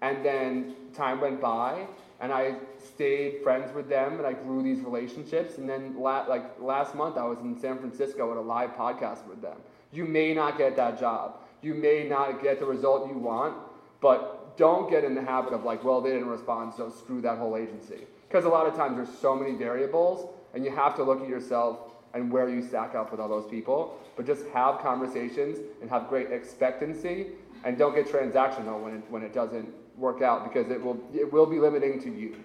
And 0.00 0.24
then 0.24 0.74
time 0.94 1.20
went 1.20 1.40
by 1.40 1.86
and 2.20 2.32
I 2.32 2.56
stayed 2.78 3.42
friends 3.42 3.74
with 3.74 3.88
them 3.88 4.18
and 4.18 4.26
I 4.26 4.32
grew 4.34 4.62
these 4.62 4.80
relationships. 4.80 5.58
And 5.58 5.68
then 5.68 5.98
la- 5.98 6.26
like 6.26 6.60
last 6.60 6.94
month 6.94 7.16
I 7.16 7.24
was 7.24 7.38
in 7.40 7.58
San 7.58 7.78
Francisco 7.78 8.30
at 8.30 8.36
a 8.36 8.40
live 8.40 8.74
podcast 8.74 9.26
with 9.26 9.42
them. 9.42 9.56
You 9.92 10.04
may 10.04 10.34
not 10.34 10.56
get 10.56 10.76
that 10.76 11.00
job. 11.00 11.40
You 11.62 11.74
may 11.74 12.06
not 12.08 12.42
get 12.42 12.60
the 12.60 12.66
result 12.66 13.08
you 13.08 13.18
want, 13.18 13.56
but 14.00 14.56
don't 14.56 14.88
get 14.88 15.02
in 15.02 15.14
the 15.14 15.22
habit 15.22 15.52
of 15.52 15.64
like, 15.64 15.82
well, 15.82 16.00
they 16.00 16.10
didn't 16.10 16.28
respond, 16.28 16.74
so 16.76 16.90
screw 16.90 17.20
that 17.22 17.38
whole 17.38 17.56
agency. 17.56 18.06
Because 18.28 18.44
a 18.44 18.48
lot 18.48 18.66
of 18.66 18.76
times 18.76 18.96
there's 18.96 19.18
so 19.18 19.34
many 19.34 19.56
variables 19.56 20.28
and 20.52 20.64
you 20.64 20.70
have 20.70 20.94
to 20.96 21.02
look 21.02 21.22
at 21.22 21.28
yourself 21.28 21.93
and 22.14 22.30
where 22.30 22.48
you 22.48 22.62
stack 22.62 22.94
up 22.94 23.10
with 23.10 23.20
all 23.20 23.28
those 23.28 23.46
people. 23.50 23.98
But 24.16 24.26
just 24.26 24.46
have 24.48 24.78
conversations 24.78 25.58
and 25.80 25.90
have 25.90 26.08
great 26.08 26.30
expectancy 26.30 27.28
and 27.64 27.76
don't 27.76 27.94
get 27.94 28.06
transactional 28.06 28.82
when 28.82 28.94
it, 28.96 29.02
when 29.10 29.22
it 29.22 29.34
doesn't 29.34 29.68
work 29.96 30.22
out 30.22 30.44
because 30.44 30.70
it 30.70 30.82
will, 30.82 31.00
it 31.12 31.32
will 31.32 31.46
be 31.46 31.58
limiting 31.58 32.00
to 32.02 32.10
you. 32.10 32.36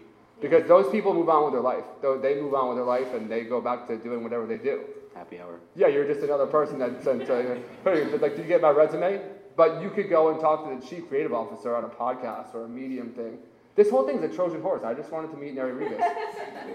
Because 0.41 0.67
those 0.67 0.89
people 0.89 1.13
move 1.13 1.29
on 1.29 1.43
with 1.43 1.53
their 1.53 1.62
life. 1.62 1.84
They 2.01 2.36
move 2.36 2.53
on 2.53 2.69
with 2.69 2.77
their 2.77 2.86
life 2.86 3.13
and 3.13 3.29
they 3.29 3.43
go 3.43 3.60
back 3.60 3.88
to 3.88 3.97
doing 3.97 4.23
whatever 4.23 4.45
they 4.45 4.58
do. 4.58 4.82
Happy 5.13 5.39
hour. 5.39 5.60
Yeah, 5.75 5.88
you're 5.88 6.08
just 6.08 6.21
another 6.21 6.45
person 6.45 6.79
that 6.79 7.03
sent, 7.03 7.29
uh, 7.29 7.55
like, 8.21 8.36
did 8.36 8.39
you 8.39 8.43
get 8.45 8.62
my 8.62 8.69
resume? 8.69 9.21
But 9.58 9.82
you 9.82 9.89
could 9.89 10.10
go 10.10 10.29
and 10.29 10.39
talk 10.39 10.69
to 10.69 10.79
the 10.79 10.88
chief 10.88 11.10
creative 11.10 11.34
officer 11.34 11.75
on 11.75 11.84
a 11.84 11.89
podcast 11.89 12.55
or 12.55 12.63
a 12.63 12.69
medium 12.69 13.10
thing. 13.10 13.39
This 13.79 13.89
whole 13.89 14.05
thing's 14.05 14.21
a 14.23 14.27
Trojan 14.27 14.61
horse. 14.61 14.83
I 14.83 14.93
just 14.93 15.09
wanted 15.09 15.31
to 15.31 15.37
meet 15.37 15.53
Neri 15.53 15.71
Rivas. 15.71 16.03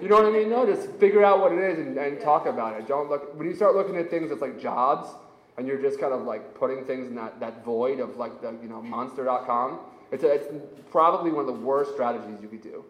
you 0.00 0.08
know 0.08 0.16
what 0.16 0.24
I 0.24 0.30
mean? 0.30 0.48
No, 0.48 0.64
just 0.64 0.90
figure 0.92 1.22
out 1.22 1.38
what 1.38 1.52
it 1.52 1.58
is 1.58 1.78
and, 1.78 1.98
and 1.98 2.18
talk 2.18 2.46
about 2.46 2.80
it. 2.80 2.88
Don't 2.88 3.10
look, 3.10 3.36
when 3.36 3.46
you 3.46 3.54
start 3.54 3.76
looking 3.76 3.98
at 3.98 4.08
things 4.08 4.32
as 4.32 4.40
like 4.40 4.58
jobs 4.58 5.10
and 5.58 5.68
you're 5.68 5.82
just 5.82 6.00
kind 6.00 6.14
of 6.14 6.22
like 6.22 6.54
putting 6.54 6.82
things 6.86 7.06
in 7.06 7.14
that, 7.16 7.38
that 7.40 7.62
void 7.62 8.00
of 8.00 8.16
like 8.16 8.40
the, 8.40 8.52
you 8.62 8.70
know, 8.70 8.80
monster.com, 8.80 9.80
it's, 10.12 10.24
a, 10.24 10.32
it's 10.32 10.46
probably 10.90 11.30
one 11.30 11.46
of 11.46 11.46
the 11.46 11.60
worst 11.60 11.92
strategies 11.92 12.38
you 12.40 12.48
could 12.48 12.62
do. 12.62 12.82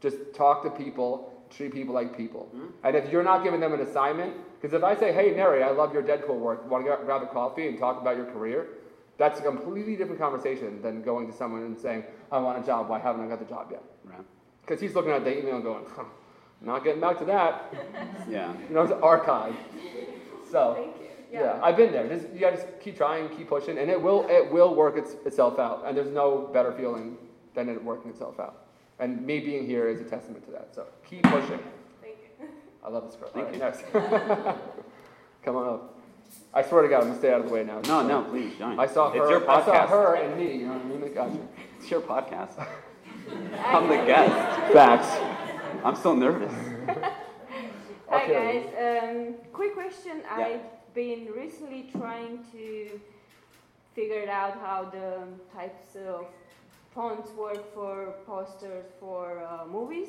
Just 0.00 0.16
talk 0.34 0.62
to 0.62 0.70
people, 0.70 1.30
treat 1.50 1.74
people 1.74 1.94
like 1.94 2.16
people. 2.16 2.48
Mm-hmm. 2.56 2.66
And 2.82 2.96
if 2.96 3.12
you're 3.12 3.22
not 3.22 3.44
giving 3.44 3.60
them 3.60 3.74
an 3.74 3.80
assignment, 3.80 4.36
because 4.58 4.74
if 4.74 4.82
I 4.82 4.96
say, 4.96 5.12
hey, 5.12 5.32
Neri, 5.32 5.62
I 5.62 5.70
love 5.70 5.92
your 5.92 6.02
Deadpool 6.02 6.38
work, 6.38 6.66
want 6.70 6.86
to 6.86 6.96
grab 7.04 7.22
a 7.22 7.26
coffee 7.26 7.68
and 7.68 7.78
talk 7.78 8.00
about 8.00 8.16
your 8.16 8.24
career? 8.32 8.68
That's 9.20 9.38
a 9.38 9.42
completely 9.42 9.96
different 9.96 10.18
conversation 10.18 10.80
than 10.80 11.02
going 11.02 11.30
to 11.30 11.36
someone 11.36 11.60
and 11.62 11.78
saying, 11.78 12.04
I 12.32 12.38
want 12.38 12.64
a 12.64 12.66
job, 12.66 12.88
why 12.88 12.98
haven't 12.98 13.22
I 13.22 13.28
got 13.28 13.38
the 13.38 13.44
job 13.44 13.68
yet? 13.70 13.82
Right. 14.02 14.24
Because 14.62 14.80
he's 14.80 14.94
looking 14.94 15.12
at 15.12 15.24
the 15.24 15.38
email 15.38 15.56
and 15.56 15.62
going, 15.62 15.84
huh, 15.94 16.04
not 16.62 16.84
getting 16.84 17.02
back 17.02 17.18
to 17.18 17.26
that. 17.26 17.70
yeah. 18.30 18.50
You 18.66 18.74
know, 18.74 18.80
it's 18.80 18.92
archived. 18.94 19.56
So, 20.50 20.72
Thank 20.74 20.96
you. 20.96 21.08
Yeah. 21.30 21.40
yeah. 21.40 21.60
I've 21.62 21.76
been 21.76 21.92
there. 21.92 22.08
Just, 22.08 22.32
you 22.32 22.40
got 22.40 22.56
to 22.56 22.66
keep 22.80 22.96
trying, 22.96 23.28
keep 23.28 23.50
pushing, 23.50 23.76
and 23.76 23.90
it 23.90 24.00
will, 24.00 24.26
it 24.30 24.50
will 24.50 24.74
work 24.74 24.96
its, 24.96 25.12
itself 25.26 25.58
out. 25.58 25.82
And 25.84 25.94
there's 25.94 26.08
no 26.10 26.48
better 26.54 26.72
feeling 26.72 27.18
than 27.54 27.68
it 27.68 27.84
working 27.84 28.12
itself 28.12 28.40
out. 28.40 28.68
And 29.00 29.20
me 29.26 29.38
being 29.38 29.66
here 29.66 29.90
is 29.90 30.00
a 30.00 30.04
testament 30.04 30.46
to 30.46 30.50
that. 30.52 30.74
So 30.74 30.86
keep 31.04 31.24
pushing. 31.24 31.60
Thank 32.00 32.16
you. 32.40 32.46
I 32.82 32.88
love 32.88 33.04
this 33.04 33.16
girl. 33.16 33.28
Thank 33.34 33.48
All 33.48 33.52
right, 33.52 33.76
you. 33.84 34.00
next. 34.00 34.56
Come 35.44 35.56
on 35.56 35.74
up. 35.74 35.99
I 36.52 36.62
swear 36.62 36.82
to 36.82 36.88
God, 36.88 37.02
I'm 37.02 37.08
gonna 37.08 37.18
stay 37.18 37.32
out 37.32 37.40
of 37.40 37.46
the 37.48 37.52
way 37.52 37.64
now. 37.64 37.80
No, 37.82 38.06
no, 38.06 38.22
please 38.24 38.52
don't. 38.58 38.78
I 38.78 38.86
saw 38.86 39.10
her. 39.10 39.20
It's 39.22 39.30
your 39.30 39.40
podcast. 39.40 39.68
I 39.68 39.86
saw 39.86 39.88
her 39.88 40.14
and 40.16 40.36
me. 40.38 40.56
You 40.58 40.66
know 40.66 40.72
what 40.74 40.82
I 40.84 40.88
mean? 40.88 41.04
I 41.04 41.08
got. 41.08 41.30
It's 41.78 41.90
your 41.90 42.00
podcast. 42.00 42.50
I'm 43.64 43.88
the 43.88 43.96
guest. 44.06 44.72
Facts. 44.72 45.10
I'm 45.84 45.96
so 45.96 46.14
nervous. 46.14 46.52
Hi 48.08 48.22
Okay. 48.24 48.64
guys. 48.74 49.04
Um, 49.04 49.34
quick 49.52 49.74
question. 49.74 50.22
Yeah. 50.24 50.44
I've 50.46 50.94
been 50.94 51.28
recently 51.36 51.88
trying 51.96 52.44
to 52.52 53.00
figure 53.94 54.28
out 54.28 54.58
how 54.58 54.84
the 54.90 55.22
types 55.56 55.94
of 55.96 56.26
fonts 56.94 57.30
work 57.36 57.72
for 57.72 58.14
posters 58.26 58.86
for 58.98 59.38
uh, 59.44 59.64
movies. 59.66 60.08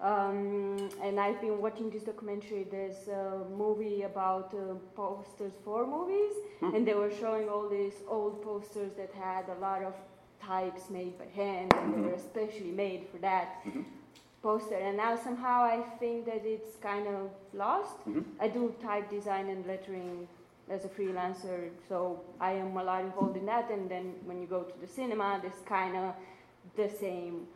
Um, 0.00 0.90
and 1.02 1.20
I've 1.20 1.40
been 1.40 1.60
watching 1.60 1.90
this 1.90 2.02
documentary. 2.02 2.66
There's 2.70 3.08
a 3.08 3.44
uh, 3.44 3.56
movie 3.56 4.02
about 4.02 4.52
uh, 4.52 4.74
posters 4.96 5.52
for 5.64 5.86
movies, 5.86 6.34
hmm. 6.60 6.74
and 6.74 6.86
they 6.86 6.94
were 6.94 7.12
showing 7.20 7.48
all 7.48 7.68
these 7.68 7.94
old 8.08 8.42
posters 8.42 8.92
that 8.96 9.12
had 9.12 9.44
a 9.48 9.60
lot 9.60 9.82
of 9.82 9.94
types 10.42 10.90
made 10.90 11.16
by 11.18 11.26
hand, 11.34 11.72
and 11.74 11.94
they 11.94 12.00
were 12.00 12.08
hmm. 12.08 12.14
especially 12.14 12.72
made 12.72 13.06
for 13.10 13.18
that 13.18 13.60
hmm. 13.62 13.82
poster. 14.42 14.74
And 14.76 14.96
now 14.96 15.16
somehow 15.16 15.62
I 15.62 15.82
think 16.00 16.26
that 16.26 16.42
it's 16.44 16.76
kind 16.82 17.06
of 17.06 17.30
lost. 17.52 17.96
I 18.40 18.48
do 18.48 18.74
type 18.82 19.08
design 19.08 19.48
and 19.48 19.64
lettering 19.66 20.26
as 20.68 20.84
a 20.84 20.88
freelancer, 20.88 21.70
so 21.88 22.20
I 22.40 22.52
am 22.52 22.76
a 22.76 22.82
lot 22.82 23.04
involved 23.04 23.36
in 23.36 23.46
that. 23.46 23.70
And 23.70 23.88
then 23.88 24.14
when 24.24 24.40
you 24.40 24.46
go 24.46 24.62
to 24.62 24.80
the 24.80 24.86
cinema, 24.86 25.38
there's 25.40 25.62
kind 25.66 25.96
of 25.96 26.14
the 26.76 26.88
same 26.88 27.46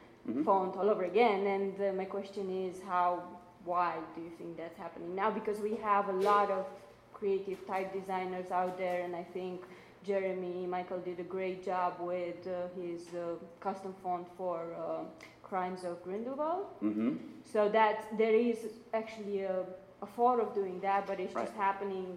font 0.45 0.77
all 0.77 0.89
over 0.91 1.05
again. 1.05 1.47
And 1.47 1.75
uh, 1.81 1.93
my 1.93 2.05
question 2.05 2.47
is, 2.67 2.75
how, 2.87 3.23
why 3.65 3.93
do 4.15 4.21
you 4.21 4.31
think 4.39 4.57
that's 4.57 4.79
happening 4.79 5.15
now? 5.15 5.31
Because 5.31 5.59
we 5.61 5.75
have 5.77 6.09
a 6.09 6.13
lot 6.31 6.51
of 6.51 6.65
creative 7.13 7.67
type 7.67 7.93
designers 7.93 8.51
out 8.51 8.79
there, 8.79 9.03
and 9.05 9.15
I 9.17 9.25
think 9.37 9.63
Jeremy 10.07 10.67
Michael 10.67 11.01
did 11.01 11.19
a 11.19 11.29
great 11.37 11.65
job 11.65 11.95
with 12.01 12.47
uh, 12.47 12.69
his 12.81 13.03
uh, 13.15 13.35
custom 13.61 13.93
font 14.03 14.27
for 14.37 14.59
uh, 14.79 15.03
Crimes 15.43 15.83
of 15.85 16.03
Grindelwald. 16.05 16.67
Mm-hmm. 16.83 17.17
So 17.53 17.69
that 17.71 18.07
there 18.17 18.35
is 18.35 18.59
actually 18.95 19.41
a, 19.43 19.65
a 20.03 20.07
thought 20.07 20.39
of 20.41 20.55
doing 20.55 20.79
that, 20.81 21.07
but 21.07 21.19
it's 21.19 21.35
Right. 21.35 21.47
just 21.47 21.57
happening 21.57 22.17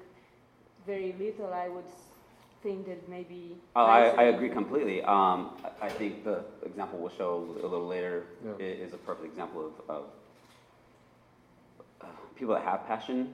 very 0.86 1.16
little. 1.18 1.52
I 1.54 1.68
would 1.70 1.90
s- 2.62 2.64
think 2.64 2.86
that 2.88 3.10
maybe. 3.10 3.58
Oh, 3.76 3.86
I, 3.86 4.08
I 4.10 4.24
agree 4.24 4.50
completely. 4.50 5.02
Um, 5.04 5.52
I, 5.82 5.86
I 5.88 5.90
think 5.90 6.24
the 6.24 6.44
example 6.66 7.00
we'll 7.00 7.10
show 7.18 7.46
a 7.62 7.68
little 7.68 7.88
later 7.88 8.26
Yeah. 8.46 8.66
is 8.66 8.94
a 8.94 8.98
perfect 8.98 9.26
example 9.28 9.72
of, 9.88 9.90
of 9.96 10.04
uh, 12.02 12.06
people 12.36 12.54
that 12.56 12.64
have 12.64 12.86
passion 12.88 13.34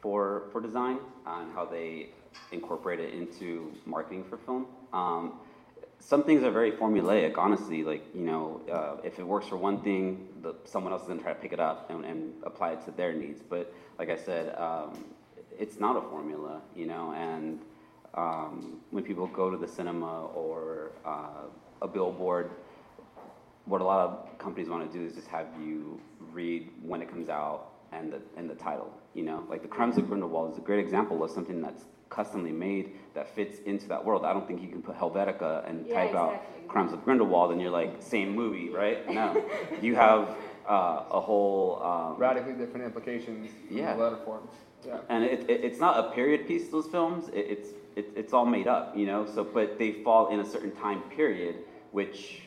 for, 0.00 0.44
for 0.52 0.60
design 0.60 0.98
and 1.26 1.52
how 1.54 1.64
they 1.64 2.08
incorporate 2.50 2.98
it 3.00 3.14
into 3.14 3.72
marketing 3.86 4.24
for 4.24 4.36
film. 4.38 4.66
Um, 4.92 5.34
some 6.00 6.24
things 6.24 6.42
are 6.42 6.50
very 6.50 6.72
formulaic, 6.72 7.38
honestly. 7.38 7.84
Like, 7.84 8.02
you 8.14 8.22
know, 8.22 8.60
uh, 8.70 8.96
if 9.04 9.18
it 9.20 9.26
works 9.26 9.46
for 9.46 9.56
one 9.56 9.78
thing, 9.82 10.28
the, 10.42 10.54
someone 10.64 10.92
else 10.92 11.02
is 11.02 11.08
going 11.08 11.18
to 11.18 11.24
try 11.24 11.32
to 11.32 11.38
pick 11.40 11.52
it 11.52 11.60
up 11.60 11.90
and, 11.90 12.04
and 12.04 12.32
apply 12.42 12.72
it 12.72 12.84
to 12.86 12.90
their 12.90 13.12
needs. 13.12 13.40
But 13.48 13.72
like 13.98 14.10
I 14.10 14.16
said, 14.16 14.56
um, 14.58 15.04
it's 15.58 15.78
not 15.78 15.96
a 15.96 16.00
formula, 16.00 16.60
you 16.74 16.86
know, 16.86 17.12
and 17.12 17.60
um, 18.14 18.80
when 18.90 19.04
people 19.04 19.26
go 19.26 19.50
to 19.50 19.56
the 19.56 19.68
cinema 19.68 20.26
or 20.26 20.92
uh, 21.04 21.46
a 21.80 21.88
billboard, 21.88 22.50
what 23.64 23.80
a 23.80 23.84
lot 23.84 24.00
of 24.00 24.38
companies 24.38 24.68
want 24.68 24.90
to 24.90 24.98
do 24.98 25.04
is 25.04 25.14
just 25.14 25.28
have 25.28 25.46
you 25.60 26.00
read 26.32 26.68
when 26.82 27.00
it 27.00 27.08
comes 27.08 27.28
out 27.28 27.68
and 27.92 28.12
the 28.12 28.20
and 28.36 28.48
the 28.48 28.54
title. 28.54 28.92
You 29.14 29.24
know, 29.24 29.44
like 29.48 29.62
the 29.62 29.68
Crimes 29.68 29.98
of 29.98 30.08
Grindelwald 30.08 30.52
is 30.52 30.58
a 30.58 30.62
great 30.62 30.80
example 30.80 31.22
of 31.22 31.30
something 31.30 31.60
that's 31.60 31.84
customly 32.08 32.52
made 32.52 32.94
that 33.14 33.34
fits 33.34 33.60
into 33.60 33.88
that 33.88 34.04
world. 34.04 34.24
I 34.24 34.32
don't 34.32 34.46
think 34.46 34.60
you 34.62 34.68
can 34.68 34.82
put 34.82 34.96
Helvetica 34.98 35.68
and 35.68 35.86
Yeah, 35.86 35.94
type 35.94 36.14
out. 36.14 36.42
Crimes 36.68 36.92
of 36.92 37.04
Grindelwald 37.04 37.52
and 37.52 37.60
you're 37.60 37.70
like 37.70 38.00
same 38.00 38.34
movie, 38.34 38.70
right? 38.70 39.08
No, 39.10 39.42
you 39.82 39.94
have 39.94 40.36
uh, 40.68 41.04
a 41.10 41.20
whole 41.20 41.80
um, 41.82 42.16
Radically 42.20 42.52
different 42.52 42.86
implications 42.86 43.50
in 43.70 43.78
Yeah. 43.78 43.94
the 43.96 44.02
letter 44.02 44.16
forms. 44.24 44.50
Yeah. 44.86 44.98
and 45.08 45.22
it, 45.24 45.48
it, 45.48 45.62
it's 45.64 45.78
not 45.78 46.04
a 46.04 46.10
period 46.10 46.46
piece. 46.48 46.68
Those 46.68 46.88
films, 46.88 47.28
it, 47.28 47.46
it's 47.48 47.68
it, 47.94 48.10
it's 48.16 48.32
all 48.32 48.46
made 48.46 48.66
up, 48.66 48.96
you 48.96 49.06
know. 49.06 49.26
So, 49.26 49.44
but 49.44 49.78
they 49.78 50.02
fall 50.02 50.28
in 50.28 50.40
a 50.40 50.44
certain 50.44 50.72
time 50.72 51.02
period, 51.02 51.56
which 51.92 52.42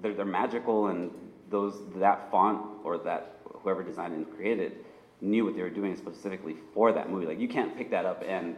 they're, 0.00 0.14
they're 0.14 0.24
magical, 0.24 0.86
and 0.86 1.10
those 1.50 1.82
that 1.96 2.30
font 2.30 2.62
or 2.84 2.96
that 2.98 3.36
whoever 3.62 3.82
designed 3.82 4.14
and 4.14 4.30
created 4.36 4.72
knew 5.20 5.44
what 5.44 5.54
they 5.54 5.62
were 5.62 5.68
doing 5.68 5.94
specifically 5.96 6.56
for 6.72 6.92
that 6.92 7.10
movie. 7.10 7.26
Like 7.26 7.40
you 7.40 7.48
can't 7.48 7.76
pick 7.76 7.90
that 7.90 8.06
up 8.06 8.22
and 8.26 8.56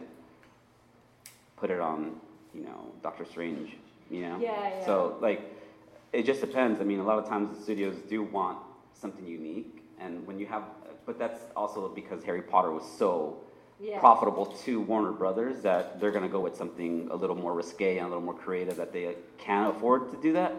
put 1.57 1.69
it 1.71 1.79
on, 1.79 2.15
you 2.53 2.63
know, 2.63 2.91
Doctor 3.01 3.25
Strange, 3.25 3.75
you 4.09 4.21
know. 4.21 4.37
Yeah, 4.39 4.69
yeah. 4.79 4.85
So 4.85 5.17
like, 5.19 5.41
it 6.13 6.23
just 6.25 6.39
depends. 6.41 6.79
I 6.79 6.83
mean, 6.83 6.99
a 6.99 7.03
lot 7.03 7.17
of 7.19 7.27
times 7.27 7.57
the 7.57 7.61
studios 7.61 7.97
do 8.07 8.23
want 8.23 8.59
something 8.93 9.25
unique, 9.25 9.83
and 9.99 10.25
when 10.27 10.39
you 10.39 10.45
have, 10.47 10.63
but 11.05 11.17
that's 11.19 11.41
also 11.55 11.89
because 11.89 12.23
Harry 12.23 12.41
Potter 12.41 12.71
was 12.71 12.85
so 12.97 13.37
Yeah. 13.79 13.99
profitable 13.99 14.45
to 14.45 14.79
Warner 14.81 15.11
Brothers 15.11 15.61
that 15.61 15.99
they're 15.99 16.11
going 16.11 16.23
to 16.23 16.29
go 16.29 16.39
with 16.39 16.55
something 16.55 17.07
a 17.11 17.15
little 17.15 17.35
more 17.35 17.53
risque 17.53 17.97
and 17.97 18.05
a 18.05 18.09
little 18.09 18.23
more 18.23 18.33
creative 18.35 18.77
that 18.77 18.91
they 18.93 19.15
can 19.37 19.67
afford 19.67 20.09
to 20.11 20.17
do 20.17 20.31
that. 20.33 20.53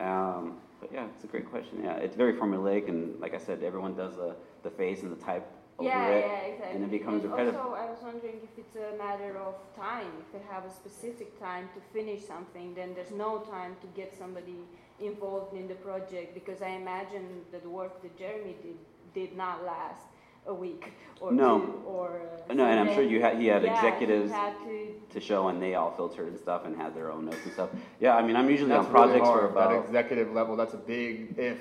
Um, 0.00 0.58
but 0.80 0.92
yeah, 0.92 1.06
it's 1.14 1.24
a 1.24 1.26
great 1.26 1.48
question. 1.50 1.80
Yeah, 1.82 1.96
it's 1.96 2.16
very 2.16 2.34
formulaic, 2.34 2.88
and 2.88 3.18
like 3.20 3.34
I 3.34 3.38
said, 3.38 3.62
everyone 3.62 3.94
does 3.94 4.16
the, 4.16 4.36
the 4.62 4.70
face 4.70 5.02
and 5.02 5.10
the 5.16 5.22
type 5.24 5.46
over 5.78 5.88
Yeah, 5.88 6.08
it, 6.08 6.24
yeah, 6.26 6.38
exactly. 6.52 6.74
and 6.76 6.84
it 6.84 6.90
becomes 6.90 7.22
and 7.22 7.30
repetitive. 7.32 7.60
Also, 7.60 7.74
I 7.74 7.86
was 7.90 7.98
wondering 8.02 8.36
if 8.42 8.58
it's 8.58 8.76
a 8.76 8.96
matter 8.98 9.38
of 9.38 9.54
time. 9.74 10.10
If 10.20 10.32
they 10.32 10.46
have 10.52 10.64
a 10.64 10.70
specific 10.70 11.38
time 11.38 11.68
to 11.74 11.80
finish 11.92 12.24
something, 12.24 12.74
then 12.74 12.94
there's 12.94 13.10
no 13.10 13.38
time 13.40 13.76
to 13.80 13.86
get 13.88 14.16
somebody 14.16 14.58
involved 15.00 15.54
in 15.56 15.68
the 15.68 15.74
project 15.74 16.34
because 16.34 16.62
I 16.62 16.70
imagine 16.70 17.42
that 17.52 17.62
the 17.62 17.68
work 17.70 18.02
that 18.02 18.16
Jeremy 18.18 18.56
did 18.62 18.76
did 19.14 19.36
not 19.36 19.64
last 19.64 20.02
a 20.46 20.54
week 20.54 20.92
or 21.20 21.32
No. 21.32 21.58
two 21.60 21.72
or. 21.86 22.20
uh, 22.50 22.54
No, 22.54 22.64
and 22.66 22.78
I'm 22.80 22.94
sure 22.94 23.02
you 23.02 23.20
had 23.20 23.38
he 23.38 23.46
had 23.46 23.62
yeah, 23.62 23.72
executives 23.74 24.30
He 24.30 24.36
had 24.36 24.54
to 24.64 24.94
to 25.10 25.20
show, 25.20 25.48
and 25.48 25.60
they 25.60 25.74
all 25.74 25.90
filtered 25.90 26.28
and 26.28 26.38
stuff, 26.38 26.64
and 26.66 26.76
had 26.76 26.94
their 26.94 27.10
own 27.10 27.24
notes 27.24 27.42
and 27.44 27.52
stuff. 27.52 27.70
Yeah, 28.00 28.14
I 28.16 28.22
mean, 28.22 28.36
I'm 28.36 28.48
usually 28.50 28.70
That's 28.70 28.86
on 28.86 28.92
really 28.92 29.06
projects 29.08 29.26
hard, 29.28 29.40
for 29.40 29.46
about. 29.48 29.70
that 29.70 29.84
executive 29.86 30.32
level. 30.32 30.54
That's 30.56 30.74
a 30.74 30.78
big 30.78 31.34
if. 31.38 31.58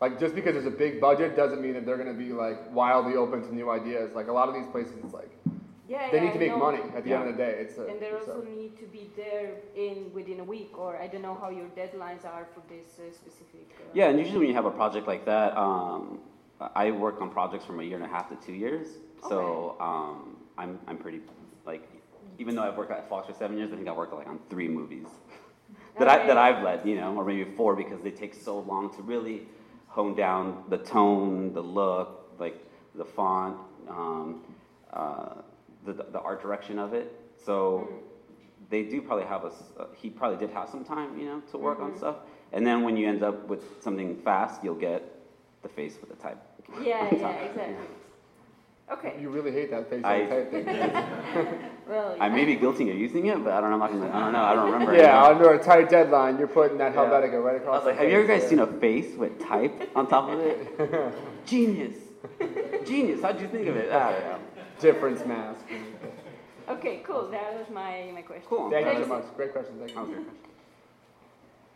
Like 0.00 0.18
just 0.18 0.34
because 0.34 0.54
there's 0.54 0.66
a 0.66 0.70
big 0.70 0.98
budget 1.00 1.36
doesn't 1.36 1.60
mean 1.60 1.74
that 1.74 1.84
they're 1.84 1.98
going 1.98 2.08
to 2.08 2.18
be 2.26 2.32
like 2.32 2.72
wildly 2.74 3.16
open 3.16 3.42
to 3.42 3.54
new 3.54 3.70
ideas. 3.70 4.14
Like 4.14 4.28
a 4.28 4.32
lot 4.32 4.48
of 4.48 4.54
these 4.54 4.66
places, 4.66 4.94
it's 5.04 5.12
like 5.12 5.30
Yeah, 5.90 6.08
they 6.08 6.18
yeah, 6.18 6.24
need 6.24 6.32
to 6.34 6.38
make 6.38 6.52
know. 6.52 6.58
money 6.58 6.82
at 6.94 7.02
the 7.02 7.12
end 7.12 7.28
of 7.28 7.36
the 7.36 7.42
day. 7.42 7.52
It's 7.62 7.76
a, 7.76 7.86
And 7.86 8.00
they 8.00 8.10
so- 8.10 8.18
also 8.18 8.42
need 8.42 8.76
to 8.78 8.86
be 8.86 9.10
there 9.16 9.56
in 9.74 10.12
within 10.14 10.38
a 10.38 10.44
week, 10.44 10.78
or 10.78 10.96
I 10.96 11.08
don't 11.08 11.22
know 11.22 11.34
how 11.34 11.50
your 11.50 11.66
deadlines 11.80 12.24
are 12.24 12.46
for 12.54 12.62
this 12.72 13.00
uh, 13.00 13.12
specific. 13.12 13.66
Uh, 13.76 13.90
Yeah, 13.92 14.08
and 14.10 14.16
usually 14.16 14.38
when 14.38 14.46
you 14.46 14.54
have 14.54 14.66
a 14.66 14.76
project 14.82 15.08
like 15.08 15.24
that, 15.24 15.56
um, 15.56 16.20
I 16.76 16.92
work 16.92 17.20
on 17.20 17.28
projects 17.30 17.64
from 17.64 17.80
a 17.80 17.82
year 17.82 17.96
and 17.96 18.04
a 18.04 18.12
half 18.16 18.28
to 18.28 18.36
two 18.46 18.52
years. 18.52 18.86
So 19.28 19.76
um, 19.80 20.36
I'm, 20.56 20.78
I'm 20.86 20.96
pretty, 20.96 21.22
like, 21.66 21.88
even 22.38 22.54
though 22.54 22.62
I've 22.62 22.76
worked 22.76 22.92
at 22.92 23.08
Fox 23.08 23.26
for 23.26 23.34
seven 23.34 23.58
years, 23.58 23.72
I 23.72 23.76
think 23.76 23.88
I've 23.88 23.96
worked 23.96 24.14
like 24.14 24.28
on 24.28 24.38
three 24.48 24.68
movies 24.68 25.08
that, 25.98 26.08
I 26.08 26.24
that 26.28 26.38
I've 26.38 26.62
led, 26.62 26.86
you 26.86 26.94
know, 27.00 27.16
or 27.16 27.24
maybe 27.24 27.44
four 27.56 27.74
because 27.74 28.00
they 28.00 28.12
take 28.12 28.34
so 28.34 28.60
long 28.60 28.94
to 28.94 29.02
really 29.02 29.48
hone 29.88 30.14
down 30.14 30.62
the 30.68 30.78
tone, 30.78 31.52
the 31.52 31.60
look, 31.60 32.30
like 32.38 32.64
the 32.94 33.04
font, 33.04 33.56
um, 33.88 34.44
uh, 34.92 35.34
the, 35.84 35.92
the 35.92 36.20
art 36.20 36.42
direction 36.42 36.78
of 36.78 36.92
it. 36.94 37.12
So 37.44 37.88
they 38.68 38.82
do 38.84 39.00
probably 39.02 39.24
have 39.26 39.44
a, 39.44 39.52
uh, 39.80 39.86
he 39.96 40.10
probably 40.10 40.38
did 40.38 40.54
have 40.54 40.68
some 40.68 40.84
time, 40.84 41.18
you 41.18 41.26
know, 41.26 41.40
to 41.50 41.58
work 41.58 41.80
on 41.80 41.96
stuff. 41.96 42.16
And 42.52 42.66
then 42.66 42.82
when 42.82 42.96
you 42.96 43.08
end 43.08 43.22
up 43.22 43.46
with 43.48 43.62
something 43.82 44.16
fast, 44.22 44.62
you'll 44.64 44.74
get 44.74 45.02
the 45.62 45.68
face 45.68 45.96
with 46.00 46.10
the 46.10 46.16
type. 46.16 46.38
Yeah, 46.82 47.08
yeah, 47.12 47.18
top. 47.18 47.34
exactly. 47.42 47.74
Okay. 48.92 49.14
You 49.20 49.30
really 49.30 49.52
hate 49.52 49.70
that 49.70 49.88
face 49.88 50.04
I- 50.04 50.22
on 50.22 50.28
type 50.28 50.50
thing. 50.50 50.66
Well, 51.90 52.16
I 52.20 52.28
may 52.28 52.44
be 52.44 52.54
guilty 52.54 52.88
of 52.92 52.96
using 52.96 53.26
it, 53.26 53.42
but 53.42 53.52
I 53.52 53.60
don't 53.60 53.70
know. 53.70 53.82
I'm 53.84 53.98
not 54.00 54.14
I 54.14 54.20
don't 54.20 54.32
know. 54.32 54.42
I 54.44 54.54
don't 54.54 54.70
remember. 54.72 54.94
yeah, 54.96 55.24
anymore. 55.26 55.50
under 55.50 55.60
a 55.60 55.64
tight 55.64 55.90
deadline, 55.90 56.38
you're 56.38 56.46
putting 56.46 56.78
that 56.78 56.94
Yeah. 56.94 57.00
Helvetica 57.00 57.42
right 57.42 57.54
I 57.54 57.58
across. 57.58 57.78
was 57.78 57.86
like, 57.86 57.96
the 57.96 58.02
have 58.04 58.12
you 58.12 58.18
ever 58.18 58.28
guys 58.28 58.42
yeah. 58.44 58.48
seen 58.48 58.58
a 58.60 58.66
face 58.78 59.16
with 59.16 59.40
type 59.44 59.90
on 59.96 60.06
top 60.06 60.28
of 60.30 60.38
it? 60.38 61.14
Genius. 61.46 61.96
Genius. 62.86 63.20
How'd 63.22 63.40
you 63.40 63.48
think 63.48 63.66
of 63.66 63.76
it? 63.76 63.90
I 63.90 64.12
don't 64.12 64.20
know. 64.20 64.38
Difference 64.80 65.24
mask? 65.26 65.64
Okay, 66.68 67.02
cool. 67.04 67.28
That 67.30 67.54
was 67.58 67.68
my 67.70 68.10
my 68.14 68.22
question. 68.22 68.46
Cool. 68.48 68.70
Thank 68.70 68.86
you 68.98 69.02
so 69.04 69.08
much. 69.08 69.24
Great 69.36 69.52
question. 69.52 69.74
Thank 69.78 69.94
That 69.94 70.00
was 70.00 70.08
you. 70.10 70.14
great 70.14 70.26
question. 70.26 70.46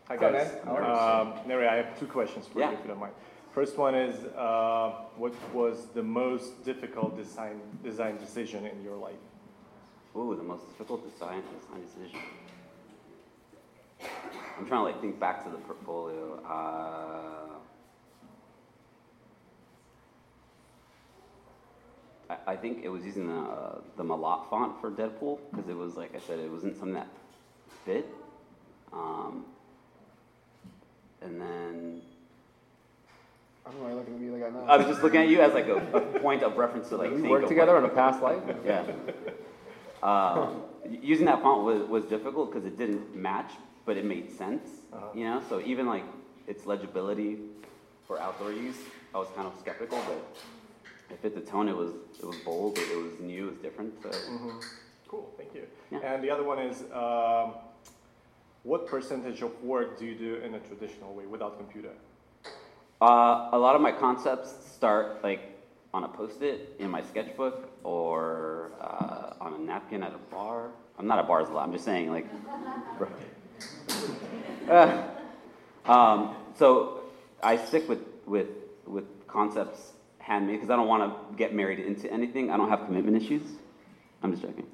Hi 0.08 0.16
guys. 0.16 0.52
man? 0.64 0.66
How 0.66 1.22
Um, 1.22 1.48
Neri, 1.48 1.66
I 1.66 1.76
have 1.76 1.98
two 1.98 2.06
questions 2.06 2.46
for 2.46 2.58
Yeah. 2.60 2.70
you 2.70 2.76
if 2.76 2.82
you 2.82 2.88
don't 2.88 3.00
mind. 3.00 3.14
First 3.52 3.78
one 3.78 3.94
is, 3.94 4.16
uh, 4.24 4.90
what 5.16 5.32
was 5.54 5.86
the 5.94 6.02
most 6.02 6.64
difficult 6.64 7.16
design 7.16 7.60
design 7.82 8.16
decision 8.18 8.66
in 8.66 8.82
your 8.82 8.96
life? 8.96 9.22
Ooh, 10.16 10.34
the 10.36 10.42
most 10.42 10.64
difficult 10.70 11.00
design 11.10 11.42
design 11.58 11.80
decision. 11.88 12.20
I'm 14.58 14.66
trying 14.66 14.80
to 14.80 14.86
like 14.90 15.00
think 15.00 15.18
back 15.18 15.42
to 15.44 15.50
the 15.50 15.58
portfolio. 15.68 16.40
Uh, 16.44 17.53
I, 22.30 22.36
I 22.52 22.56
think 22.56 22.84
it 22.84 22.88
was 22.88 23.04
using 23.04 23.28
the 23.28 23.40
uh, 23.40 23.78
the 23.96 24.02
Malot 24.04 24.48
font 24.50 24.80
for 24.80 24.90
Deadpool 24.90 25.38
because 25.50 25.68
it 25.68 25.76
was 25.76 25.96
like 25.96 26.14
I 26.14 26.20
said, 26.20 26.38
it 26.38 26.50
wasn't 26.50 26.76
something 26.76 26.94
that 26.94 27.08
fit. 27.84 28.06
Um, 28.92 29.44
and 31.22 31.40
then 31.40 32.02
I 33.66 33.70
don't 33.70 33.78
know 33.78 33.84
why 33.84 33.90
you're 33.90 33.98
looking 33.98 34.14
at 34.14 34.20
me 34.20 34.30
like 34.30 34.42
that 34.42 34.52
now. 34.52 34.72
I 34.72 34.76
was 34.76 34.86
just 34.86 35.02
looking 35.02 35.20
at 35.20 35.28
you 35.28 35.40
as 35.40 35.52
like 35.54 35.66
a, 35.68 35.76
a 35.76 36.20
point 36.20 36.42
of 36.42 36.56
reference 36.56 36.88
to 36.90 36.96
like. 36.96 37.10
we 37.12 37.22
worked 37.22 37.48
together 37.48 37.72
what- 37.74 37.84
in 37.84 37.90
a 37.90 37.94
past 37.94 38.22
life. 38.22 38.42
Yeah. 38.64 38.84
Um, 40.02 40.62
using 41.00 41.24
that 41.24 41.40
font 41.40 41.64
was, 41.64 41.88
was 41.88 42.04
difficult 42.04 42.52
because 42.52 42.66
it 42.66 42.76
didn't 42.76 43.16
match, 43.16 43.52
but 43.86 43.96
it 43.96 44.04
made 44.04 44.30
sense. 44.30 44.68
Uh-huh. 44.92 45.06
You 45.14 45.24
know, 45.24 45.42
so 45.48 45.62
even 45.64 45.86
like 45.86 46.04
its 46.46 46.66
legibility 46.66 47.38
for 48.06 48.20
outdoor 48.20 48.52
use, 48.52 48.76
I 49.14 49.18
was 49.18 49.28
kind 49.34 49.46
of 49.46 49.54
skeptical, 49.58 49.98
but 50.06 50.36
it 51.10 51.18
fit 51.20 51.34
the 51.34 51.40
tone. 51.40 51.68
It 51.68 51.76
was 51.76 51.90
it 52.18 52.24
was 52.26 52.36
bold. 52.44 52.78
It, 52.78 52.90
it 52.90 53.02
was 53.02 53.20
new. 53.20 53.48
It 53.48 53.50
was 53.50 53.58
different. 53.58 53.94
So 54.02 54.10
Cool, 55.08 55.30
thank 55.36 55.54
you. 55.54 55.62
Yeah. 55.92 55.98
And 56.00 56.24
the 56.24 56.30
other 56.30 56.42
one 56.42 56.58
is, 56.58 56.82
um, 56.92 57.54
what 58.64 58.86
percentage 58.86 59.42
of 59.42 59.62
work 59.62 59.96
do 59.98 60.06
you 60.06 60.14
do 60.16 60.36
in 60.36 60.54
a 60.54 60.58
traditional 60.60 61.14
way 61.14 61.26
without 61.26 61.56
computer? 61.56 61.90
uh, 63.00 63.50
a 63.52 63.58
lot 63.58 63.76
of 63.76 63.80
my 63.82 63.92
concepts 63.92 64.54
start 64.74 65.22
like 65.22 65.40
on 65.92 66.04
a 66.04 66.08
post-it 66.08 66.74
in 66.80 66.90
my 66.90 67.02
sketchbook 67.02 67.70
or 67.84 68.72
uh, 68.80 69.34
on 69.40 69.54
a 69.54 69.58
napkin 69.58 70.02
at 70.02 70.12
a 70.12 70.18
bar. 70.34 70.70
I'm 70.98 71.06
not 71.06 71.18
at 71.18 71.28
bars 71.28 71.48
a 71.48 71.52
lot. 71.52 71.64
I'm 71.66 71.72
just 71.72 71.84
saying 71.84 72.10
like. 72.10 72.26
Uh, 74.68 75.06
um, 75.84 76.34
so 76.56 77.02
I 77.42 77.58
stick 77.58 77.86
with 77.86 78.00
with 78.24 78.48
with 78.86 79.04
concepts 79.26 79.92
handmade 80.24 80.56
because 80.56 80.70
I 80.70 80.76
don't 80.76 80.88
want 80.88 81.02
to 81.30 81.36
get 81.36 81.54
married 81.54 81.78
into 81.80 82.10
anything. 82.12 82.50
I 82.50 82.56
don't 82.56 82.68
have 82.70 82.86
commitment 82.86 83.16
issues. 83.16 83.42
I'm 84.22 84.30
just 84.32 84.42
joking. 84.42 84.66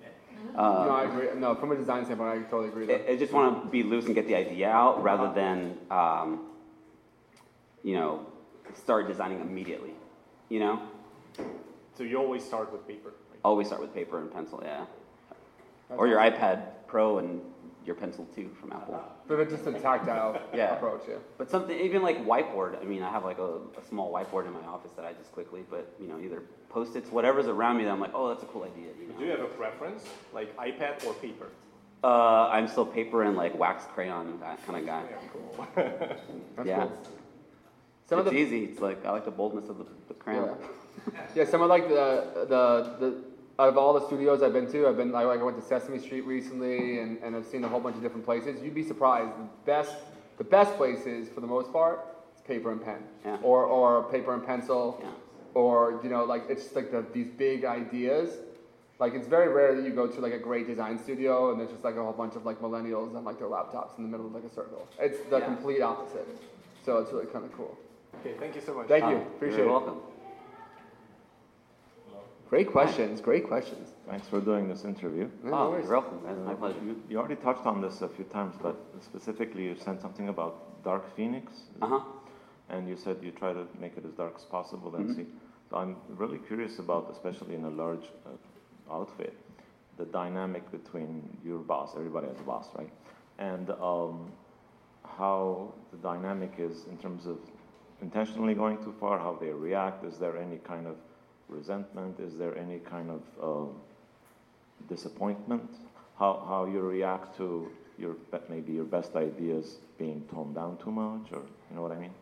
no, 0.54 0.60
Uh, 0.60 0.88
I 0.88 1.04
agree. 1.04 1.28
No, 1.40 1.54
from 1.56 1.72
a 1.72 1.76
design 1.76 2.04
standpoint, 2.04 2.30
I 2.30 2.42
totally 2.50 2.68
agree. 2.68 2.84
I, 2.84 2.98
Though. 2.98 3.12
I 3.12 3.16
just 3.16 3.32
want 3.32 3.64
to 3.64 3.68
be 3.68 3.82
loose 3.82 4.06
and 4.06 4.14
get 4.14 4.26
the 4.28 4.36
idea 4.36 4.70
out 4.70 5.02
rather 5.02 5.32
than 5.34 5.76
um, 5.90 6.46
you 7.82 7.94
know 7.94 8.26
start 8.74 9.08
designing 9.08 9.40
immediately. 9.40 9.94
You 10.48 10.60
know, 10.60 10.80
So 11.96 12.02
you 12.04 12.16
always 12.18 12.44
start 12.44 12.72
with 12.72 12.86
paper. 12.86 13.08
right? 13.30 13.38
always 13.44 13.66
start 13.68 13.80
with 13.82 13.92
paper 13.94 14.20
and 14.20 14.32
pencil. 14.32 14.60
Yeah, 14.64 14.84
That's 15.88 15.98
or 15.98 16.06
your 16.06 16.20
awesome. 16.20 16.34
iPad 16.34 16.62
Pro 16.86 17.18
and 17.18 17.40
your 17.86 17.94
pencil 17.94 18.26
too 18.34 18.50
from 18.60 18.72
Apple. 18.72 19.02
But 19.26 19.40
it's 19.40 19.52
just 19.52 19.66
a 19.66 19.72
tactile 19.72 20.40
Yeah. 20.54 20.74
approach. 20.76 21.02
Yeah. 21.08 21.16
But 21.38 21.50
something 21.50 21.78
even 21.78 22.02
like 22.02 22.24
whiteboard. 22.26 22.80
I 22.80 22.84
mean, 22.84 23.02
I 23.02 23.10
have 23.10 23.24
like 23.24 23.38
a, 23.38 23.56
a 23.80 23.84
small 23.88 24.12
whiteboard 24.12 24.46
in 24.46 24.52
my 24.52 24.60
office 24.68 24.92
that 24.96 25.04
I 25.04 25.12
just 25.14 25.32
quickly, 25.32 25.64
but 25.70 25.92
you 26.00 26.06
know, 26.06 26.18
either 26.20 26.42
post-its, 26.68 27.10
whatever's 27.10 27.46
around 27.46 27.78
me. 27.78 27.84
That 27.84 27.90
I'm 27.92 28.00
like, 28.00 28.12
oh, 28.14 28.28
that's 28.28 28.42
a 28.42 28.46
cool 28.46 28.64
idea. 28.64 28.88
You 29.00 29.12
Do 29.18 29.24
you 29.24 29.30
have 29.30 29.40
a 29.40 29.44
preference, 29.46 30.04
like 30.32 30.54
iPad 30.56 31.04
or 31.06 31.14
paper? 31.14 31.46
uh, 32.04 32.48
I'm 32.48 32.66
still 32.68 32.86
paper 32.86 33.22
and 33.24 33.36
like 33.36 33.58
wax 33.58 33.84
crayon 33.94 34.38
that 34.40 34.64
kind 34.66 34.78
of 34.78 34.86
guy. 34.86 35.02
Yeah, 35.10 35.16
cool. 35.32 35.66
That's 36.56 36.66
yeah, 36.68 36.78
cool. 36.78 36.92
Some 38.08 38.18
it's 38.20 38.28
of 38.28 38.34
the 38.34 38.38
easy. 38.40 38.64
It's 38.64 38.80
like 38.80 39.04
I 39.06 39.10
like 39.10 39.24
the 39.24 39.30
boldness 39.30 39.68
of 39.68 39.78
the, 39.78 39.86
the 40.08 40.14
crayon. 40.14 40.56
Yeah. 41.12 41.20
yeah, 41.34 41.44
some 41.44 41.62
of 41.62 41.68
like 41.68 41.88
the 41.88 42.46
the 42.48 42.96
the 43.06 43.22
out 43.60 43.68
of 43.68 43.76
all 43.76 43.92
the 43.92 44.06
studios 44.06 44.42
I've 44.42 44.54
been 44.54 44.70
to, 44.72 44.88
I've 44.88 44.96
been 44.96 45.12
like 45.12 45.26
I 45.26 45.42
went 45.42 45.60
to 45.60 45.62
Sesame 45.62 45.98
Street 45.98 46.22
recently, 46.22 46.98
and, 47.00 47.18
and 47.22 47.36
I've 47.36 47.44
seen 47.44 47.62
a 47.62 47.68
whole 47.68 47.78
bunch 47.80 47.94
of 47.96 48.02
different 48.02 48.24
places. 48.24 48.62
You'd 48.62 48.74
be 48.74 48.82
surprised. 48.82 49.32
The 49.38 49.46
best 49.66 49.94
the 50.38 50.44
best 50.44 50.74
places 50.78 51.28
for 51.28 51.42
the 51.42 51.46
most 51.46 51.70
part, 51.70 52.00
it's 52.32 52.40
paper 52.40 52.72
and 52.72 52.82
pen, 52.82 53.02
Yeah. 53.24 53.36
or 53.42 53.64
or 53.64 54.04
paper 54.10 54.32
and 54.32 54.44
pencil, 54.44 54.98
Yeah. 55.02 55.10
or 55.52 56.00
you 56.02 56.08
know 56.08 56.24
like 56.24 56.44
it's 56.48 56.62
just 56.62 56.74
like 56.74 56.90
the, 56.90 57.04
these 57.12 57.28
big 57.28 57.66
ideas. 57.66 58.30
Like 58.98 59.12
it's 59.14 59.26
very 59.28 59.48
rare 59.48 59.74
that 59.74 59.84
you 59.84 59.90
go 59.90 60.06
to 60.06 60.20
like 60.20 60.32
a 60.32 60.38
great 60.38 60.66
design 60.66 60.98
studio 60.98 61.50
and 61.50 61.60
there's 61.60 61.70
just 61.70 61.84
like 61.84 61.96
a 61.96 62.02
whole 62.02 62.12
bunch 62.14 62.36
of 62.36 62.44
like 62.46 62.60
millennials 62.60 63.14
on 63.14 63.24
like 63.24 63.38
their 63.38 63.48
laptops 63.48 63.96
in 63.98 64.04
the 64.04 64.10
middle 64.10 64.26
of 64.26 64.32
like 64.34 64.44
a 64.44 64.50
circle. 64.54 64.86
It's 64.98 65.20
the 65.30 65.38
Yeah. 65.38 65.44
complete 65.46 65.82
opposite. 65.82 66.26
So 66.84 66.98
it's 66.98 67.12
really 67.12 67.26
kind 67.26 67.44
of 67.44 67.52
cool. 67.52 67.76
Okay, 68.20 68.34
thank 68.38 68.54
you 68.54 68.60
so 68.62 68.72
much. 68.74 68.88
Thank 68.88 69.04
you. 69.04 69.16
Appreciate 69.16 69.58
you're 69.58 69.68
it. 69.68 69.72
welcome. 69.72 70.00
Great 72.50 72.72
questions. 72.72 73.20
Great 73.20 73.46
questions. 73.46 73.90
Thanks 74.08 74.26
for 74.26 74.40
doing 74.40 74.68
this 74.68 74.84
interview. 74.84 75.30
No 75.44 75.52
oh, 75.54 75.70
worries. 75.70 75.84
you're 75.84 76.00
welcome. 76.00 76.18
That's 76.26 76.40
my 76.40 76.54
pleasure. 76.54 76.80
You, 76.84 77.00
you 77.08 77.16
already 77.18 77.36
touched 77.36 77.64
on 77.64 77.80
this 77.80 78.02
a 78.02 78.08
few 78.08 78.24
times, 78.24 78.56
but 78.60 78.74
specifically 79.00 79.62
you 79.62 79.76
said 79.76 80.00
something 80.00 80.28
about 80.28 80.82
Dark 80.82 81.14
Phoenix, 81.14 81.52
Uh 81.80 81.86
huh. 81.86 82.00
and 82.68 82.88
you 82.88 82.96
said 82.96 83.18
you 83.22 83.30
try 83.30 83.52
to 83.52 83.68
make 83.80 83.96
it 83.96 84.04
as 84.04 84.14
dark 84.14 84.34
as 84.36 84.44
possible 84.44 84.96
and 84.96 85.10
Mhm. 85.10 85.14
see. 85.16 85.26
So 85.70 85.76
I'm 85.76 85.96
really 86.08 86.38
curious 86.38 86.80
about, 86.80 87.08
especially 87.12 87.54
in 87.54 87.64
a 87.66 87.70
large 87.70 88.06
uh, 88.26 88.92
outfit, 88.96 89.32
the 89.96 90.06
dynamic 90.06 90.68
between 90.72 91.38
your 91.44 91.58
boss, 91.60 91.94
everybody 91.94 92.26
has 92.26 92.40
a 92.40 92.42
boss, 92.42 92.66
right? 92.76 92.90
And 93.38 93.70
um, 93.70 94.32
how 95.04 95.72
the 95.92 95.98
dynamic 95.98 96.54
is 96.58 96.86
in 96.86 96.96
terms 96.98 97.26
of 97.26 97.38
intentionally 98.02 98.54
going 98.54 98.78
too 98.82 98.94
far, 98.98 99.20
how 99.20 99.34
they 99.40 99.50
react. 99.50 100.04
Is 100.04 100.18
there 100.18 100.36
any 100.36 100.58
kind 100.58 100.88
of 100.88 100.96
resentment? 101.50 102.18
Is 102.20 102.36
there 102.36 102.56
any 102.56 102.78
kind 102.78 103.10
of 103.10 103.22
um, 103.42 103.74
disappointment? 104.88 105.70
How, 106.18 106.44
how 106.46 106.64
you 106.66 106.80
react 106.80 107.36
to 107.38 107.70
your 107.98 108.16
maybe 108.48 108.72
your 108.72 108.84
best 108.84 109.14
ideas 109.16 109.76
being 109.98 110.24
toned 110.32 110.54
down 110.54 110.78
too 110.78 110.90
much, 110.90 111.32
or 111.32 111.42
you 111.70 111.76
know 111.76 111.82
what 111.82 111.92
I 111.92 111.98
mean? 111.98 112.12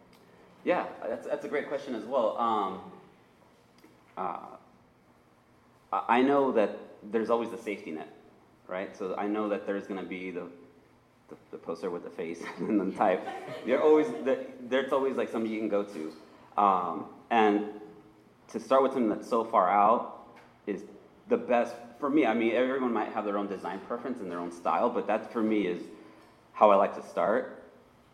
Yeah, 0.64 0.86
that's, 1.06 1.26
that's 1.26 1.44
a 1.44 1.48
great 1.48 1.68
question 1.68 1.94
as 1.94 2.04
well. 2.04 2.36
Um, 2.36 2.80
uh, 4.16 4.38
I 5.92 6.20
know 6.20 6.52
that 6.52 6.76
there's 7.10 7.30
always 7.30 7.50
the 7.50 7.56
safety 7.58 7.92
net, 7.92 8.08
right? 8.66 8.94
So 8.96 9.14
I 9.16 9.26
know 9.26 9.48
that 9.48 9.66
there's 9.66 9.86
going 9.86 10.00
to 10.00 10.06
be 10.06 10.30
the, 10.30 10.46
the, 11.28 11.36
the 11.52 11.56
poster 11.56 11.90
with 11.90 12.04
the 12.04 12.10
face 12.10 12.42
and 12.58 12.80
the 12.80 12.96
type. 12.96 13.26
There 13.64 13.82
always 13.82 14.08
there, 14.24 14.44
there's 14.62 14.92
always 14.92 15.16
like 15.16 15.30
somebody 15.30 15.54
you 15.54 15.60
can 15.60 15.68
go 15.68 15.84
to, 15.84 16.12
um, 16.60 17.06
and 17.30 17.77
to 18.48 18.60
start 18.60 18.82
with 18.82 18.92
something 18.92 19.10
that's 19.10 19.28
so 19.28 19.44
far 19.44 19.70
out 19.70 20.26
is 20.66 20.84
the 21.28 21.36
best 21.36 21.74
for 22.00 22.08
me. 22.10 22.26
I 22.26 22.34
mean, 22.34 22.52
everyone 22.52 22.92
might 22.92 23.12
have 23.12 23.24
their 23.24 23.38
own 23.38 23.48
design 23.48 23.80
preference 23.80 24.20
and 24.20 24.30
their 24.30 24.38
own 24.38 24.52
style, 24.52 24.88
but 24.88 25.06
that 25.06 25.32
for 25.32 25.42
me 25.42 25.66
is 25.66 25.82
how 26.52 26.70
I 26.70 26.76
like 26.76 26.94
to 26.96 27.08
start. 27.08 27.62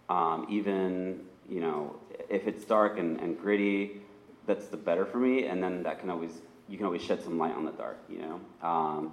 Um, 0.08 0.46
even 0.50 1.20
you 1.48 1.60
know, 1.60 1.96
if 2.28 2.46
it's 2.46 2.64
dark 2.64 2.98
and, 2.98 3.20
and 3.20 3.38
gritty, 3.38 4.02
that's 4.46 4.66
the 4.66 4.76
better 4.76 5.04
for 5.04 5.18
me. 5.18 5.46
And 5.46 5.62
then 5.62 5.82
that 5.82 6.00
can 6.00 6.10
always 6.10 6.42
you 6.68 6.76
can 6.76 6.86
always 6.86 7.02
shed 7.02 7.22
some 7.22 7.38
light 7.38 7.54
on 7.54 7.64
the 7.64 7.72
dark. 7.72 7.98
You 8.08 8.18
know, 8.18 8.40
um, 8.62 9.12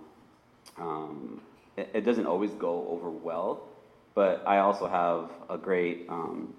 um, 0.77 1.41
it, 1.77 1.89
it 1.93 2.01
doesn't 2.01 2.25
always 2.25 2.51
go 2.51 2.87
over 2.89 3.09
well, 3.09 3.67
but 4.15 4.43
I 4.45 4.59
also 4.59 4.87
have 4.87 5.29
a 5.49 5.57
great 5.57 6.05
um, 6.09 6.53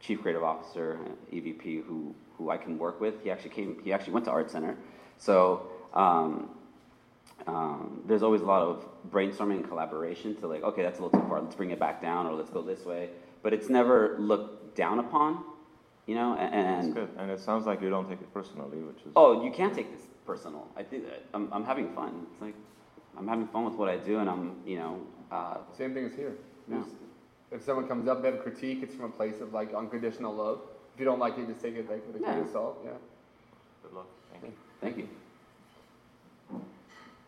chief 0.00 0.22
creative 0.22 0.42
officer, 0.42 0.98
EVP, 1.32 1.84
who 1.84 2.14
who 2.38 2.50
I 2.50 2.56
can 2.56 2.78
work 2.78 3.00
with. 3.00 3.22
He 3.22 3.30
actually 3.30 3.50
came. 3.50 3.80
He 3.84 3.92
actually 3.92 4.12
went 4.14 4.24
to 4.26 4.32
Art 4.32 4.50
Center, 4.50 4.76
so. 5.18 5.68
Um, 5.92 6.50
um, 7.46 8.02
there's 8.06 8.22
always 8.22 8.40
a 8.40 8.44
lot 8.44 8.62
of 8.62 8.86
brainstorming 9.10 9.56
and 9.56 9.68
collaboration 9.68 10.34
to 10.36 10.46
like, 10.46 10.62
okay, 10.62 10.82
that's 10.82 10.98
a 10.98 11.02
little 11.02 11.20
too 11.20 11.26
far. 11.28 11.40
Let's 11.42 11.54
bring 11.54 11.70
it 11.70 11.78
back 11.78 12.00
down, 12.00 12.26
or 12.26 12.32
let's 12.32 12.50
go 12.50 12.62
this 12.62 12.84
way. 12.84 13.10
But 13.42 13.52
it's 13.52 13.68
never 13.68 14.16
looked 14.18 14.76
down 14.76 14.98
upon, 14.98 15.44
you 16.06 16.14
know. 16.14 16.36
That's 16.36 16.54
And 16.54 16.94
good. 16.94 17.08
And 17.18 17.30
it 17.30 17.40
sounds 17.40 17.66
like 17.66 17.82
you 17.82 17.90
don't 17.90 18.08
take 18.08 18.20
it 18.20 18.32
personally, 18.32 18.78
which 18.78 18.98
is. 19.04 19.12
oh, 19.16 19.44
you 19.44 19.50
can't 19.50 19.74
take 19.74 19.94
this 19.94 20.06
personal. 20.26 20.68
I 20.76 20.82
think 20.82 21.04
that 21.04 21.24
I'm, 21.34 21.52
I'm 21.52 21.64
having 21.64 21.92
fun. 21.92 22.26
It's 22.32 22.40
like 22.40 22.54
I'm 23.18 23.28
having 23.28 23.46
fun 23.48 23.64
with 23.64 23.74
what 23.74 23.88
I 23.88 23.96
do, 23.96 24.20
and 24.20 24.30
I'm, 24.30 24.56
you 24.64 24.78
know, 24.78 25.00
uh, 25.30 25.58
Same 25.76 25.92
thing 25.92 26.06
as 26.06 26.14
here. 26.14 26.36
Yeah. 26.70 26.82
If 27.50 27.62
someone 27.62 27.86
comes 27.86 28.08
up, 28.08 28.22
they 28.22 28.30
have 28.30 28.40
a 28.40 28.42
critique, 28.42 28.80
it's 28.82 28.94
from 28.94 29.06
a 29.06 29.10
place 29.10 29.40
of 29.40 29.52
like 29.52 29.74
unconditional 29.74 30.34
love. 30.34 30.60
If 30.94 31.00
you 31.00 31.04
don't 31.06 31.18
like 31.18 31.36
it, 31.38 31.46
just 31.48 31.60
take 31.60 31.74
it 31.74 31.88
like 31.90 32.06
with 32.06 32.16
a 32.16 32.18
grain 32.24 32.38
of 32.38 32.48
salt. 32.50 32.78
Yeah. 32.84 32.90
Good 33.82 33.92
luck. 33.94 34.06
Thank 34.32 34.44
you. 34.44 34.52
thank 34.80 34.96
you. 34.98 35.08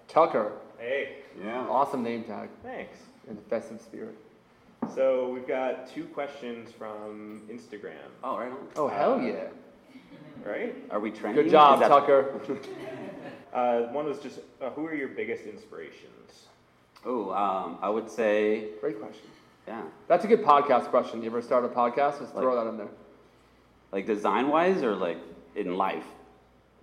Tucker, 0.08 0.52
Hey, 0.78 1.18
Yeah. 1.42 1.66
awesome 1.68 2.02
name 2.02 2.24
tag 2.24 2.48
thanks. 2.62 2.98
in 3.28 3.34
the 3.36 3.42
festive 3.42 3.80
spirit. 3.80 4.14
So 4.94 5.30
we've 5.30 5.48
got 5.48 5.88
two 5.88 6.04
questions 6.04 6.70
from 6.70 7.42
Instagram, 7.50 7.94
Oh, 8.22 8.38
right 8.38 8.50
on. 8.52 8.68
Oh 8.76 8.88
hell 8.88 9.20
yeah! 9.20 9.48
right? 10.44 10.74
Are 10.90 11.00
we 11.00 11.10
trending? 11.10 11.42
Good 11.44 11.50
job, 11.50 11.80
that- 11.80 11.88
Tucker. 11.88 12.40
Uh, 13.52 13.84
one 13.92 14.04
was 14.04 14.18
just, 14.18 14.40
uh, 14.60 14.68
who 14.70 14.84
are 14.86 14.92
your 14.94 15.08
biggest 15.08 15.44
inspirations? 15.46 16.46
Oh, 17.06 17.30
um, 17.32 17.78
I 17.80 17.88
would 17.88 18.10
say, 18.10 18.68
Great 18.82 19.00
question. 19.00 19.24
yeah. 19.66 19.80
That's 20.08 20.26
a 20.26 20.28
good 20.28 20.42
podcast 20.44 20.88
question. 20.90 21.22
You 21.22 21.30
ever 21.30 21.40
start 21.40 21.64
a 21.64 21.68
podcast? 21.68 22.18
Just 22.18 22.34
throw 22.34 22.54
Like- 22.54 22.64
that 22.64 22.70
in 22.70 22.76
there. 22.76 22.88
Like 23.92 24.06
design 24.06 24.48
wise, 24.48 24.82
or 24.82 24.94
like 24.94 25.18
in 25.54 25.76
life. 25.76 26.04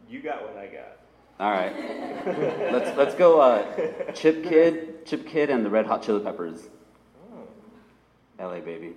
You 0.10 0.22
got 0.22 0.42
what 0.44 0.58
I 0.58 0.68
got. 0.68 0.98
All 1.40 1.52
right. 1.52 1.74
let's 2.72 2.98
let's 2.98 3.16
go. 3.16 3.42
Uh, 3.42 4.12
Chip 4.14 4.44
Kidd, 4.44 5.06
Chip 5.06 5.28
Kidd, 5.28 5.50
and 5.50 5.66
the 5.66 5.70
Red 5.70 5.86
Hot 5.86 6.02
Chili 6.04 6.24
Peppers. 6.24 6.70
Oh. 7.34 7.48
L.A. 8.40 8.62
baby. 8.62 8.94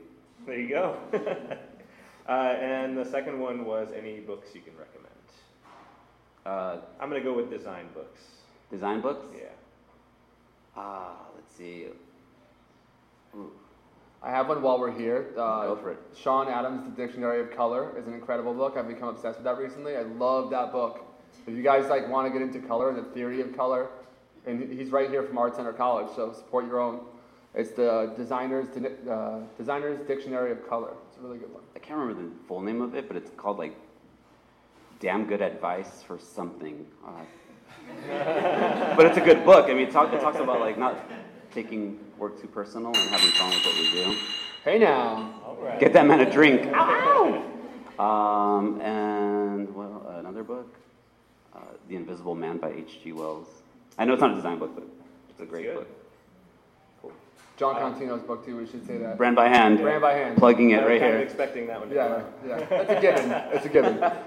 There 0.46 0.58
you 0.58 0.68
go. 0.68 0.96
uh, 2.28 2.30
and 2.30 2.96
the 2.96 3.04
second 3.04 3.38
one 3.40 3.64
was 3.64 3.88
any 3.96 4.20
books 4.20 4.48
you 4.54 4.60
can 4.60 4.74
recommend. 4.76 5.06
Uh, 6.44 6.78
I'm 7.00 7.08
gonna 7.08 7.20
go 7.20 7.32
with 7.32 7.50
design 7.50 7.86
books. 7.92 8.20
design 8.70 9.00
books. 9.00 9.26
Yeah. 9.36 9.46
Ah, 10.76 11.16
let's 11.34 11.56
see. 11.56 11.86
Ooh, 13.34 13.50
I 14.26 14.30
have 14.30 14.48
one 14.48 14.60
while 14.60 14.80
we're 14.80 14.90
here. 14.90 15.28
Uh, 15.36 15.66
Go 15.66 15.76
for 15.76 15.92
it. 15.92 15.98
Sean 16.16 16.48
Adams' 16.48 16.82
The 16.82 16.90
Dictionary 16.90 17.40
of 17.40 17.52
Color 17.52 17.96
is 17.96 18.08
an 18.08 18.12
incredible 18.12 18.52
book. 18.52 18.74
I've 18.76 18.88
become 18.88 19.08
obsessed 19.08 19.38
with 19.38 19.44
that 19.44 19.56
recently. 19.56 19.96
I 19.96 20.02
love 20.02 20.50
that 20.50 20.72
book. 20.72 21.06
If 21.46 21.54
you 21.54 21.62
guys 21.62 21.88
like 21.88 22.08
want 22.08 22.26
to 22.26 22.36
get 22.36 22.42
into 22.42 22.58
color 22.66 22.88
and 22.88 22.98
the 22.98 23.08
theory 23.10 23.40
of 23.40 23.56
color, 23.56 23.86
and 24.44 24.60
he's 24.72 24.90
right 24.90 25.08
here 25.08 25.22
from 25.22 25.38
Art 25.38 25.54
Center 25.54 25.72
College, 25.72 26.08
so 26.16 26.32
support 26.32 26.66
your 26.66 26.80
own. 26.80 27.02
It's 27.54 27.70
the 27.70 28.12
Designer's 28.16 28.66
uh, 29.08 29.42
Designer's 29.56 30.00
Dictionary 30.08 30.50
of 30.50 30.68
Color. 30.68 30.94
It's 31.08 31.18
a 31.18 31.20
really 31.20 31.38
good 31.38 31.54
one. 31.54 31.62
I 31.76 31.78
can't 31.78 32.00
remember 32.00 32.24
the 32.24 32.46
full 32.48 32.60
name 32.60 32.82
of 32.82 32.96
it, 32.96 33.06
but 33.06 33.16
it's 33.16 33.30
called 33.36 33.58
like 33.58 33.76
"Damn 34.98 35.26
Good 35.26 35.40
Advice 35.40 36.02
for 36.02 36.18
Something." 36.18 36.84
Uh, 37.06 37.12
but 38.96 39.06
it's 39.06 39.18
a 39.18 39.24
good 39.24 39.44
book. 39.44 39.66
I 39.70 39.74
mean, 39.74 39.86
it, 39.86 39.92
talk, 39.92 40.12
it 40.12 40.20
talks 40.20 40.40
about 40.40 40.58
like 40.58 40.76
not 40.76 40.96
taking 41.52 41.98
work 42.18 42.40
too 42.40 42.48
personal 42.48 42.88
and 42.88 42.96
having 43.10 43.30
fun 43.30 43.50
with 43.50 43.64
what 43.64 43.74
we 43.76 43.90
do. 43.90 44.16
Hey 44.64 44.78
now, 44.78 45.34
All 45.46 45.56
right. 45.60 45.78
Get 45.78 45.92
that 45.92 46.06
man 46.06 46.20
a 46.20 46.30
drink. 46.30 46.66
Ow, 46.74 47.42
ow. 47.98 48.02
Um, 48.04 48.80
and 48.80 49.74
well, 49.74 50.14
another 50.18 50.42
book, 50.42 50.74
uh, 51.54 51.60
The 51.88 51.96
Invisible 51.96 52.34
Man 52.34 52.58
by 52.58 52.70
H.G. 52.72 53.12
Wells. 53.12 53.46
I 53.98 54.04
know 54.04 54.12
it's 54.12 54.20
not 54.20 54.32
a 54.32 54.34
design 54.34 54.58
book, 54.58 54.72
but 54.74 54.84
it's 55.30 55.40
a 55.40 55.46
great 55.46 55.64
good. 55.64 55.74
book. 55.76 55.88
Jon 57.56 57.74
Contino's 57.76 58.20
book 58.20 58.44
too. 58.44 58.58
We 58.58 58.66
should 58.66 58.86
say 58.86 58.98
that. 58.98 59.16
Brand 59.16 59.34
by 59.34 59.48
hand. 59.48 59.78
Brand 59.78 60.02
by 60.02 60.12
hand. 60.12 60.36
Plugging 60.36 60.74
I 60.74 60.78
it 60.78 60.80
was 60.82 60.88
right 60.90 61.00
kind 61.00 61.12
of 61.14 61.18
here. 61.20 61.24
expecting 61.26 61.66
that 61.68 61.80
one. 61.80 61.88
To 61.88 61.94
Yeah, 61.94 62.08
come 62.08 62.12
up. 62.20 62.32
yeah. 62.46 62.66
That's 62.68 62.90
a 62.90 63.00
given. 63.00 63.30
It's 63.52 63.66
a 63.66 63.68
given. 63.68 64.12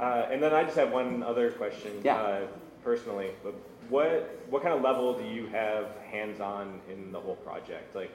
Uh, 0.00 0.26
and 0.32 0.42
then 0.42 0.54
I 0.54 0.64
just 0.64 0.76
have 0.76 0.90
one 0.92 1.22
other 1.22 1.50
question. 1.50 1.90
Yeah. 2.02 2.16
Uh, 2.16 2.46
personally, 2.82 3.32
but 3.44 3.54
what 3.90 4.38
what 4.48 4.62
kind 4.62 4.74
of 4.74 4.82
level 4.82 5.18
do 5.18 5.24
you 5.24 5.46
have 5.48 5.86
hands-on 6.10 6.80
in 6.90 7.12
the 7.12 7.20
whole 7.20 7.36
project? 7.36 7.94
Like, 7.94 8.10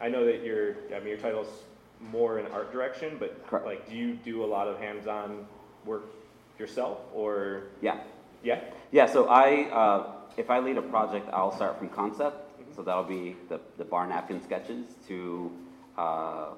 I 0.00 0.08
know 0.08 0.24
that 0.24 0.42
your 0.42 0.76
I 0.94 0.98
mean 0.98 1.08
your 1.08 1.18
title's 1.18 1.62
more 2.00 2.38
in 2.38 2.46
art 2.46 2.72
direction, 2.72 3.16
but 3.18 3.46
Correct. 3.46 3.66
like, 3.66 3.88
do 3.88 3.94
you 3.94 4.14
do 4.14 4.44
a 4.44 4.46
lot 4.46 4.66
of 4.68 4.78
hands-on 4.78 5.46
work 5.84 6.04
yourself, 6.58 6.98
or 7.14 7.64
Yeah. 7.80 7.98
yeah? 8.42 8.60
Yeah, 8.92 9.06
so 9.06 9.26
I, 9.28 9.64
uh, 9.70 10.12
if 10.36 10.50
I 10.50 10.58
lead 10.58 10.76
a 10.76 10.82
project, 10.82 11.28
I'll 11.32 11.52
start 11.52 11.78
from 11.78 11.88
concept. 11.88 12.50
So 12.76 12.82
that'll 12.82 13.04
be 13.04 13.36
the, 13.48 13.60
the 13.78 13.84
bar 13.84 14.06
napkin 14.06 14.42
sketches 14.42 14.84
to 15.08 15.50
uh, 15.96 16.48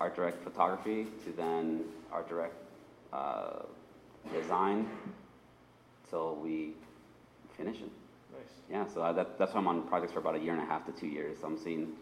art 0.00 0.16
direct 0.16 0.42
photography 0.42 1.06
to 1.24 1.32
then 1.36 1.84
art 2.12 2.28
direct 2.28 2.54
uh, 3.12 3.62
design 4.34 4.88
till 6.10 6.34
we 6.36 6.72
finish 7.62 7.80
it. 7.82 7.90
Nice. 8.32 8.42
Yeah, 8.70 8.86
so 8.92 9.02
I, 9.02 9.12
that, 9.12 9.38
that's 9.38 9.52
why 9.54 9.60
I'm 9.60 9.68
on 9.68 9.82
projects 9.88 10.12
for 10.12 10.20
about 10.20 10.34
a 10.34 10.38
year 10.38 10.52
and 10.54 10.62
a 10.62 10.66
half 10.66 10.86
to 10.86 10.92
two 10.92 11.06
years. 11.06 11.38
So 11.40 11.46
I'm 11.46 11.58
seeing 11.58 11.92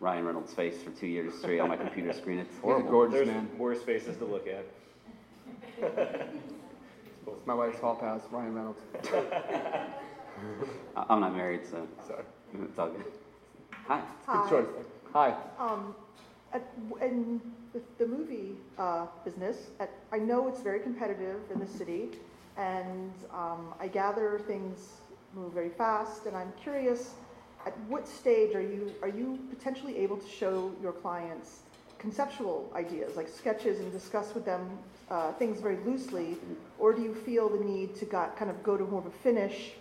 Ryan 0.00 0.24
Reynolds' 0.24 0.54
face 0.54 0.82
for 0.82 0.90
two 0.90 1.06
years 1.06 1.34
straight 1.38 1.60
on 1.60 1.68
my 1.68 1.76
computer 1.76 2.12
screen. 2.20 2.38
It's 2.38 2.50
He's 2.50 2.58
a 2.58 2.62
horrible. 2.62 2.90
gorgeous 2.90 3.14
There's 3.14 3.28
man. 3.28 3.48
worse 3.58 3.82
faces 3.82 4.16
to 4.18 4.24
look 4.24 4.46
at. 4.46 4.64
It's 5.78 6.26
my 7.46 7.54
wife's 7.54 7.78
hall 7.80 7.96
pass, 7.96 8.20
Ryan 8.30 8.54
Reynolds. 8.54 8.80
I- 10.96 11.06
I'm 11.08 11.20
not 11.20 11.34
married, 11.34 11.66
so 11.68 11.86
Sorry. 12.06 12.24
it's 12.62 12.78
all 12.78 12.90
good. 12.90 13.04
Hi. 13.88 14.00
Good 14.00 14.06
Hi. 14.36 14.50
choice. 14.50 14.66
Hi. 15.12 15.34
Um, 15.58 15.94
at, 16.52 16.62
in 17.02 17.40
the, 17.72 17.80
the 17.98 18.06
movie 18.06 18.56
uh, 18.78 19.06
business, 19.24 19.70
at, 19.80 19.90
I 20.12 20.18
know 20.18 20.46
it's 20.48 20.60
very 20.60 20.78
competitive 20.80 21.40
in 21.52 21.58
the 21.60 21.66
city, 21.66 22.10
and 22.56 23.12
um, 23.32 23.74
I 23.80 23.88
gather 23.88 24.40
things 24.46 25.00
move 25.34 25.52
very 25.52 25.70
fast. 25.70 26.26
And 26.26 26.36
I'm 26.36 26.52
curious, 26.62 27.14
at 27.66 27.78
what 27.88 28.06
stage 28.06 28.54
are 28.54 28.62
you 28.62 28.92
are 29.02 29.08
you 29.08 29.38
potentially 29.50 29.96
able 29.98 30.16
to 30.16 30.28
show 30.28 30.72
your 30.82 30.92
clients 30.92 31.60
conceptual 31.98 32.70
ideas, 32.74 33.16
like 33.16 33.28
sketches, 33.28 33.80
and 33.80 33.90
discuss 33.90 34.34
with 34.34 34.44
them 34.44 34.78
uh, 35.10 35.32
things 35.32 35.60
very 35.60 35.78
loosely, 35.84 36.36
or 36.78 36.92
do 36.92 37.02
you 37.02 37.14
feel 37.14 37.48
the 37.48 37.64
need 37.64 37.94
to 37.96 38.04
got, 38.04 38.36
kind 38.36 38.50
of 38.50 38.62
go 38.62 38.76
to 38.76 38.84
more 38.84 39.00
of 39.00 39.06
a 39.06 39.10
finish? 39.10 39.72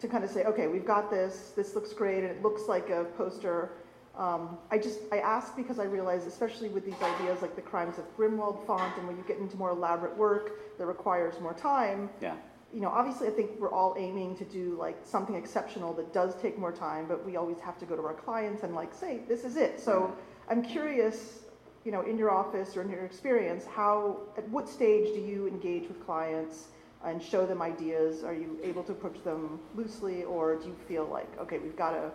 to 0.00 0.08
kind 0.08 0.24
of 0.24 0.30
say, 0.30 0.44
okay, 0.44 0.66
we've 0.66 0.86
got 0.86 1.10
this, 1.10 1.52
this 1.56 1.74
looks 1.74 1.92
great, 1.92 2.18
and 2.18 2.26
it 2.26 2.42
looks 2.42 2.68
like 2.68 2.90
a 2.90 3.04
poster. 3.16 3.70
Um, 4.16 4.58
I 4.70 4.78
just, 4.78 5.00
I 5.10 5.18
ask 5.18 5.56
because 5.56 5.78
I 5.78 5.84
realize, 5.84 6.26
especially 6.26 6.68
with 6.68 6.84
these 6.84 7.00
ideas 7.02 7.42
like 7.42 7.56
the 7.56 7.62
Crimes 7.62 7.98
of 7.98 8.04
Grindelwald 8.16 8.64
font, 8.66 8.96
and 8.96 9.08
when 9.08 9.16
you 9.16 9.24
get 9.26 9.38
into 9.38 9.56
more 9.56 9.70
elaborate 9.70 10.16
work 10.16 10.78
that 10.78 10.86
requires 10.86 11.40
more 11.40 11.54
time, 11.54 12.10
Yeah. 12.20 12.36
you 12.72 12.80
know, 12.80 12.88
obviously 12.88 13.26
I 13.26 13.32
think 13.32 13.50
we're 13.58 13.72
all 13.72 13.96
aiming 13.98 14.36
to 14.36 14.44
do 14.44 14.76
like 14.78 14.96
something 15.04 15.34
exceptional 15.34 15.92
that 15.94 16.12
does 16.12 16.36
take 16.40 16.56
more 16.58 16.70
time, 16.72 17.06
but 17.08 17.24
we 17.24 17.36
always 17.36 17.58
have 17.60 17.76
to 17.78 17.86
go 17.86 17.96
to 17.96 18.02
our 18.02 18.14
clients 18.14 18.62
and 18.62 18.74
like 18.74 18.94
say, 18.94 19.20
this 19.26 19.44
is 19.44 19.56
it. 19.56 19.80
So 19.80 20.16
I'm 20.48 20.62
curious, 20.62 21.40
you 21.84 21.90
know, 21.90 22.02
in 22.02 22.16
your 22.16 22.30
office 22.30 22.76
or 22.76 22.82
in 22.82 22.90
your 22.90 23.04
experience, 23.04 23.64
how, 23.66 24.20
at 24.36 24.48
what 24.48 24.68
stage 24.68 25.12
do 25.12 25.20
you 25.20 25.48
engage 25.48 25.88
with 25.88 26.04
clients 26.06 26.68
and 27.04 27.20
show 27.20 27.46
them 27.46 27.60
ideas? 27.62 28.22
Are 28.22 28.34
you 28.34 28.58
able 28.62 28.84
to 28.84 28.92
approach 28.92 29.22
them 29.24 29.58
loosely 29.74 30.22
or 30.22 30.56
do 30.56 30.68
you 30.68 30.76
feel 30.86 31.04
like, 31.06 31.28
okay, 31.40 31.58
we've 31.58 31.76
got 31.76 31.90
to 31.90 32.12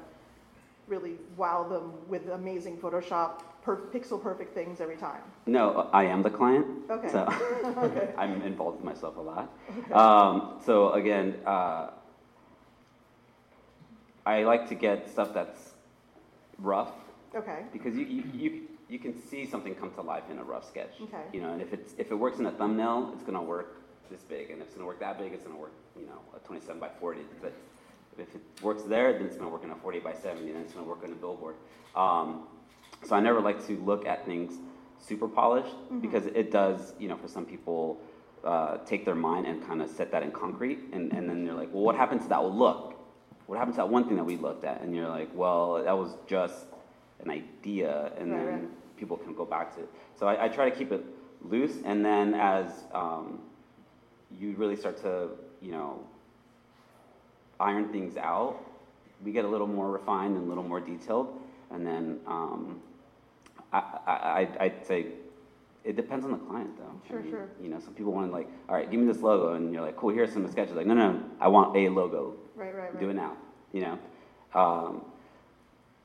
really 0.90 1.14
wow 1.38 1.64
them 1.68 1.94
with 2.08 2.28
amazing 2.30 2.78
Photoshop, 2.78 3.42
per- 3.62 3.78
pixel 3.94 4.22
perfect 4.22 4.54
things 4.54 4.82
every 4.82 4.98
time? 4.98 5.22
No, 5.46 5.90
I 5.94 6.04
am 6.06 6.22
the 6.24 6.30
client. 6.30 6.66
Okay. 6.90 7.10
So 7.10 7.28
Okay. 7.78 8.14
I'm 8.18 8.42
involved 8.42 8.78
with 8.78 8.86
myself 8.86 9.16
a 9.18 9.22
lot. 9.22 9.50
Um, 9.94 10.60
so 10.66 10.92
again, 10.94 11.36
uh, 11.46 11.92
I 14.26 14.44
like 14.44 14.68
to 14.70 14.76
get 14.76 15.10
stuff 15.10 15.34
that's 15.34 15.72
rough 16.58 16.92
Okay. 17.36 17.60
because 17.72 17.96
you, 17.96 18.06
you, 18.06 18.24
you, 18.34 18.62
you 18.90 19.00
can 19.00 19.16
see 19.30 19.46
something 19.46 19.76
come 19.76 19.92
to 19.94 20.02
life 20.02 20.24
in 20.32 20.40
a 20.40 20.44
rough 20.44 20.68
sketch. 20.68 20.94
Okay. 21.02 21.24
You 21.32 21.42
know, 21.42 21.54
and 21.54 21.62
if 21.62 21.74
it's 21.74 21.94
if 21.98 22.12
it 22.12 22.16
works 22.16 22.40
in 22.40 22.48
a 22.48 22.52
thumbnail, 22.52 23.12
it's 23.14 23.24
gonna 23.24 23.42
work 23.42 23.76
this 24.10 24.24
big, 24.24 24.50
and 24.50 24.60
if 24.62 24.68
it's 24.68 24.76
gonna 24.76 24.88
work 24.88 25.00
that 25.00 25.20
big, 25.20 25.32
it's 25.34 25.44
gonna 25.44 25.60
work, 25.60 25.72
you 25.96 26.08
know, 26.08 26.20
a 26.36 26.40
27 26.40 26.80
by 26.80 26.90
40. 27.00 27.22
But 27.42 27.54
if 28.20 28.36
it 28.36 28.42
works 28.62 28.84
there, 28.84 29.14
then 29.14 29.24
it's 29.24 29.36
gonna 29.36 29.50
work 29.50 29.64
in 29.64 29.72
a 29.72 29.76
40 29.76 30.00
by 30.00 30.14
70, 30.14 30.52
then 30.52 30.62
it's 30.62 30.74
gonna 30.74 30.86
work 30.88 31.04
on 31.04 31.12
a 31.12 31.16
billboard. 31.16 31.56
Um, 31.96 32.44
so 33.06 33.16
I 33.16 33.20
never 33.20 33.40
like 33.40 33.66
to 33.68 33.78
look 33.80 34.06
at 34.06 34.26
things 34.26 34.60
super 35.00 35.28
polished 35.28 35.76
because 36.02 36.26
it 36.28 36.52
does, 36.52 36.94
you 37.00 37.08
know, 37.08 37.16
for 37.16 37.28
some 37.28 37.46
people, 37.46 38.00
uh, 38.44 38.78
take 38.86 39.04
their 39.06 39.16
mind 39.16 39.46
and 39.46 39.66
kind 39.66 39.82
of 39.82 39.90
set 39.90 40.12
that 40.12 40.24
in 40.24 40.32
concrete, 40.32 40.80
and, 40.94 41.12
and 41.14 41.30
then 41.30 41.46
they're 41.46 41.54
like, 41.54 41.74
well, 41.74 41.84
what 41.84 41.96
happened 41.96 42.22
to 42.22 42.28
that 42.30 42.44
look? 42.44 42.96
What 43.48 43.58
happened 43.58 43.76
to 43.76 43.82
that 43.82 43.90
one 43.90 44.06
thing 44.06 44.16
that 44.18 44.24
we 44.24 44.38
looked 44.38 44.64
at? 44.64 44.82
And 44.82 44.96
you're 44.96 45.10
like, 45.10 45.30
well, 45.34 45.84
that 45.84 45.98
was 45.98 46.16
just 46.28 46.68
an 47.24 47.30
idea, 47.30 48.12
and 48.18 48.32
Right, 48.32 48.46
then 48.46 48.48
right. 48.62 48.98
people 48.98 49.18
can 49.18 49.34
go 49.34 49.44
back 49.46 49.74
to 49.76 49.82
it. 49.82 49.90
So 50.18 50.28
I, 50.28 50.46
I 50.46 50.48
try 50.50 50.70
to 50.70 50.76
keep 50.76 50.92
it 50.92 51.04
loose, 51.42 51.78
and 51.84 52.06
then 52.06 52.34
as 52.34 52.68
um, 52.94 53.40
you 54.38 54.54
really 54.58 54.76
start 54.76 54.98
to, 55.02 55.30
you 55.62 55.72
know, 55.72 56.00
iron 57.60 57.90
things 57.90 58.18
out, 58.18 58.58
we 59.24 59.32
get 59.32 59.46
a 59.46 59.48
little 59.48 59.68
more 59.68 59.92
refined 59.92 60.36
and 60.38 60.46
a 60.46 60.50
little 60.50 60.64
more 60.64 60.80
detailed, 60.80 61.40
and 61.72 61.86
then 61.86 62.20
um, 62.28 62.82
I, 63.74 63.78
I, 63.78 64.12
I- 64.12 64.64
I'd 64.66 64.86
say 64.86 65.08
it 65.84 65.96
depends 65.96 66.26
on 66.26 66.32
the 66.32 66.38
client, 66.38 66.78
though. 66.78 66.84
I 67.06 67.08
Sure, 67.10 67.22
mean, 67.22 67.32
sure. 67.32 67.50
You 67.62 67.70
know, 67.70 67.80
some 67.80 67.94
people 67.94 68.12
want 68.12 68.28
to 68.28 68.34
like, 68.34 68.48
all 68.68 68.76
right, 68.76 68.90
give 68.90 69.00
me 69.00 69.06
this 69.08 69.22
logo, 69.22 69.54
and 69.54 69.74
you're 69.74 69.82
like, 69.82 69.96
cool, 69.98 70.10
here's 70.10 70.32
some 70.34 70.50
sketches. 70.52 70.76
Like, 70.76 70.86
no, 70.88 70.94
no, 70.94 71.14
no, 71.14 71.24
I 71.40 71.48
want 71.48 71.76
a 71.76 71.90
logo. 71.90 72.36
Right, 72.56 72.74
right, 72.76 72.94
right. 72.94 73.00
Do 73.00 73.10
it 73.10 73.14
now. 73.16 73.36
You 73.74 73.82
know. 73.82 74.00
Um, 74.60 75.02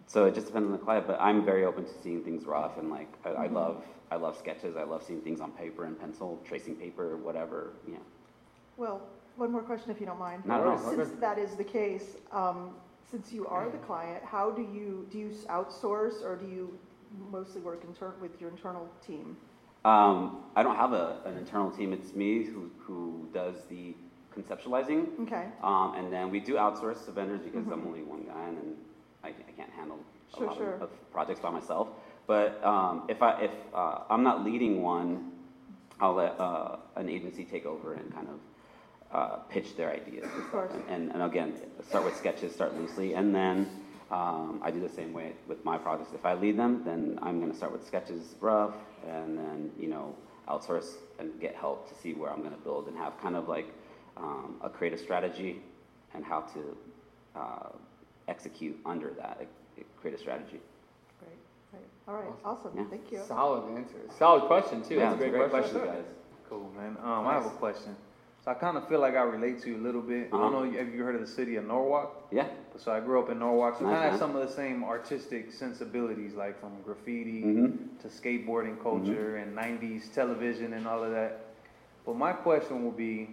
so 0.07 0.27
it 0.27 0.35
just 0.35 0.47
depends 0.47 0.67
on 0.67 0.73
the 0.73 0.79
client, 0.79 1.07
but 1.07 1.19
I'm 1.21 1.45
very 1.45 1.65
open 1.65 1.85
to 1.85 1.91
seeing 2.03 2.23
things 2.23 2.45
rough, 2.47 2.79
and 2.79 2.91
like, 2.91 3.09
I, 3.25 3.31
I 3.31 3.33
Mm-hmm. 3.47 3.55
love, 3.57 3.85
I 4.11 4.17
love 4.17 4.37
sketches. 4.37 4.77
I 4.77 4.85
love 4.85 5.03
seeing 5.03 5.21
things 5.23 5.41
on 5.41 5.51
paper 5.53 5.85
and 5.87 5.99
pencil, 5.99 6.41
tracing 6.45 6.77
paper, 6.77 7.17
whatever. 7.17 7.73
You 7.87 7.95
know. 7.95 8.01
Well, 8.77 9.03
one 9.37 9.53
more 9.53 9.63
question 9.63 9.91
if 9.91 10.01
you 10.01 10.07
don't 10.07 10.19
mind. 10.19 10.45
Not 10.45 10.61
at 10.61 10.67
all. 10.67 10.79
Since 10.79 11.11
that 11.21 11.39
is 11.39 11.55
the 11.57 11.65
case, 11.65 12.17
um, 12.33 12.71
since 13.11 13.33
you 13.33 13.47
are 13.47 13.69
the 13.69 13.79
client, 13.79 14.25
how 14.25 14.51
do 14.51 14.63
you, 14.63 15.07
do 15.11 15.19
you 15.19 15.31
outsource 15.49 16.23
or 16.25 16.37
do 16.37 16.47
you 16.47 16.79
mostly 17.31 17.61
work 17.61 17.85
intern, 17.85 18.13
with 18.21 18.41
your 18.41 18.51
internal 18.51 18.89
team? 19.07 19.37
Um, 19.85 20.45
I 20.57 20.63
don't 20.63 20.77
have 20.77 20.93
a, 20.93 21.21
an 21.27 21.37
internal 21.37 21.71
team. 21.71 21.93
It's 21.93 22.15
me 22.15 22.43
who, 22.45 22.71
who 22.79 23.29
does 23.33 23.55
the 23.69 23.95
conceptualizing. 24.37 25.21
Okay, 25.23 25.47
Um, 25.63 25.95
and 25.97 26.13
then 26.13 26.31
we 26.31 26.41
do 26.41 26.55
outsource 26.55 27.05
to 27.05 27.13
vendors 27.13 27.41
because 27.43 27.67
I'm 27.67 27.87
only 27.87 28.03
one 28.03 28.25
guy 28.25 28.49
and 28.49 28.57
then 28.57 28.75
I, 29.23 29.29
I 29.29 29.53
can't 29.57 29.71
handle 29.71 29.99
a 30.35 30.39
Sure, 30.39 30.47
lot 30.49 30.57
sure. 30.57 30.75
Of, 30.75 30.83
of 30.83 31.13
projects 31.13 31.41
by 31.41 31.51
myself. 31.51 31.89
But 32.27 32.65
um, 32.65 33.05
if, 33.09 33.23
I, 33.23 33.43
if 33.43 33.51
uh, 33.73 33.99
I'm 34.11 34.25
not 34.25 34.45
leading 34.45 34.83
one, 34.83 35.31
I'll 36.01 36.15
let 36.15 36.39
uh, 36.41 36.77
an 36.97 37.09
agency 37.09 37.45
take 37.45 37.67
over 37.67 37.95
and 37.95 38.13
kind 38.13 38.27
of 38.29 38.41
uh, 39.15 39.37
pitch 39.49 39.77
their 39.77 39.91
ideas. 39.93 40.25
and 40.33 40.43
Of 40.43 40.51
course. 40.51 40.71
stuff. 40.73 40.83
And, 40.89 41.13
and 41.13 41.23
again, 41.23 41.55
start 41.89 42.05
with 42.05 42.17
sketches, 42.17 42.53
start 42.53 42.75
loosely, 42.77 43.15
and 43.15 43.35
then 43.35 43.71
um, 44.11 44.61
I 44.63 44.71
do 44.71 44.81
the 44.81 44.89
same 44.89 45.13
way 45.13 45.33
with 45.49 45.65
my 45.65 45.79
projects. 45.79 46.11
If 46.15 46.25
I 46.27 46.35
lead 46.35 46.59
them, 46.59 46.83
then 46.85 47.19
I'm 47.23 47.39
going 47.41 47.51
to 47.51 47.57
start 47.57 47.73
with 47.73 47.87
sketches 47.87 48.35
rough, 48.41 48.75
and 49.09 49.39
then 49.39 49.71
you 49.79 49.89
know 49.89 50.15
outsource 50.49 50.89
and 51.19 51.41
get 51.41 51.55
help 51.55 51.89
to 51.89 51.95
see 52.03 52.13
where 52.13 52.31
I'm 52.31 52.41
going 52.41 52.53
to 52.55 52.61
build 52.61 52.89
and 52.89 52.97
have 52.99 53.19
kind 53.23 53.35
of 53.37 53.49
like 53.49 53.69
um, 54.17 54.57
a 54.63 54.69
creative 54.69 55.01
strategy 55.01 55.63
and 56.15 56.23
how 56.25 56.41
to 56.55 56.77
uh, 57.35 57.69
execute 58.29 58.77
under 58.85 59.11
that 59.15 59.47
creative 60.01 60.21
strategy. 60.21 60.61
great, 61.19 61.39
great. 61.73 61.83
All 62.07 62.15
right, 62.17 62.33
awesome, 62.45 62.73
Yeah. 62.77 62.85
thank 62.91 63.11
you. 63.11 63.21
Solid 63.27 63.63
answer. 63.79 63.97
Solid 64.19 64.43
question 64.45 64.83
too. 64.83 64.97
yeah, 64.97 65.11
That's 65.11 65.23
a 65.23 65.25
it's 65.25 65.37
great, 65.37 65.51
question. 65.51 65.79
guys. 65.85 66.05
Cool, 66.49 66.71
man. 66.77 66.97
Um, 67.03 67.27
I 67.27 67.33
have 67.35 67.47
a 67.47 67.51
question. 67.51 67.97
So 68.45 68.51
I 68.51 68.55
kind 68.55 68.77
of 68.77 68.87
feel 68.87 69.01
like 69.01 69.15
I 69.17 69.23
relate 69.23 69.63
to 69.63 69.71
you 69.71 69.77
a 69.79 69.85
little 69.85 70.03
bit. 70.03 70.29
I 70.31 70.37
Uh-huh. 70.37 70.51
don't 70.51 70.73
know, 70.73 70.79
if 70.79 70.95
you 70.95 71.03
heard 71.03 71.15
of 71.15 71.23
the 71.23 71.27
city 71.27 71.57
of 71.57 71.65
Norwalk? 71.65 72.29
Yeah. 72.31 72.49
So 72.77 72.93
I 72.93 73.01
grew 73.01 73.19
up 73.23 73.31
in 73.31 73.39
Norwalk, 73.39 73.77
so 73.79 73.85
Nice, 73.85 73.93
kind 73.95 74.05
of 74.05 74.11
have 74.11 74.19
some 74.19 74.37
of 74.37 74.43
the 74.47 74.53
same 74.53 74.85
artistic 74.85 75.51
sensibilities, 75.51 76.35
like 76.35 76.61
from 76.61 76.83
graffiti 76.83 77.43
Mhm. 77.43 78.01
to 78.01 78.09
skateboarding 78.09 78.79
culture 78.83 79.37
and 79.37 79.55
'90s 79.55 80.11
television 80.11 80.75
and 80.75 80.87
all 80.87 81.03
of 81.03 81.13
that. 81.13 81.55
But 82.05 82.17
my 82.17 82.33
question 82.35 82.85
will 82.85 82.91
be, 82.91 83.31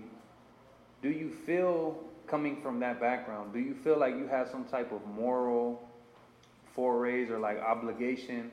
do 1.01 1.09
you 1.09 1.30
feel, 1.30 1.99
coming 2.28 2.62
from 2.62 2.80
that 2.80 3.01
background, 3.01 3.51
do 3.51 3.59
you 3.59 3.74
feel 3.74 3.97
like 3.97 4.16
you 4.16 4.28
have 4.28 4.47
some 4.47 4.64
type 4.64 4.91
of 4.93 5.05
moral 5.07 5.89
forays 6.64 7.30
or 7.30 7.39
like 7.39 7.59
obligation 7.59 8.49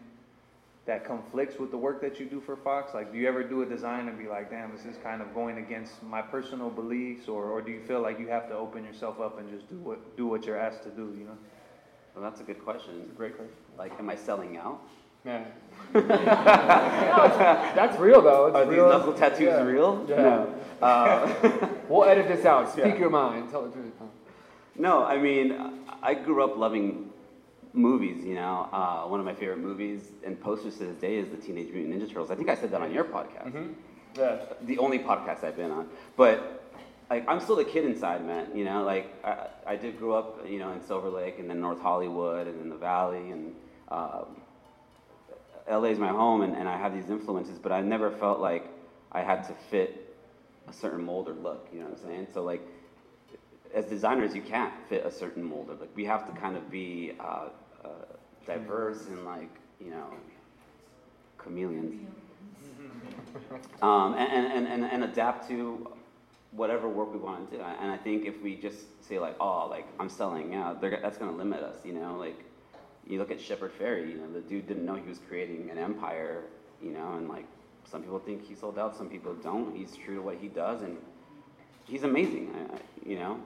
that 0.89 1.05
conflicts 1.05 1.59
with 1.61 1.71
the 1.71 1.77
work 1.77 2.01
that 2.01 2.19
you 2.19 2.25
do 2.25 2.41
for 2.41 2.57
Fox? 2.57 2.95
Like, 2.95 3.13
do 3.13 3.19
you 3.19 3.29
ever 3.29 3.45
do 3.45 3.61
a 3.61 3.67
design 3.67 4.09
and 4.09 4.19
be 4.19 4.27
like, 4.27 4.49
damn, 4.51 4.73
this 4.73 4.87
is 4.87 4.97
kind 5.03 5.21
of 5.21 5.35
going 5.35 5.59
against 5.59 6.03
my 6.03 6.23
personal 6.23 6.71
beliefs, 6.71 7.29
or, 7.29 7.45
or 7.51 7.61
do 7.61 7.71
you 7.71 7.81
feel 7.83 8.01
like 8.01 8.19
you 8.19 8.27
have 8.29 8.49
to 8.49 8.55
open 8.55 8.85
yourself 8.85 9.21
up 9.21 9.39
and 9.39 9.51
just 9.51 9.69
do 9.69 9.77
what 9.77 10.17
do 10.17 10.27
what 10.27 10.47
you're 10.47 10.59
asked 10.59 10.83
to 10.85 10.91
do? 10.91 11.15
You 11.19 11.27
know? 11.27 11.37
Well, 12.15 12.25
that's 12.25 12.41
a 12.41 12.43
good 12.43 12.65
question. 12.65 13.11
Great 13.17 13.37
question. 13.37 13.55
Like, 13.77 13.93
am 13.99 14.09
I 14.09 14.17
selling 14.17 14.57
out? 14.57 14.81
Man. 15.25 15.47
That's 15.93 17.99
real 17.99 18.23
though. 18.23 18.47
It's 18.47 18.57
Are 18.57 18.65
these 18.65 18.75
real. 18.75 18.89
knuckle 18.89 19.13
tattoos 19.13 19.41
Yeah. 19.49 19.63
real? 19.63 20.07
Yeah. 20.09 20.17
No. 20.17 20.55
Uh, 20.81 21.69
We'll 21.89 22.05
edit 22.05 22.29
this 22.29 22.45
out. 22.47 22.71
Speak 22.73 22.85
Yeah. 22.85 22.97
your 22.97 23.11
mind. 23.11 23.51
Tell 23.51 23.63
the 23.63 23.71
truth. 23.73 23.93
No, 24.77 25.05
I 25.05 25.19
mean, 25.19 25.83
I 26.03 26.15
grew 26.15 26.43
up 26.45 26.57
loving 26.57 27.08
movies, 27.73 28.25
you 28.25 28.35
know. 28.35 28.69
Uh, 28.73 29.03
one 29.09 29.21
of 29.21 29.27
my 29.27 29.35
favorite 29.35 29.59
movies 29.59 30.11
and 30.25 30.41
posters 30.41 30.77
to 30.79 30.87
this 30.87 30.97
day 30.97 31.17
is 31.17 31.29
the 31.29 31.37
Teenage 31.37 31.73
Mutant 31.73 31.95
Ninja 31.95 32.09
Turtles. 32.09 32.31
I 32.31 32.35
think 32.35 32.49
I 32.49 32.55
said 32.55 32.71
that 32.73 32.81
on 32.81 32.93
your 32.93 33.05
podcast. 33.05 33.53
Yeah. 34.17 34.39
The 34.63 34.79
only 34.79 34.99
podcast 34.99 35.45
I've 35.45 35.57
been 35.57 35.71
on. 35.71 35.89
But 36.17 36.65
like, 37.11 37.29
I'm 37.29 37.41
still 37.41 37.57
the 37.57 37.65
kid 37.65 37.85
inside, 37.85 38.25
man. 38.27 38.49
You 38.55 38.65
know, 38.65 38.83
like 38.83 39.13
I, 39.25 39.47
I 39.67 39.77
did 39.77 39.99
grow 39.99 40.15
up, 40.15 40.49
you 40.49 40.59
know, 40.59 40.73
in 40.73 40.83
Silver 40.83 41.09
Lake 41.09 41.39
and 41.39 41.49
then 41.49 41.61
North 41.61 41.81
Hollywood 41.81 42.47
and 42.47 42.61
in 42.61 42.69
the 42.69 42.77
Valley 42.77 43.31
and 43.31 43.55
um, 43.91 44.43
LA 45.71 45.85
is 45.89 45.99
my 45.99 46.09
home 46.09 46.43
and, 46.43 46.55
and 46.57 46.69
I 46.69 46.77
have 46.77 46.95
these 46.95 47.09
influences, 47.11 47.59
but 47.59 47.73
I 47.73 47.81
never 47.81 48.11
felt 48.11 48.41
like 48.41 48.69
I 49.13 49.23
had 49.23 49.45
to 49.45 49.55
fit 49.71 50.17
a 50.69 50.73
certain 50.73 51.05
mold 51.05 51.29
or 51.29 51.35
look. 51.35 51.69
You 51.73 51.81
know 51.81 51.87
what 51.87 51.99
I'm 51.99 52.05
saying? 52.05 52.27
So 52.33 52.43
like, 52.43 52.67
as 53.75 53.87
designers, 53.87 54.35
you 54.35 54.43
can't 54.43 54.73
fit 54.89 55.05
a 55.05 55.11
certain 55.11 55.43
mold. 55.43 55.69
Like, 55.81 55.91
we 55.95 56.05
have 56.05 56.27
to 56.33 56.41
kind 56.41 56.57
of 56.57 56.71
be 56.71 57.13
uh, 57.21 57.49
uh, 57.85 57.89
diverse 58.47 59.07
and 59.07 59.25
like, 59.25 59.51
you 59.81 59.91
know, 59.91 60.07
chameleons. 61.43 62.07
Um, 63.83 64.15
and, 64.15 64.47
and, 64.53 64.67
and, 64.67 64.85
and 64.85 65.05
adapt 65.05 65.49
to 65.49 65.89
whatever 66.53 66.89
work 66.89 67.13
we 67.13 67.19
want 67.19 67.51
to 67.51 67.57
do. 67.57 67.63
And 67.63 67.91
I 67.91 67.97
think 67.97 68.25
if 68.25 68.43
we 68.43 68.57
just 68.57 68.87
say 69.07 69.19
like, 69.19 69.37
oh, 69.41 69.67
like 69.69 69.87
I'm 70.01 70.09
selling 70.09 70.55
out, 70.55 70.81
that's 70.81 71.19
going 71.19 71.31
to 71.31 71.37
limit 71.37 71.63
us. 71.63 71.79
You 71.85 71.93
know, 71.93 72.17
like 72.17 72.45
you 73.07 73.19
look 73.19 73.31
at 73.31 73.41
Shepard 73.41 73.73
Fairey. 73.79 74.09
You 74.11 74.19
know, 74.19 74.33
the 74.33 74.41
dude 74.41 74.67
didn't 74.67 74.85
know 74.85 74.95
he 74.95 75.09
was 75.09 75.21
creating 75.29 75.71
an 75.71 75.79
empire. 75.79 76.45
You 76.83 76.93
know, 76.93 77.15
and 77.15 77.29
like 77.29 77.47
some 77.85 78.03
people 78.03 78.19
think 78.19 78.47
he 78.47 78.55
sold 78.55 78.79
out, 78.79 78.97
some 78.97 79.09
people 79.09 79.35
don't. 79.35 79.77
He's 79.77 79.97
true 79.97 80.17
to 80.17 80.23
what 80.23 80.37
he 80.37 80.49
does, 80.49 80.83
and 80.83 80.97
he's 81.87 82.05
amazing. 82.05 82.55
I, 82.55 82.75
I, 82.75 82.79
you 83.05 83.19
know, 83.19 83.41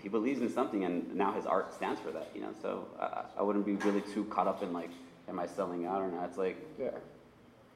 he 0.00 0.08
believes 0.08 0.40
in 0.40 0.50
something, 0.50 0.84
and 0.84 1.14
now 1.14 1.32
his 1.32 1.46
art 1.46 1.74
stands 1.74 2.00
for 2.00 2.10
that. 2.12 2.30
You 2.34 2.42
know, 2.42 2.50
so 2.62 2.86
I, 3.00 3.24
I 3.38 3.42
wouldn't 3.42 3.66
be 3.66 3.76
really 3.76 4.00
too 4.00 4.24
caught 4.26 4.46
up 4.46 4.62
in 4.62 4.72
like, 4.72 4.90
am 5.28 5.38
I 5.38 5.46
selling 5.46 5.86
out 5.86 6.00
or 6.00 6.08
not? 6.08 6.28
It's 6.28 6.38
like, 6.38 6.56
Yeah. 6.78 6.90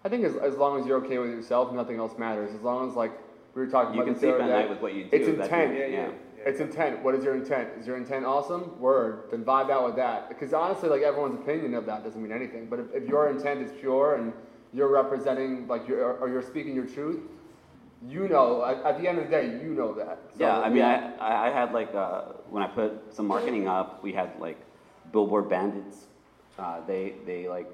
I 0.04 0.08
think 0.08 0.24
as, 0.24 0.34
as 0.36 0.56
long 0.56 0.80
as 0.80 0.86
you're 0.86 0.98
okay 1.04 1.18
with 1.18 1.30
yourself, 1.30 1.72
nothing 1.72 1.98
else 1.98 2.18
matters. 2.18 2.52
As 2.52 2.60
long 2.62 2.88
as 2.88 2.96
like 2.96 3.12
we 3.54 3.62
were 3.62 3.70
talking 3.70 3.94
You 3.94 4.02
about 4.02 4.12
can 4.12 4.20
sleep 4.20 4.34
at 4.34 4.48
night 4.48 4.68
with 4.68 4.80
what 4.80 4.94
you 4.94 5.04
do. 5.04 5.10
It's 5.12 5.28
intent. 5.28 5.76
Yeah, 5.76 5.86
yeah. 5.86 5.96
yeah. 5.96 6.08
It's 6.44 6.58
intent. 6.58 7.04
What 7.04 7.14
is 7.14 7.22
your 7.22 7.36
intent? 7.36 7.68
Is 7.78 7.86
your 7.86 7.96
intent 7.96 8.24
awesome? 8.24 8.80
Word. 8.80 9.24
Then 9.30 9.44
vibe 9.44 9.70
out 9.70 9.84
with 9.84 9.96
that. 9.96 10.28
Because 10.28 10.52
honestly, 10.52 10.88
like 10.88 11.02
everyone's 11.02 11.36
opinion 11.36 11.74
of 11.74 11.86
that 11.86 12.02
doesn't 12.02 12.20
mean 12.20 12.32
anything. 12.32 12.66
But 12.66 12.80
if, 12.80 12.86
if 12.94 13.08
your 13.08 13.30
intent 13.30 13.62
is 13.62 13.70
pure 13.80 14.16
and 14.16 14.32
you're 14.72 14.88
representing, 14.88 15.68
like, 15.68 15.86
you're, 15.86 16.14
or 16.14 16.28
you're 16.28 16.42
speaking 16.42 16.74
your 16.74 16.86
truth, 16.86 17.20
you 18.08 18.28
know, 18.28 18.64
at, 18.64 18.82
at 18.84 19.00
the 19.00 19.08
end 19.08 19.18
of 19.18 19.24
the 19.24 19.30
day, 19.30 19.46
you 19.62 19.74
know 19.74 19.94
that. 19.94 20.18
So, 20.36 20.44
Yeah, 20.44 20.58
I 20.60 20.68
mean, 20.68 20.82
I, 20.82 21.14
I 21.16 21.48
I 21.48 21.50
had 21.50 21.72
like, 21.72 21.94
uh, 21.94 22.22
when 22.50 22.62
I 22.62 22.66
put 22.66 23.14
some 23.14 23.26
marketing 23.26 23.68
up, 23.68 24.02
we 24.02 24.12
had 24.12 24.30
like 24.40 24.58
Billboard 25.12 25.48
Bandits. 25.48 26.06
Uh, 26.58 26.80
they, 26.86 27.14
they 27.26 27.48
like 27.48 27.70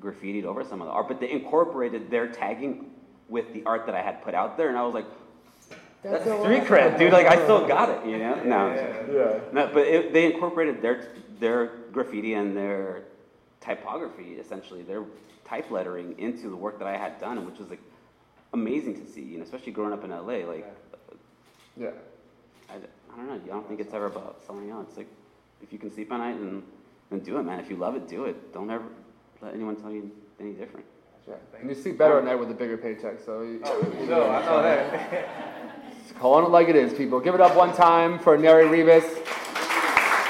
graffitied 0.00 0.44
over 0.44 0.64
some 0.64 0.80
of 0.80 0.86
the 0.86 0.92
art, 0.92 1.08
but 1.08 1.20
they 1.20 1.30
incorporated 1.30 2.10
their 2.10 2.28
tagging 2.28 2.90
with 3.28 3.52
the 3.52 3.62
art 3.64 3.86
that 3.86 3.94
I 3.94 4.02
had 4.02 4.22
put 4.22 4.34
out 4.34 4.56
there, 4.56 4.68
and 4.68 4.78
I 4.78 4.82
was 4.82 4.94
like, 4.94 5.06
that's 6.02 6.24
so 6.24 6.40
street 6.44 6.62
cred, 6.64 6.98
dude. 6.98 7.12
Like, 7.12 7.26
I 7.26 7.42
still 7.42 7.66
got 7.66 7.88
it, 7.88 8.08
you 8.08 8.18
know? 8.18 8.36
No, 8.44 8.74
Yeah. 9.12 9.40
no 9.52 9.70
but 9.72 9.86
it, 9.86 10.12
they 10.12 10.32
incorporated 10.32 10.80
their, 10.80 11.08
their 11.40 11.66
graffiti 11.90 12.34
and 12.34 12.56
their 12.56 13.04
typography, 13.60 14.34
essentially, 14.34 14.82
their 14.82 15.02
type 15.44 15.70
lettering 15.70 16.16
into 16.18 16.48
the 16.48 16.54
work 16.56 16.78
that 16.78 16.86
I 16.86 16.96
had 16.96 17.18
done, 17.18 17.44
which 17.44 17.58
was 17.58 17.70
like 17.70 17.80
amazing 18.60 18.94
to 19.04 19.10
see, 19.10 19.22
you 19.22 19.38
know, 19.38 19.44
especially 19.44 19.72
growing 19.72 19.92
up 19.92 20.04
in 20.04 20.10
LA. 20.10 20.46
Like, 20.48 20.66
Yeah. 21.76 21.90
I, 22.68 22.74
I 22.74 23.16
don't 23.16 23.26
know. 23.28 23.34
I 23.34 23.46
don't 23.46 23.68
think 23.68 23.80
it's 23.80 23.94
ever 23.94 24.06
about 24.06 24.42
selling 24.46 24.70
out. 24.70 24.86
It's 24.88 24.96
like 24.96 25.08
if 25.62 25.72
you 25.72 25.78
can 25.78 25.90
sleep 25.92 26.12
at 26.12 26.18
night, 26.18 26.38
then 26.40 26.62
then 27.10 27.20
do 27.20 27.38
it, 27.38 27.42
man. 27.44 27.60
If 27.60 27.70
you 27.70 27.76
love 27.76 27.94
it, 27.94 28.08
do 28.08 28.24
it. 28.24 28.52
Don't 28.52 28.70
ever 28.70 28.84
let 29.40 29.54
anyone 29.54 29.76
tell 29.76 29.92
you 29.92 30.10
any 30.40 30.52
different. 30.52 30.84
Yeah. 31.28 31.34
And 31.60 31.68
you 31.68 31.74
sleep 31.74 31.98
better 31.98 32.18
at 32.18 32.24
night 32.24 32.36
with 32.36 32.50
a 32.50 32.54
bigger 32.54 32.76
paycheck, 32.76 33.20
so. 33.24 33.42
You, 33.42 33.60
oh, 33.64 33.92
No, 34.08 34.28
I 34.30 34.44
know 34.44 34.62
that. 34.62 35.28
Calling 36.18 36.44
it 36.46 36.50
like 36.50 36.68
it 36.68 36.76
is, 36.76 36.92
people. 36.94 37.20
Give 37.20 37.34
it 37.34 37.40
up 37.40 37.56
one 37.56 37.74
time 37.74 38.18
for 38.18 38.38
Neri 38.38 38.66
Rivas. 38.66 39.04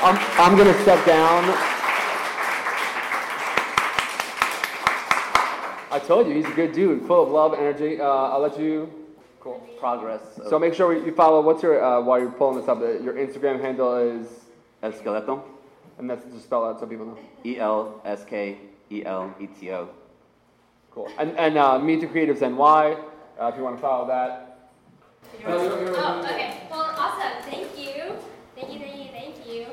I'm, 0.03 0.16
I'm 0.39 0.57
going 0.57 0.72
to 0.72 0.83
step 0.83 1.05
down. 1.07 1.76
I 5.97 5.99
told 5.99 6.28
you, 6.28 6.34
he's 6.34 6.44
a 6.44 6.53
good 6.53 6.72
dude, 6.72 7.07
full 7.07 7.22
of 7.22 7.30
love, 7.30 7.55
energy. 7.55 7.99
Uh, 7.99 8.05
I'll 8.05 8.40
let 8.40 8.61
you. 8.61 8.92
Cool. 9.40 9.66
Progress. 9.80 10.20
So 10.47 10.59
make 10.59 10.74
sure 10.74 10.92
you 10.92 11.11
follow, 11.11 11.40
what's 11.40 11.62
your, 11.62 11.82
uh, 11.82 12.03
while 12.03 12.18
you're 12.20 12.30
pulling 12.30 12.59
this 12.61 12.68
up, 12.68 12.82
uh, 12.82 12.99
your 12.99 13.14
Instagram 13.14 13.62
handle 13.62 13.97
is, 13.97 14.26
El 14.82 14.92
Skeleto. 14.92 15.42
and 15.99 16.11
that's 16.11 16.22
just 16.26 16.44
spell 16.44 16.66
out 16.66 16.78
so 16.80 16.86
people 16.86 17.07
know. 17.07 17.18
E 17.47 17.59
L 17.59 18.03
S 18.05 18.26
K 18.26 18.59
E 18.90 19.07
L 19.07 19.34
E 19.40 19.47
T 19.47 19.70
O. 19.72 19.88
Cool. 20.90 21.11
And, 21.18 21.34
and 21.38 21.57
uh, 21.57 21.78
Meet 21.78 22.03
the 22.03 22.09
Creatives 22.09 22.42
NY, 22.42 22.99
uh, 23.40 23.47
if 23.47 23.57
you 23.57 23.62
want 23.62 23.76
to 23.76 23.80
follow 23.80 24.07
that. 24.07 24.68
Oh, 25.47 26.20
okay. 26.24 26.61
Well, 26.70 26.92
awesome. 26.94 27.51
Thank 27.51 27.78
you. 27.78 28.16
Thank 28.55 28.70
you, 28.70 28.80
thank 28.80 28.99
you, 28.99 29.11
thank 29.12 29.47
you. 29.49 29.66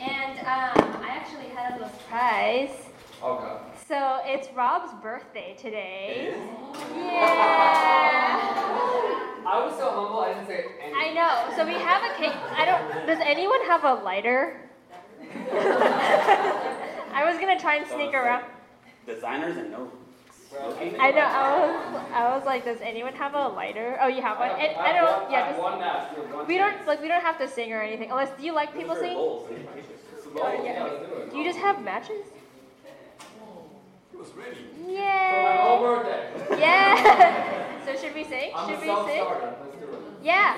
And 0.00 0.40
um, 0.40 1.02
I 1.04 1.10
actually 1.10 1.50
had 1.50 1.70
a 1.70 1.74
little 1.74 1.88
surprise. 1.90 2.70
Okay. 3.22 3.67
So 3.88 4.20
it's 4.22 4.52
Rob's 4.54 4.92
birthday 5.02 5.56
today. 5.56 6.34
Yeah. 6.94 7.24
I 9.46 9.64
was 9.64 9.78
so 9.78 9.90
humble, 9.90 10.20
I 10.20 10.34
didn't 10.34 10.46
say 10.46 10.66
anything. 10.78 10.92
I 10.94 11.14
know. 11.14 11.56
So 11.56 11.64
we 11.64 11.72
have 11.72 12.02
a 12.04 12.14
cake. 12.18 12.36
I 12.54 12.66
don't. 12.66 13.06
Does 13.06 13.18
anyone 13.24 13.62
have 13.64 13.84
a 13.84 13.94
lighter? 14.04 14.60
I 15.54 17.24
was 17.24 17.40
gonna 17.40 17.58
try 17.58 17.76
and 17.76 17.86
sneak 17.86 18.12
around. 18.12 18.44
Designers 19.06 19.56
and 19.56 19.70
no. 19.70 19.90
I 21.00 21.10
know. 21.10 21.22
I 21.22 21.58
was. 21.58 22.02
I 22.12 22.36
was 22.36 22.44
like, 22.44 22.66
does 22.66 22.82
anyone 22.82 23.14
have 23.14 23.32
a 23.32 23.48
lighter? 23.48 23.96
Oh, 24.02 24.08
you 24.08 24.20
have 24.20 24.38
one. 24.38 24.50
And 24.50 24.76
I 24.76 24.92
don't. 24.92 25.30
Yeah. 25.30 25.56
Just, 25.56 26.46
we 26.46 26.58
don't 26.58 26.86
like. 26.86 27.00
We 27.00 27.08
don't 27.08 27.22
have 27.22 27.38
to 27.38 27.48
sing 27.48 27.72
or 27.72 27.80
anything. 27.80 28.10
Unless, 28.10 28.36
do 28.38 28.44
you 28.44 28.52
like 28.52 28.74
people 28.74 28.96
singing? 28.96 29.16
Oh, 29.16 30.62
yeah. 30.62 30.90
Do 31.30 31.38
you 31.38 31.44
just 31.44 31.58
have 31.58 31.82
matches? 31.82 32.26
was 34.18 34.30
ready. 34.36 34.58
Yeah. 34.88 35.78
My 35.78 35.80
birthday. 35.80 36.60
Yeah. 36.60 37.84
so 37.84 37.94
should 38.00 38.14
we 38.14 38.24
sing? 38.24 38.50
I'm 38.54 38.68
should 38.68 38.80
we 38.80 38.86
sing? 38.86 38.96
Let's 38.96 39.76
do 39.78 39.86
it. 39.86 40.02
Yeah. 40.22 40.56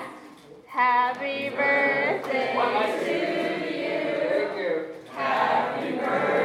Happy 0.65 1.49
birthday 1.49 2.53
to 3.05 3.77
you. 3.77 4.85
Happy 5.11 5.91
birthday. 5.97 6.40